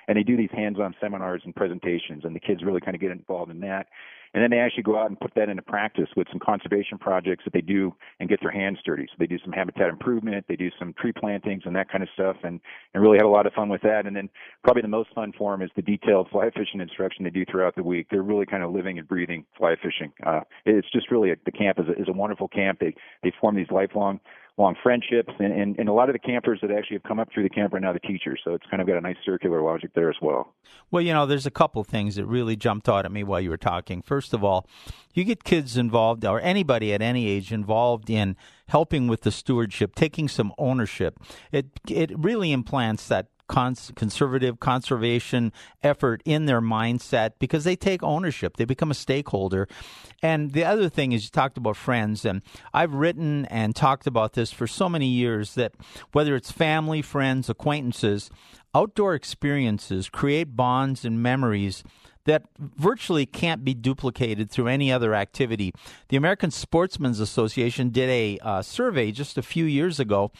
and 0.09 0.17
they 0.17 0.23
do 0.23 0.39
these 0.39 0.51
hands-on 0.53 0.95
seminars 1.01 1.43
and 1.45 1.55
presentations, 1.55 2.25
and 2.25 2.35
the 2.35 2.41
kids 2.41 2.63
really 2.65 2.81
kind 2.81 2.95
of 2.95 3.01
get 3.01 3.11
involved 3.11 3.51
in 3.51 3.61
that. 3.61 3.89
And 4.37 4.43
then 4.43 4.51
they 4.51 4.59
actually 4.59 4.83
go 4.83 4.99
out 4.99 5.09
and 5.09 5.19
put 5.19 5.33
that 5.37 5.49
into 5.49 5.63
practice 5.63 6.11
with 6.15 6.29
some 6.31 6.39
conservation 6.39 6.99
projects 6.99 7.45
that 7.45 7.55
they 7.55 7.63
do 7.63 7.95
and 8.21 8.29
get 8.29 8.39
their 8.43 8.51
hands 8.51 8.77
dirty. 8.85 9.07
So 9.09 9.17
they 9.19 9.27
do 9.27 9.39
some 9.43 9.51
habitat 9.51 9.89
improvement, 9.89 10.45
they 10.47 10.57
do 10.57 10.69
some 10.79 10.93
tree 11.01 11.13
plantings 11.19 11.63
and 11.65 11.75
that 11.75 11.89
kind 11.91 12.03
of 12.03 12.11
stuff, 12.13 12.37
and 12.45 12.61
and 12.93 13.03
really 13.03 13.17
have 13.17 13.27
a 13.27 13.31
lot 13.31 13.47
of 13.47 13.55
fun 13.55 13.71
with 13.71 13.81
that. 13.81 14.05
And 14.05 14.15
then 14.15 14.29
probably 14.63 14.83
the 14.83 14.89
most 14.89 15.09
fun 15.15 15.33
for 15.39 15.53
them 15.53 15.63
is 15.63 15.71
the 15.75 15.81
detailed 15.81 16.29
fly 16.29 16.51
fishing 16.51 16.83
instruction 16.83 17.25
they 17.25 17.31
do 17.31 17.47
throughout 17.51 17.77
the 17.77 17.83
week. 17.83 18.09
They're 18.11 18.23
really 18.23 18.45
kind 18.45 18.63
of 18.63 18.73
living 18.73 18.99
and 18.99 19.09
breathing 19.09 19.47
fly 19.57 19.75
fishing. 19.83 20.13
Uh, 20.27 20.41
it's 20.67 20.91
just 20.93 21.11
really 21.11 21.31
a, 21.31 21.37
the 21.47 21.53
camp 21.53 21.79
is 21.79 21.87
a, 21.89 21.93
is 21.99 22.09
a 22.09 22.13
wonderful 22.13 22.49
camp. 22.49 22.79
They 22.79 22.95
they 23.23 23.33
form 23.41 23.57
these 23.57 23.71
lifelong 23.71 24.21
long 24.59 24.75
friendships, 24.83 25.33
and, 25.39 25.53
and, 25.53 25.79
and 25.79 25.89
a 25.89 25.93
lot 25.93 26.09
of 26.09 26.15
the 26.15 26.19
campers 26.19 26.59
that 26.63 26.71
actually 26.71 26.97
have 26.97 27.03
come 27.03 27.19
up 27.19 27.29
through 27.33 27.43
the 27.43 27.51
camp 27.51 27.75
are 27.75 27.81
now 27.81 27.93
the 27.93 28.01
teachers. 28.01 28.41
So 28.43 28.55
it's 28.55 28.65
kind 28.71 28.81
of 28.81 28.87
got 28.89 28.97
a 28.97 29.01
nice 29.01 29.17
circular 29.25 29.61
logic 29.61 29.91
there 29.95 30.09
as 30.09 30.17
well. 30.23 30.55
Well, 30.91 31.03
you 31.03 31.13
know, 31.13 31.27
there's 31.27 31.47
a 31.47 31.51
couple 31.51 31.85
things 31.85 32.17
that 32.17 32.25
really 32.25 32.57
jumped 32.57 32.89
out 32.89 33.05
at 33.05 33.13
me 33.13 33.23
while 33.23 33.41
you 33.41 33.51
were 33.51 33.59
talking. 33.59 34.01
First 34.01 34.33
of 34.33 34.43
all, 34.43 34.67
you 35.13 35.25
get 35.25 35.45
kids 35.45 35.77
involved, 35.77 36.25
or 36.25 36.41
anybody 36.41 36.95
at 36.95 37.03
any 37.03 37.29
age 37.29 37.53
involved 37.53 38.09
in 38.09 38.37
helping 38.69 39.09
with 39.09 39.23
the 39.23 39.31
stewardship, 39.31 39.95
taking 39.95 40.29
some 40.29 40.53
ownership. 40.59 41.21
It 41.53 41.67
it 41.89 42.19
really 42.19 42.53
implants 42.53 43.09
that 43.09 43.29
cons- 43.49 43.93
conservative 43.95 44.61
conservation 44.61 45.53
effort 45.83 46.23
in 46.25 46.47
their 46.47 46.61
mindset 46.61 47.33
because 47.39 47.65
they 47.65 47.77
take 47.77 48.03
ownership. 48.03 48.57
They 48.57 48.65
become 48.65 48.91
a 48.91 48.95
stakeholder. 48.95 49.69
And 50.23 50.53
the 50.53 50.65
other 50.65 50.89
thing 50.89 51.13
is, 51.13 51.25
you 51.25 51.31
talked 51.31 51.57
about 51.57 51.77
friends, 51.77 52.25
and 52.25 52.43
I've 52.73 52.95
written 52.95 53.45
and 53.47 53.77
talked 53.77 54.07
about 54.07 54.33
this 54.33 54.53
for 54.53 54.67
so 54.67 54.89
many 54.89 55.07
years 55.07 55.55
that 55.55 55.75
whether 56.13 56.35
it's 56.35 56.51
family, 56.51 57.03
friends, 57.03 57.49
acquaintances, 57.51 58.31
outdoor 58.75 59.15
experiences 59.15 60.09
create 60.09 60.57
bonds 60.57 61.05
and 61.05 61.23
memories 61.23 61.83
that 62.27 62.43
virtually 62.59 63.25
can't 63.25 63.65
be 63.65 63.73
duplicated 63.73 64.51
through 64.51 64.67
any 64.67 64.93
other 64.93 65.15
activity. 65.15 65.73
The 66.09 66.17
American 66.17 66.51
Sportsmen's 66.51 67.21
Association 67.21 67.91
did 67.91 68.11
a 68.11 68.39
uh, 68.43 68.63
survey 68.63 69.13
just 69.13 69.39
a 69.39 69.43
few 69.43 69.65
years 69.65 69.99
ago 69.99 70.31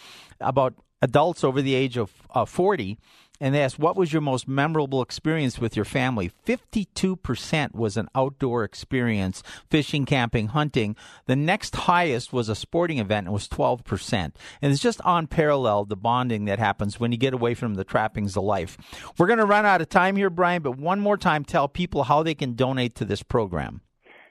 about 0.41 0.75
adults 1.03 1.45
over 1.45 1.63
the 1.63 1.75
age 1.75 1.97
of 1.97 2.13
uh, 2.35 2.45
40 2.45 2.99
and 3.41 3.55
they 3.55 3.63
asked, 3.63 3.79
What 3.79 3.97
was 3.97 4.13
your 4.13 4.23
most 4.23 4.49
memorable 4.49 5.03
experience 5.03 5.59
with 5.59 5.77
your 5.77 5.85
family? 5.85 6.31
52% 6.47 7.75
was 7.75 7.97
an 7.97 8.09
outdoor 8.15 8.65
experience 8.65 9.43
fishing, 9.71 10.05
camping, 10.07 10.49
hunting. 10.49 10.97
The 11.27 11.37
next 11.37 11.75
highest 11.75 12.33
was 12.33 12.49
a 12.49 12.55
sporting 12.55 12.99
event, 12.99 13.27
and 13.27 13.35
was 13.35 13.49
12%. 13.49 14.13
And 14.15 14.35
it's 14.73 14.83
just 14.83 15.01
unparalleled 15.05 15.89
the 15.89 15.97
bonding 15.97 16.47
that 16.47 16.59
happens 16.59 16.99
when 16.99 17.13
you 17.13 17.19
get 17.19 17.35
away 17.35 17.55
from 17.55 17.75
the 17.75 17.85
trappings 17.85 18.37
of 18.37 18.45
life. 18.45 18.79
We're 19.19 19.27
going 19.27 19.39
to 19.39 19.47
run 19.47 19.67
out 19.67 19.81
of 19.81 19.89
time 19.89 20.17
here, 20.17 20.31
Brian, 20.31 20.63
but 20.63 20.79
one 20.79 21.01
more 21.01 21.17
time, 21.17 21.45
tell 21.45 21.69
people 21.69 22.05
how 22.05 22.23
they 22.23 22.35
can 22.35 22.55
donate 22.55 22.95
to 22.97 23.05
this 23.05 23.23
program. 23.23 23.83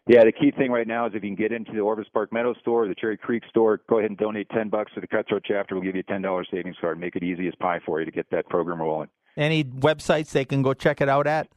Yeah, 0.08 0.24
the 0.24 0.32
key 0.32 0.52
thing 0.52 0.72
right 0.72 0.88
now 0.88 1.08
is 1.08 1.14
if 1.16 1.24
you 1.24 1.30
can 1.30 1.36
get 1.36 1.52
into 1.52 1.72
the 1.72 1.80
Orvis 1.80 2.08
Park 2.14 2.32
Meadow 2.32 2.54
store, 2.62 2.88
the 2.88 2.94
Cherry 2.94 3.18
Creek 3.18 3.42
store, 3.50 3.82
go 3.90 3.98
ahead 3.98 4.12
and 4.12 4.18
donate 4.20 4.48
ten 4.50 4.70
bucks 4.70 4.92
to 4.94 5.02
the 5.02 5.08
Cutthroat 5.08 5.44
chapter. 5.44 5.74
We'll 5.74 5.84
give 5.84 5.96
you 5.96 6.04
a 6.08 6.12
ten 6.12 6.22
dollars 6.22 6.48
savings 6.52 6.76
card. 6.80 7.00
Make 7.00 7.16
it 7.16 7.24
easy 7.24 7.48
as 7.48 7.56
pie 7.56 7.80
for 7.84 8.00
you 8.00 8.06
to 8.06 8.12
get 8.12 8.30
that 8.30 8.48
program 8.48 8.80
rolling. 8.80 9.10
Any 9.36 9.64
websites 9.64 10.32
they 10.32 10.46
can 10.46 10.62
go 10.62 10.74
check 10.76 11.02
it 11.02 11.10
out 11.10 11.26
at? 11.26 11.48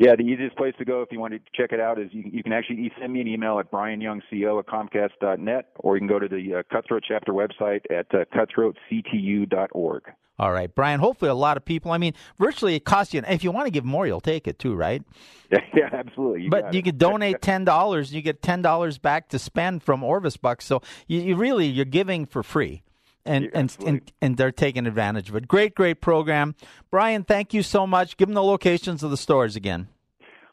Yeah, 0.00 0.16
the 0.16 0.22
easiest 0.22 0.56
place 0.56 0.72
to 0.78 0.86
go 0.86 1.02
if 1.02 1.12
you 1.12 1.20
want 1.20 1.34
to 1.34 1.40
check 1.54 1.72
it 1.72 1.78
out 1.78 2.00
is 2.00 2.08
you, 2.12 2.24
you 2.32 2.42
can 2.42 2.54
actually 2.54 2.90
send 2.98 3.12
me 3.12 3.20
an 3.20 3.28
email 3.28 3.58
at 3.58 3.70
brianyoungco 3.70 4.58
at 4.58 4.66
comcast.net, 4.66 5.66
or 5.80 5.94
you 5.94 6.00
can 6.00 6.08
go 6.08 6.18
to 6.18 6.26
the 6.26 6.54
uh, 6.54 6.62
Cutthroat 6.72 7.04
chapter 7.06 7.32
website 7.32 7.82
at 7.90 8.06
uh, 8.14 8.24
cutthroatctu.org. 8.34 10.02
All 10.38 10.52
right, 10.52 10.74
Brian. 10.74 11.00
Hopefully, 11.00 11.30
a 11.30 11.34
lot 11.34 11.58
of 11.58 11.66
people. 11.66 11.92
I 11.92 11.98
mean, 11.98 12.14
virtually 12.38 12.76
it 12.76 12.86
costs 12.86 13.12
you. 13.12 13.22
If 13.28 13.44
you 13.44 13.50
want 13.50 13.66
to 13.66 13.70
give 13.70 13.84
more, 13.84 14.06
you'll 14.06 14.22
take 14.22 14.48
it 14.48 14.58
too, 14.58 14.74
right? 14.74 15.02
Yeah, 15.52 15.58
yeah 15.74 15.88
absolutely. 15.92 16.44
You 16.44 16.50
but 16.50 16.72
you 16.72 16.80
could 16.80 16.96
donate 16.96 17.42
ten 17.42 17.64
dollars, 17.64 18.08
and 18.08 18.14
you 18.14 18.22
get 18.22 18.40
ten 18.40 18.62
dollars 18.62 18.98
back 18.98 19.28
to 19.30 19.38
spend 19.38 19.82
from 19.82 20.04
Orvis 20.04 20.36
Bucks. 20.36 20.64
So 20.64 20.80
you, 21.08 21.20
you 21.20 21.36
really 21.36 21.66
you're 21.66 21.84
giving 21.84 22.24
for 22.24 22.44
free. 22.44 22.84
And, 23.30 23.44
yeah, 23.44 23.50
and, 23.54 23.76
and 23.86 24.12
and 24.20 24.36
they're 24.36 24.50
taking 24.50 24.86
advantage 24.86 25.28
of 25.28 25.36
it. 25.36 25.46
Great, 25.46 25.74
great 25.76 26.00
program, 26.00 26.56
Brian. 26.90 27.22
Thank 27.22 27.54
you 27.54 27.62
so 27.62 27.86
much. 27.86 28.16
Give 28.16 28.26
them 28.26 28.34
the 28.34 28.42
locations 28.42 29.04
of 29.04 29.10
the 29.10 29.16
stores 29.16 29.54
again. 29.54 29.88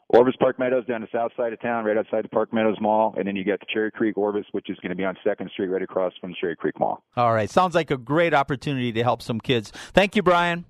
Orvis 0.09 0.35
Park 0.39 0.57
Meadows 0.59 0.85
down 0.85 1.01
the 1.01 1.07
south 1.11 1.31
side 1.35 1.51
of 1.53 1.59
town, 1.59 1.83
right 1.83 1.97
outside 1.97 2.23
the 2.23 2.29
Park 2.29 2.53
Meadows 2.53 2.77
Mall, 2.79 3.13
and 3.17 3.27
then 3.27 3.35
you 3.35 3.43
got 3.43 3.59
the 3.59 3.65
Cherry 3.73 3.91
Creek 3.91 4.15
Orvis, 4.17 4.45
which 4.51 4.69
is 4.69 4.77
going 4.77 4.91
to 4.91 4.95
be 4.95 5.03
on 5.03 5.17
Second 5.23 5.49
Street, 5.51 5.67
right 5.67 5.81
across 5.81 6.13
from 6.21 6.33
Cherry 6.39 6.55
Creek 6.55 6.79
Mall. 6.79 7.03
All 7.17 7.33
right, 7.33 7.49
sounds 7.49 7.75
like 7.75 7.91
a 7.91 7.97
great 7.97 8.33
opportunity 8.33 8.91
to 8.93 9.03
help 9.03 9.21
some 9.21 9.39
kids. 9.41 9.71
Thank 9.93 10.15
you, 10.15 10.23
Brian. 10.23 10.65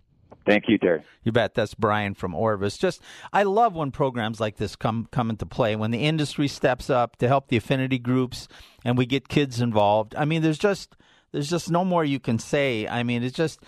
Thank 0.45 0.63
you, 0.69 0.77
Terry. 0.77 1.03
You 1.23 1.31
bet. 1.33 1.53
That's 1.53 1.73
Brian 1.73 2.13
from 2.13 2.33
Orvis. 2.33 2.77
Just, 2.77 3.01
I 3.33 3.43
love 3.43 3.75
when 3.75 3.91
programs 3.91 4.39
like 4.39 4.55
this 4.55 4.75
come 4.75 5.07
come 5.11 5.29
into 5.29 5.45
play. 5.45 5.75
When 5.75 5.91
the 5.91 6.05
industry 6.05 6.47
steps 6.47 6.89
up 6.89 7.17
to 7.17 7.27
help 7.27 7.49
the 7.49 7.57
affinity 7.57 7.99
groups, 7.99 8.47
and 8.85 8.97
we 8.97 9.05
get 9.05 9.27
kids 9.27 9.59
involved. 9.59 10.15
I 10.15 10.25
mean, 10.25 10.41
there's 10.41 10.57
just 10.57 10.95
there's 11.31 11.49
just 11.49 11.69
no 11.69 11.83
more 11.83 12.03
you 12.03 12.19
can 12.19 12.39
say. 12.39 12.87
I 12.87 13.03
mean, 13.03 13.23
it's 13.23 13.35
just, 13.35 13.59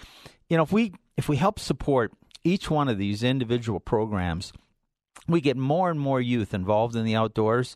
you 0.50 0.58
know, 0.58 0.64
if 0.64 0.72
we 0.72 0.94
if 1.18 1.28
we 1.28 1.38
help 1.38 1.60
support 1.60 2.14
each 2.44 2.70
one 2.70 2.88
of 2.88 2.98
these 2.98 3.24
individual 3.24 3.80
programs, 3.80 4.54
we 5.28 5.42
get 5.42 5.58
more 5.58 5.90
and 5.90 6.00
more 6.00 6.22
youth 6.22 6.54
involved 6.54 6.96
in 6.96 7.06
the 7.06 7.16
outdoors. 7.16 7.76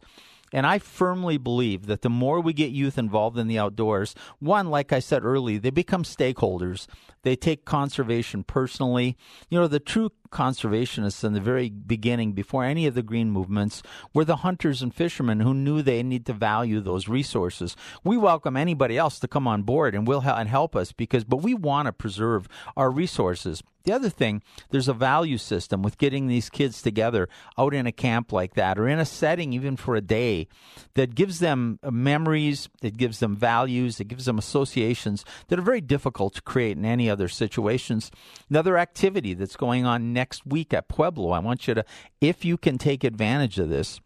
And 0.54 0.68
I 0.68 0.78
firmly 0.78 1.38
believe 1.38 1.88
that 1.88 2.04
the 2.04 2.10
more 2.10 2.40
we 2.40 2.54
get 2.54 2.70
youth 2.70 3.00
involved 3.00 3.40
in 3.40 3.48
the 3.48 3.58
outdoors, 3.58 4.14
one, 4.40 4.70
like 4.70 4.94
I 4.94 5.00
said 5.00 5.26
earlier, 5.26 5.60
they 5.60 5.72
become 5.72 6.04
stakeholders. 6.04 6.86
They 7.24 7.36
take 7.36 7.66
conservation 7.66 8.44
personally. 8.44 9.18
You 9.50 9.60
know, 9.60 9.68
the 9.68 9.80
true 9.80 10.12
conservationists 10.30 11.24
in 11.24 11.34
the 11.34 11.40
very 11.40 11.70
beginning, 11.70 12.34
before 12.34 12.64
any 12.64 12.86
of 12.86 12.94
the 12.94 13.02
green 13.02 13.32
movements, 13.32 13.82
were 14.14 14.26
the 14.26 14.38
hunters 14.38 14.82
and 14.84 14.94
fishermen 14.94 15.40
who 15.40 15.54
knew 15.54 15.82
they 15.82 16.04
need 16.04 16.26
to 16.28 16.34
value 16.34 16.82
those 16.82 17.08
resources. 17.08 17.76
We 18.04 18.18
welcome 18.18 18.56
anybody 18.56 18.98
else 18.98 19.20
to 19.20 19.28
come 19.28 19.48
on 19.48 19.64
board 19.64 19.96
and 19.96 20.06
will 20.06 20.22
and 20.22 20.50
help 20.50 20.76
us 20.76 20.92
because, 20.92 21.24
but 21.24 21.38
we 21.38 21.56
want 21.56 21.88
to 21.88 21.94
preserve 21.94 22.48
our 22.78 22.92
resources. 22.92 23.64
The 23.86 23.92
other 23.92 24.10
thing, 24.10 24.42
there's 24.70 24.88
a 24.88 24.94
value 24.94 25.38
system 25.38 25.82
with 25.82 25.98
getting 25.98 26.28
these 26.28 26.50
kids 26.50 26.82
together 26.82 27.28
out 27.58 27.74
in 27.74 27.86
a 27.86 27.92
camp 27.92 28.32
like 28.32 28.54
that 28.54 28.80
or 28.80 28.88
in 28.88 28.98
a 28.98 29.06
setting 29.06 29.52
even 29.52 29.76
for 29.76 29.98
a 29.98 30.02
day 30.02 30.48
that 30.94 31.16
gives 31.16 31.40
them 31.40 31.80
memories, 31.84 32.70
it 32.82 32.96
gives 32.96 33.20
them 33.20 33.36
values, 33.36 34.00
it 34.00 34.08
gives 34.08 34.24
them 34.24 34.38
associations 34.38 35.26
that 35.50 35.60
are 35.60 35.64
very 35.64 35.82
difficult 35.82 36.36
to 36.36 36.42
create 36.42 36.78
in 36.78 36.86
any 36.86 37.10
other 37.10 37.28
situations. 37.28 38.10
Another 38.50 38.78
activity 38.78 39.34
that's 39.34 39.58
going 39.58 39.86
on 39.86 40.14
next 40.14 40.46
week 40.46 40.74
at 40.74 40.88
Pueblo, 40.88 41.32
I 41.32 41.40
want 41.40 41.68
you 41.68 41.74
to, 41.74 41.84
if 42.22 42.46
you 42.46 42.56
can 42.56 42.78
take 42.78 43.04
advantage 43.04 43.60
of 43.60 43.68
this, 43.68 44.00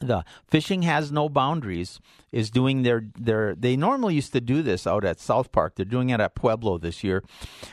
the 0.00 0.24
fishing 0.48 0.82
has 0.82 1.12
no 1.12 1.28
boundaries 1.28 2.00
is 2.32 2.50
doing 2.50 2.82
their 2.82 3.04
their 3.16 3.54
they 3.54 3.76
normally 3.76 4.16
used 4.16 4.32
to 4.32 4.40
do 4.40 4.60
this 4.60 4.88
out 4.88 5.04
at 5.04 5.20
South 5.20 5.52
Park. 5.52 5.76
They're 5.76 5.84
doing 5.84 6.10
it 6.10 6.18
at 6.18 6.34
Pueblo 6.34 6.78
this 6.78 7.04
year. 7.04 7.22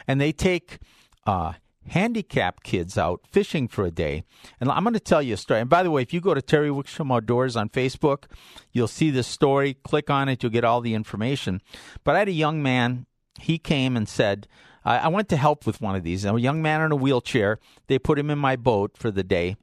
And 0.08 0.22
they 0.22 0.32
take 0.32 0.78
uh, 1.26 1.54
handicapped 1.88 2.64
kids 2.64 2.98
out 2.98 3.22
fishing 3.30 3.68
for 3.68 3.86
a 3.86 3.92
day. 3.92 4.24
And 4.60 4.70
I'm 4.70 4.84
going 4.84 4.94
to 4.94 5.00
tell 5.00 5.22
you 5.22 5.34
a 5.34 5.38
story. 5.38 5.62
And 5.62 5.70
by 5.70 5.84
the 5.84 5.92
way, 5.92 6.02
if 6.02 6.14
you 6.14 6.22
go 6.22 6.34
to 6.34 6.42
Terry 6.42 6.70
Wickstrom 6.70 7.14
Outdoors 7.14 7.56
on 7.56 7.70
Facebook, 7.70 8.26
you'll 8.72 8.88
see 8.88 9.10
this 9.10 9.28
story. 9.28 9.74
Click 9.74 10.10
on 10.10 10.30
it, 10.30 10.44
you'll 10.44 10.52
get 10.52 10.64
all 10.64 10.82
the 10.82 10.94
information. 10.94 11.62
But 12.04 12.16
I 12.16 12.20
had 12.20 12.30
a 12.30 12.34
young 12.34 12.62
man, 12.62 13.06
he 13.40 13.58
came 13.58 13.98
and 13.98 14.08
said, 14.08 14.48
I 14.84 15.10
went 15.10 15.30
to 15.30 15.38
help 15.38 15.68
with 15.68 15.80
one 15.80 15.96
of 15.96 16.04
these. 16.04 16.26
A 16.26 16.40
young 16.40 16.62
man 16.62 16.82
in 16.82 16.92
a 16.92 16.96
wheelchair. 16.96 17.60
They 17.86 18.00
put 18.00 18.18
him 18.18 18.32
in 18.32 18.40
my 18.40 18.56
boat 18.56 18.98
for 18.98 19.12
the 19.12 19.24
day. 19.24 19.56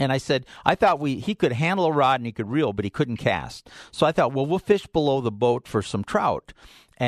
And 0.00 0.10
I 0.10 0.18
said, 0.18 0.44
I 0.64 0.74
thought 0.74 0.98
we 0.98 1.20
he 1.20 1.36
could 1.36 1.52
handle 1.52 1.86
a 1.86 1.92
rod 1.92 2.18
and 2.18 2.26
he 2.26 2.32
could 2.32 2.50
reel, 2.50 2.72
but 2.72 2.84
he 2.84 2.90
couldn't 2.90 3.18
cast. 3.18 3.70
So 3.92 4.06
I 4.06 4.12
thought, 4.12 4.32
well, 4.32 4.44
we'll 4.44 4.58
fish 4.58 4.88
below 4.88 5.20
the 5.20 5.30
boat 5.30 5.68
for 5.68 5.82
some 5.82 6.02
trout 6.02 6.52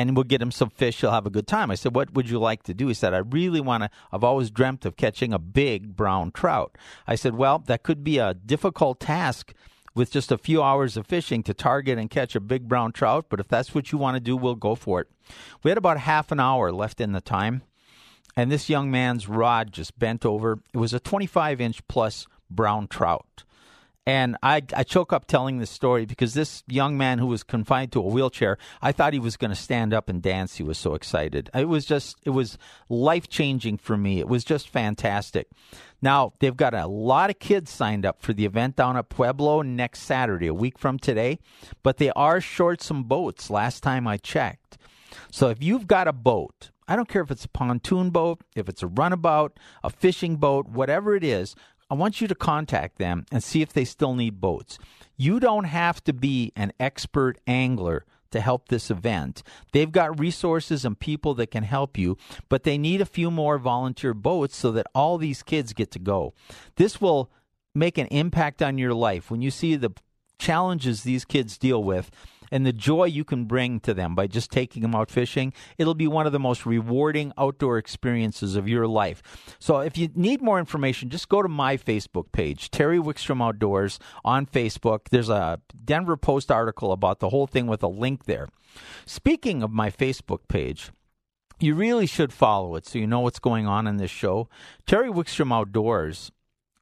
and 0.01 0.15
we'll 0.15 0.23
get 0.23 0.41
him 0.41 0.51
some 0.51 0.69
fish. 0.69 1.01
He'll 1.01 1.11
have 1.11 1.25
a 1.25 1.31
good 1.31 1.47
time. 1.47 1.71
I 1.71 1.75
said, 1.75 1.95
What 1.95 2.13
would 2.13 2.29
you 2.29 2.39
like 2.39 2.63
to 2.63 2.73
do? 2.73 2.87
He 2.87 2.93
said, 2.93 3.13
I 3.13 3.17
really 3.17 3.61
want 3.61 3.83
to, 3.83 3.89
I've 4.11 4.23
always 4.23 4.51
dreamt 4.51 4.85
of 4.85 4.95
catching 4.95 5.33
a 5.33 5.39
big 5.39 5.95
brown 5.95 6.31
trout. 6.31 6.77
I 7.07 7.15
said, 7.15 7.35
Well, 7.35 7.59
that 7.59 7.83
could 7.83 8.03
be 8.03 8.19
a 8.19 8.33
difficult 8.33 8.99
task 8.99 9.53
with 9.95 10.11
just 10.11 10.31
a 10.31 10.37
few 10.37 10.61
hours 10.61 10.95
of 10.95 11.07
fishing 11.07 11.41
to 11.43 11.53
target 11.53 11.97
and 11.97 12.11
catch 12.11 12.35
a 12.35 12.39
big 12.39 12.67
brown 12.67 12.91
trout, 12.91 13.25
but 13.29 13.39
if 13.39 13.47
that's 13.47 13.73
what 13.73 13.91
you 13.91 13.97
want 13.97 14.15
to 14.15 14.19
do, 14.19 14.37
we'll 14.37 14.53
go 14.53 14.75
for 14.75 15.01
it. 15.01 15.07
We 15.63 15.71
had 15.71 15.77
about 15.77 15.97
half 15.97 16.31
an 16.31 16.39
hour 16.39 16.71
left 16.71 17.01
in 17.01 17.13
the 17.13 17.21
time, 17.21 17.63
and 18.35 18.51
this 18.51 18.69
young 18.69 18.91
man's 18.91 19.27
rod 19.27 19.73
just 19.73 19.97
bent 19.97 20.23
over. 20.23 20.59
It 20.71 20.77
was 20.77 20.93
a 20.93 20.99
25 20.99 21.59
inch 21.59 21.87
plus 21.87 22.27
brown 22.51 22.87
trout. 22.87 23.43
And 24.07 24.37
I, 24.41 24.61
I 24.73 24.83
choke 24.83 25.11
up 25.11 25.27
telling 25.27 25.57
this 25.57 25.69
story 25.69 26.05
because 26.05 26.33
this 26.33 26.63
young 26.65 26.97
man 26.97 27.19
who 27.19 27.27
was 27.27 27.43
confined 27.43 27.91
to 27.91 27.99
a 27.99 28.07
wheelchair, 28.07 28.57
I 28.81 28.93
thought 28.93 29.11
he 29.11 29.19
was 29.19 29.35
going 29.35 29.49
to 29.49 29.55
stand 29.55 29.93
up 29.93 30.07
and 30.07 30.21
dance. 30.21 30.55
He 30.55 30.63
was 30.63 30.77
so 30.77 30.93
excited. 30.93 31.49
It 31.53 31.67
was 31.67 31.83
just, 31.83 32.15
it 32.23 32.29
was 32.29 32.57
life 32.87 33.27
changing 33.27 33.79
for 33.79 33.97
me. 33.97 34.19
It 34.19 34.29
was 34.29 34.45
just 34.45 34.69
fantastic. 34.69 35.49
Now, 36.01 36.31
they've 36.39 36.55
got 36.55 36.73
a 36.73 36.87
lot 36.87 37.29
of 37.29 37.39
kids 37.39 37.69
signed 37.69 38.05
up 38.05 38.21
for 38.21 38.31
the 38.31 38.45
event 38.45 38.77
down 38.77 38.95
at 38.95 39.09
Pueblo 39.09 39.61
next 39.61 40.03
Saturday, 40.03 40.47
a 40.47 40.53
week 40.53 40.77
from 40.79 40.97
today, 40.97 41.39
but 41.83 41.97
they 41.97 42.11
are 42.11 42.39
short 42.39 42.81
some 42.81 43.03
boats 43.03 43.49
last 43.49 43.83
time 43.83 44.07
I 44.07 44.15
checked. 44.15 44.77
So 45.31 45.49
if 45.49 45.61
you've 45.61 45.85
got 45.85 46.07
a 46.07 46.13
boat, 46.13 46.71
I 46.87 46.95
don't 46.95 47.09
care 47.09 47.23
if 47.23 47.31
it's 47.31 47.43
a 47.43 47.49
pontoon 47.49 48.11
boat, 48.11 48.39
if 48.55 48.69
it's 48.69 48.83
a 48.83 48.87
runabout, 48.87 49.59
a 49.83 49.89
fishing 49.89 50.37
boat, 50.37 50.69
whatever 50.69 51.13
it 51.13 51.25
is, 51.25 51.55
I 51.89 51.95
want 51.95 52.19
you 52.19 52.27
to 52.27 52.35
contact 52.35 52.97
them 52.97 53.25
and 53.31 53.43
see 53.43 53.61
if 53.61 53.71
they 53.71 53.85
still 53.85 54.13
need 54.13 54.41
boats. 54.41 54.77
You 55.15 55.39
don't 55.39 55.63
have 55.63 56.03
to 56.03 56.13
be 56.13 56.51
an 56.55 56.73
expert 56.79 57.39
angler 57.47 58.05
to 58.31 58.41
help 58.41 58.67
this 58.67 58.91
event. 58.91 59.41
They've 59.71 59.91
got 59.91 60.19
resources 60.19 60.83
and 60.83 60.99
people 60.99 61.33
that 61.35 61.51
can 61.51 61.63
help 61.63 61.97
you, 61.97 62.17
but 62.49 62.63
they 62.63 62.77
need 62.77 62.99
a 62.99 63.05
few 63.05 63.31
more 63.31 63.57
volunteer 63.57 64.13
boats 64.13 64.57
so 64.57 64.71
that 64.73 64.87
all 64.93 65.17
these 65.17 65.43
kids 65.43 65.73
get 65.73 65.91
to 65.91 65.99
go. 65.99 66.33
This 66.75 66.99
will 66.99 67.31
make 67.73 67.97
an 67.97 68.07
impact 68.07 68.61
on 68.61 68.77
your 68.77 68.93
life 68.93 69.31
when 69.31 69.41
you 69.41 69.51
see 69.51 69.75
the 69.75 69.91
challenges 70.39 71.03
these 71.03 71.25
kids 71.25 71.57
deal 71.57 71.83
with 71.83 72.11
and 72.51 72.65
the 72.65 72.73
joy 72.73 73.05
you 73.05 73.23
can 73.23 73.45
bring 73.45 73.79
to 73.81 73.93
them 73.93 74.15
by 74.15 74.27
just 74.27 74.51
taking 74.51 74.81
them 74.81 74.95
out 74.95 75.09
fishing, 75.09 75.53
it'll 75.77 75.95
be 75.95 76.07
one 76.07 76.25
of 76.25 76.31
the 76.31 76.39
most 76.39 76.65
rewarding 76.65 77.31
outdoor 77.37 77.77
experiences 77.77 78.55
of 78.55 78.67
your 78.67 78.87
life. 78.87 79.21
So 79.59 79.79
if 79.79 79.97
you 79.97 80.09
need 80.15 80.41
more 80.41 80.59
information, 80.59 81.09
just 81.09 81.29
go 81.29 81.41
to 81.41 81.49
my 81.49 81.77
Facebook 81.77 82.31
page, 82.31 82.71
Terry 82.71 82.99
Wickstrom 82.99 83.41
Outdoors 83.41 83.99
on 84.23 84.45
Facebook. 84.45 85.09
There's 85.09 85.29
a 85.29 85.61
Denver 85.83 86.17
Post 86.17 86.51
article 86.51 86.91
about 86.91 87.19
the 87.19 87.29
whole 87.29 87.47
thing 87.47 87.67
with 87.67 87.83
a 87.83 87.87
link 87.87 88.25
there. 88.25 88.47
Speaking 89.05 89.63
of 89.63 89.71
my 89.71 89.89
Facebook 89.89 90.47
page, 90.47 90.91
you 91.59 91.73
really 91.73 92.05
should 92.05 92.31
follow 92.31 92.75
it 92.75 92.85
so 92.85 92.99
you 92.99 93.07
know 93.07 93.21
what's 93.21 93.39
going 93.39 93.65
on 93.65 93.87
in 93.87 93.97
this 93.97 94.11
show. 94.11 94.47
Terry 94.85 95.09
Wickstrom 95.09 95.51
Outdoors 95.51 96.31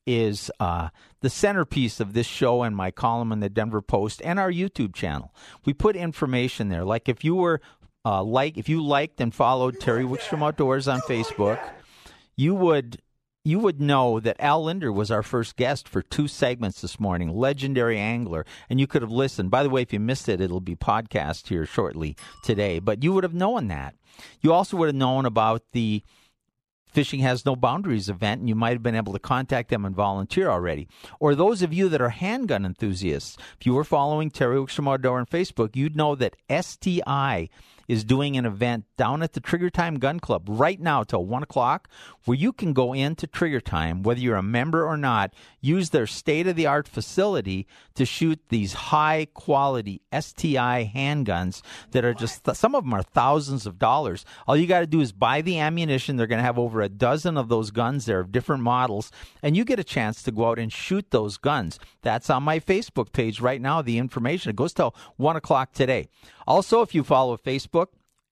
is 0.06 0.52
uh, 0.60 0.90
the 1.22 1.30
centerpiece 1.30 2.00
of 2.00 2.14
this 2.14 2.28
show 2.28 2.64
and 2.64 2.76
my 2.76 2.92
column 2.92 3.32
in 3.32 3.40
the 3.40 3.50
Denver 3.50 3.82
Post 3.82 4.22
and 4.24 4.40
our 4.40 4.52
YouTube 4.52 4.94
channel. 4.94 5.34
We 5.66 5.74
put 5.74 5.96
information 5.96 6.70
there. 6.70 6.86
Like 6.86 7.10
if 7.10 7.24
you 7.24 7.36
were 7.36 7.62
uh, 8.06 8.24
like 8.24 8.58
if 8.58 8.70
you 8.70 8.84
liked 8.84 9.20
and 9.20 9.34
followed 9.34 9.80
Terry 9.80 10.04
Wickstrom 10.04 10.46
Outdoors 10.46 10.88
on 10.88 11.00
Facebook, 11.02 11.60
you 12.36 12.54
would 12.54 13.02
you 13.44 13.60
would 13.60 13.80
know 13.80 14.20
that 14.20 14.36
Al 14.40 14.64
Lindner 14.64 14.92
was 14.92 15.12
our 15.12 15.22
first 15.22 15.56
guest 15.56 15.88
for 15.88 16.02
two 16.02 16.28
segments 16.28 16.82
this 16.82 17.00
morning, 17.00 17.30
legendary 17.30 18.00
angler, 18.00 18.44
and 18.70 18.80
you 18.80 18.88
could 18.88 19.04
have 19.04 19.12
listened. 19.12 19.52
By 19.52 19.62
the 19.62 19.70
way, 19.70 19.84
if 19.84 19.94
you 19.94 20.00
missed 20.00 20.28
it, 20.28 20.42
it'll 20.42 20.62
be 20.62 20.76
podcast 20.76 21.48
here 21.48 21.66
shortly 21.66 22.18
today. 22.44 22.80
But 22.80 23.04
you 23.04 23.14
would 23.14 23.24
have 23.24 23.36
known 23.36 23.68
that. 23.68 23.96
You 24.42 24.52
also 24.52 24.78
would 24.78 24.88
have 24.88 24.96
known 24.96 25.26
about 25.26 25.62
the 25.74 26.04
Fishing 26.96 27.20
Has 27.20 27.46
No 27.46 27.58
Boundaries 27.58 28.08
event, 28.08 28.40
and 28.40 28.48
you 28.48 28.56
might 28.56 28.72
have 28.72 28.82
been 28.82 28.96
able 28.96 29.12
to 29.12 29.20
contact 29.20 29.70
them 29.70 29.84
and 29.84 29.94
volunteer 29.94 30.48
already. 30.48 30.88
Or 31.20 31.36
those 31.36 31.62
of 31.62 31.74
you 31.74 31.90
that 31.90 32.00
are 32.00 32.08
handgun 32.08 32.64
enthusiasts, 32.64 33.36
if 33.60 33.66
you 33.66 33.74
were 33.74 33.84
following 33.84 34.32
Terry 34.32 34.56
Wickstrom 34.56 34.90
Outdoor 34.90 35.20
on 35.20 35.26
Facebook, 35.26 35.76
you'd 35.76 35.98
know 35.98 36.16
that 36.16 36.38
STI 36.50 37.50
is 37.88 38.04
doing 38.04 38.38
an 38.38 38.46
event 38.46 38.86
down 38.98 39.22
at 39.22 39.34
the 39.34 39.40
Trigger 39.40 39.70
Time 39.70 40.00
Gun 40.00 40.20
Club 40.20 40.44
right 40.48 40.80
now 40.80 41.04
till 41.04 41.26
1 41.26 41.44
o'clock 41.44 41.90
where 42.26 42.38
you 42.38 42.52
can 42.52 42.74
go 42.74 42.94
into 42.94 43.28
Trigger 43.28 43.62
Time, 43.62 44.04
whether 44.04 44.20
you're 44.20 44.36
a 44.36 44.44
member 44.44 44.86
or 44.86 44.98
not, 44.98 45.34
use 45.62 45.92
their 45.92 46.08
state 46.08 46.48
of 46.48 46.56
the 46.56 46.66
art 46.66 46.88
facility 46.88 47.68
to 47.94 48.06
shoot 48.06 48.40
these 48.50 48.74
high 48.74 49.28
quality 49.34 50.02
STI 50.12 50.92
handguns 50.94 51.62
that 51.92 52.04
are 52.04 52.14
just, 52.14 52.48
some 52.56 52.76
of 52.76 52.84
them 52.84 52.94
are 52.94 53.04
thousands 53.04 53.66
of 53.66 53.78
dollars. 53.78 54.26
All 54.48 54.58
you 54.58 54.68
got 54.68 54.80
to 54.80 54.88
do 54.88 55.02
is 55.02 55.12
buy 55.12 55.42
the 55.42 55.60
ammunition. 55.60 56.16
They're 56.16 56.28
going 56.28 56.40
to 56.40 56.44
have 56.44 56.60
over 56.60 56.82
a 56.82 56.90
dozen 56.90 57.38
of 57.38 57.50
those 57.50 57.72
guns 57.72 58.06
there 58.06 58.20
of 58.20 58.32
different 58.32 58.64
models, 58.64 59.12
and 59.44 59.56
you 59.56 59.64
get 59.64 59.80
a 59.80 59.84
chance 59.84 60.24
to 60.24 60.32
go 60.32 60.50
out 60.50 60.60
and 60.60 60.72
shoot 60.72 61.12
those 61.12 61.38
guns. 61.38 61.80
That's 62.02 62.30
on 62.30 62.44
my 62.44 62.60
Facebook 62.60 63.12
page 63.12 63.40
right 63.40 63.62
now, 63.62 63.82
the 63.82 63.98
information. 63.98 64.50
It 64.50 64.56
goes 64.56 64.74
till 64.74 64.96
1 65.18 65.36
o'clock 65.36 65.74
today. 65.74 66.08
Also, 66.48 66.82
if 66.82 66.94
you 66.94 67.04
follow 67.04 67.38
Facebook, 67.38 67.88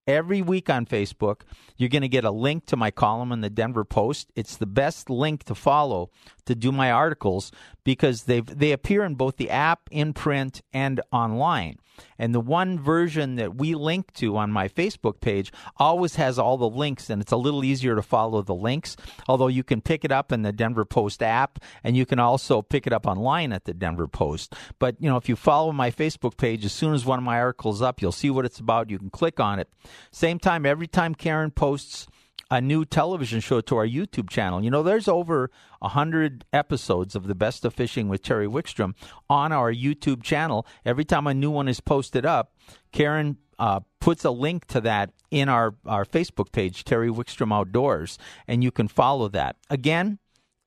every 0.07 0.41
week 0.41 0.69
on 0.69 0.85
Facebook, 0.85 1.41
you're 1.77 1.89
going 1.89 2.01
to 2.01 2.07
get 2.07 2.23
a 2.23 2.31
link 2.31 2.65
to 2.67 2.75
my 2.75 2.91
column 2.91 3.31
in 3.31 3.41
the 3.41 3.49
Denver 3.49 3.83
Post. 3.83 4.31
It's 4.35 4.57
the 4.57 4.65
best 4.65 5.09
link 5.09 5.43
to 5.45 5.55
follow 5.55 6.11
to 6.45 6.55
do 6.55 6.71
my 6.71 6.91
articles 6.91 7.51
because 7.83 8.23
they 8.23 8.41
they 8.41 8.71
appear 8.71 9.03
in 9.03 9.15
both 9.15 9.37
the 9.37 9.49
app, 9.49 9.81
in 9.91 10.13
print, 10.13 10.61
and 10.73 11.01
online. 11.11 11.77
And 12.17 12.33
the 12.33 12.39
one 12.39 12.79
version 12.79 13.35
that 13.35 13.55
we 13.55 13.75
link 13.75 14.13
to 14.13 14.37
on 14.37 14.51
my 14.51 14.67
Facebook 14.67 15.19
page 15.19 15.51
always 15.77 16.15
has 16.15 16.39
all 16.39 16.57
the 16.57 16.69
links, 16.69 17.09
and 17.09 17.21
it's 17.21 17.31
a 17.31 17.37
little 17.37 17.63
easier 17.63 17.95
to 17.95 18.01
follow 18.01 18.41
the 18.41 18.55
links. 18.55 18.95
Although 19.27 19.47
you 19.47 19.63
can 19.63 19.81
pick 19.81 20.03
it 20.03 20.11
up 20.11 20.31
in 20.31 20.41
the 20.41 20.51
Denver 20.51 20.85
Post 20.85 21.21
app, 21.21 21.59
and 21.83 21.95
you 21.95 22.05
can 22.05 22.19
also 22.19 22.61
pick 22.61 22.87
it 22.87 22.93
up 22.93 23.05
online 23.05 23.51
at 23.53 23.65
the 23.65 23.73
Denver 23.73 24.07
Post. 24.07 24.55
But 24.79 24.95
you 24.99 25.09
know, 25.09 25.17
if 25.17 25.29
you 25.29 25.35
follow 25.35 25.71
my 25.71 25.91
Facebook 25.91 26.37
page, 26.37 26.65
as 26.65 26.73
soon 26.73 26.93
as 26.93 27.05
one 27.05 27.19
of 27.19 27.25
my 27.25 27.39
articles 27.39 27.81
up, 27.81 28.01
you'll 28.01 28.11
see 28.11 28.29
what 28.29 28.45
it's 28.45 28.59
about. 28.59 28.89
You 28.89 28.99
can 28.99 29.09
click 29.09 29.39
on 29.39 29.59
it. 29.59 29.69
Same 30.11 30.39
time, 30.39 30.65
every 30.65 30.87
time 30.87 31.15
Karen 31.15 31.51
posts 31.51 32.07
a 32.51 32.61
new 32.61 32.85
television 32.85 33.39
show 33.39 33.61
to 33.61 33.77
our 33.77 33.87
YouTube 33.87 34.29
channel. 34.29 34.63
You 34.63 34.69
know, 34.69 34.83
there's 34.83 35.07
over 35.07 35.49
a 35.81 35.89
hundred 35.89 36.45
episodes 36.53 37.15
of 37.15 37.27
the 37.27 37.35
Best 37.35 37.65
of 37.65 37.73
Fishing 37.73 38.09
with 38.09 38.21
Terry 38.21 38.47
Wickstrom 38.47 38.93
on 39.29 39.51
our 39.51 39.73
YouTube 39.73 40.23
channel. 40.23 40.65
Every 40.85 41.05
time 41.05 41.27
a 41.27 41.33
new 41.33 41.51
one 41.51 41.67
is 41.67 41.79
posted 41.79 42.25
up, 42.25 42.53
Karen 42.91 43.37
uh, 43.59 43.81
puts 43.99 44.25
a 44.25 44.31
link 44.31 44.65
to 44.67 44.81
that 44.81 45.11
in 45.31 45.49
our, 45.49 45.75
our 45.85 46.05
Facebook 46.05 46.51
page, 46.51 46.83
Terry 46.83 47.09
Wickstrom 47.09 47.53
Outdoors, 47.53 48.17
and 48.47 48.63
you 48.63 48.71
can 48.71 48.87
follow 48.87 49.27
that. 49.29 49.55
Again, 49.69 50.19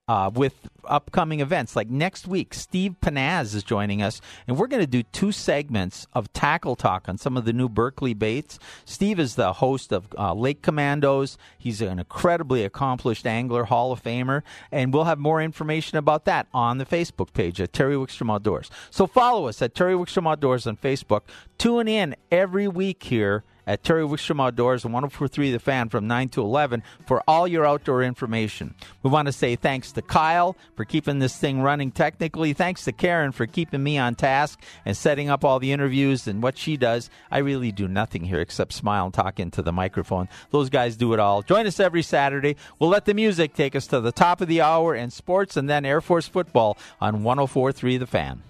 uh, 0.09 0.31
with 0.33 0.69
upcoming 0.85 1.41
events. 1.41 1.75
Like 1.75 1.89
next 1.89 2.27
week, 2.29 2.55
Steve 2.55 2.97
Pennaz 3.01 3.55
is 3.55 3.65
joining 3.65 4.03
us, 4.03 4.21
and 4.47 4.57
we're 4.57 4.69
going 4.69 4.83
to 4.83 4.87
do 4.87 5.03
two 5.03 5.33
segments 5.33 6.07
of 6.13 6.33
tackle 6.33 6.77
talk 6.77 7.09
on 7.09 7.19
some 7.19 7.37
of 7.37 7.45
the 7.45 7.53
new 7.53 7.69
Berkley 7.69 8.15
baits. 8.15 8.59
Steve 8.85 9.19
is 9.19 9.35
the 9.35 9.55
host 9.55 9.93
of 9.93 10.09
uh, 10.17 10.33
Lake 10.33 10.63
Commandos. 10.63 11.37
He's 11.59 11.81
an 11.81 11.99
incredibly 11.99 12.65
accomplished 12.65 13.27
angler, 13.27 13.65
Hall 13.65 13.93
of 13.93 14.03
Famer, 14.03 14.43
and 14.71 14.95
we'll 14.95 15.05
have 15.05 15.19
more 15.19 15.43
information 15.43 15.99
about 15.99 16.25
that 16.27 16.47
on 16.55 16.79
the 16.79 16.87
Facebook 16.87 17.33
page 17.33 17.61
at 17.61 17.73
Terry 17.73 17.97
Wickstrom 17.97 18.33
Outdoors. 18.33 18.71
So 18.91 19.07
follow 19.07 19.49
us 19.49 19.61
at 19.61 19.75
Terry 19.75 19.95
Wickstrom 19.95 20.31
Outdoors 20.31 20.67
on 20.67 20.77
Facebook. 20.77 21.23
Tune 21.59 21.89
in 21.89 22.15
every 22.31 22.69
week 22.69 23.03
here 23.03 23.43
at 23.67 23.83
Terry 23.83 24.05
Wickstrom 24.05 24.41
Outdoors 24.43 24.85
and 24.85 24.93
1043 24.93 25.53
The 25.53 25.59
Fan 25.59 25.89
from 25.89 26.07
9 26.07 26.29
to 26.31 26.43
11 26.43 26.83
for 27.07 27.23
all 27.27 27.49
your 27.49 27.67
outdoor 27.67 28.03
information. 28.03 28.75
We 29.03 29.11
want 29.11 29.27
to 29.27 29.33
say 29.33 29.57
thanks 29.57 29.93
to 29.93 30.03
Kyle 30.03 30.57
for 30.77 30.85
keeping 30.85 31.19
this 31.19 31.37
thing 31.37 31.63
running 31.63 31.91
technically. 31.91 32.53
Thanks 32.53 32.85
to 32.85 32.93
Karen 32.93 33.33
for 33.33 33.47
keeping 33.47 33.83
me 33.83 33.99
on 33.99 34.15
task 34.15 34.63
and 34.85 34.97
setting 34.97 35.29
up 35.29 35.45
all 35.45 35.59
the 35.59 35.73
interviews 35.73 36.27
and 36.27 36.43
what 36.43 36.59
she 36.59 36.77
does. 36.77 37.11
I 37.31 37.39
really 37.39 37.73
do 37.73 37.89
nothing 37.89 38.25
here 38.25 38.41
except 38.41 38.73
smile 38.73 39.07
and 39.07 39.15
talk 39.15 39.41
into 39.41 39.63
the 39.63 39.73
microphone. 39.73 40.29
Those 40.51 40.71
guys 40.71 40.97
do 40.97 41.13
it 41.13 41.21
all. 41.21 41.43
Join 41.43 41.67
us 41.67 41.81
every 41.81 42.03
Saturday. 42.03 42.57
We'll 42.79 42.91
let 42.91 43.05
the 43.05 43.15
music 43.15 43.55
take 43.55 43.75
us 43.75 43.87
to 43.89 44.01
the 44.01 44.13
top 44.13 44.41
of 44.41 44.49
the 44.49 44.61
hour 44.61 44.95
and 44.95 45.13
sports 45.13 45.57
and 45.57 45.69
then 45.69 45.85
Air 45.85 46.01
Force 46.01 46.29
football 46.29 46.77
on 47.01 47.23
1043 47.23 47.99
The 47.99 48.07
Fan. 48.07 48.43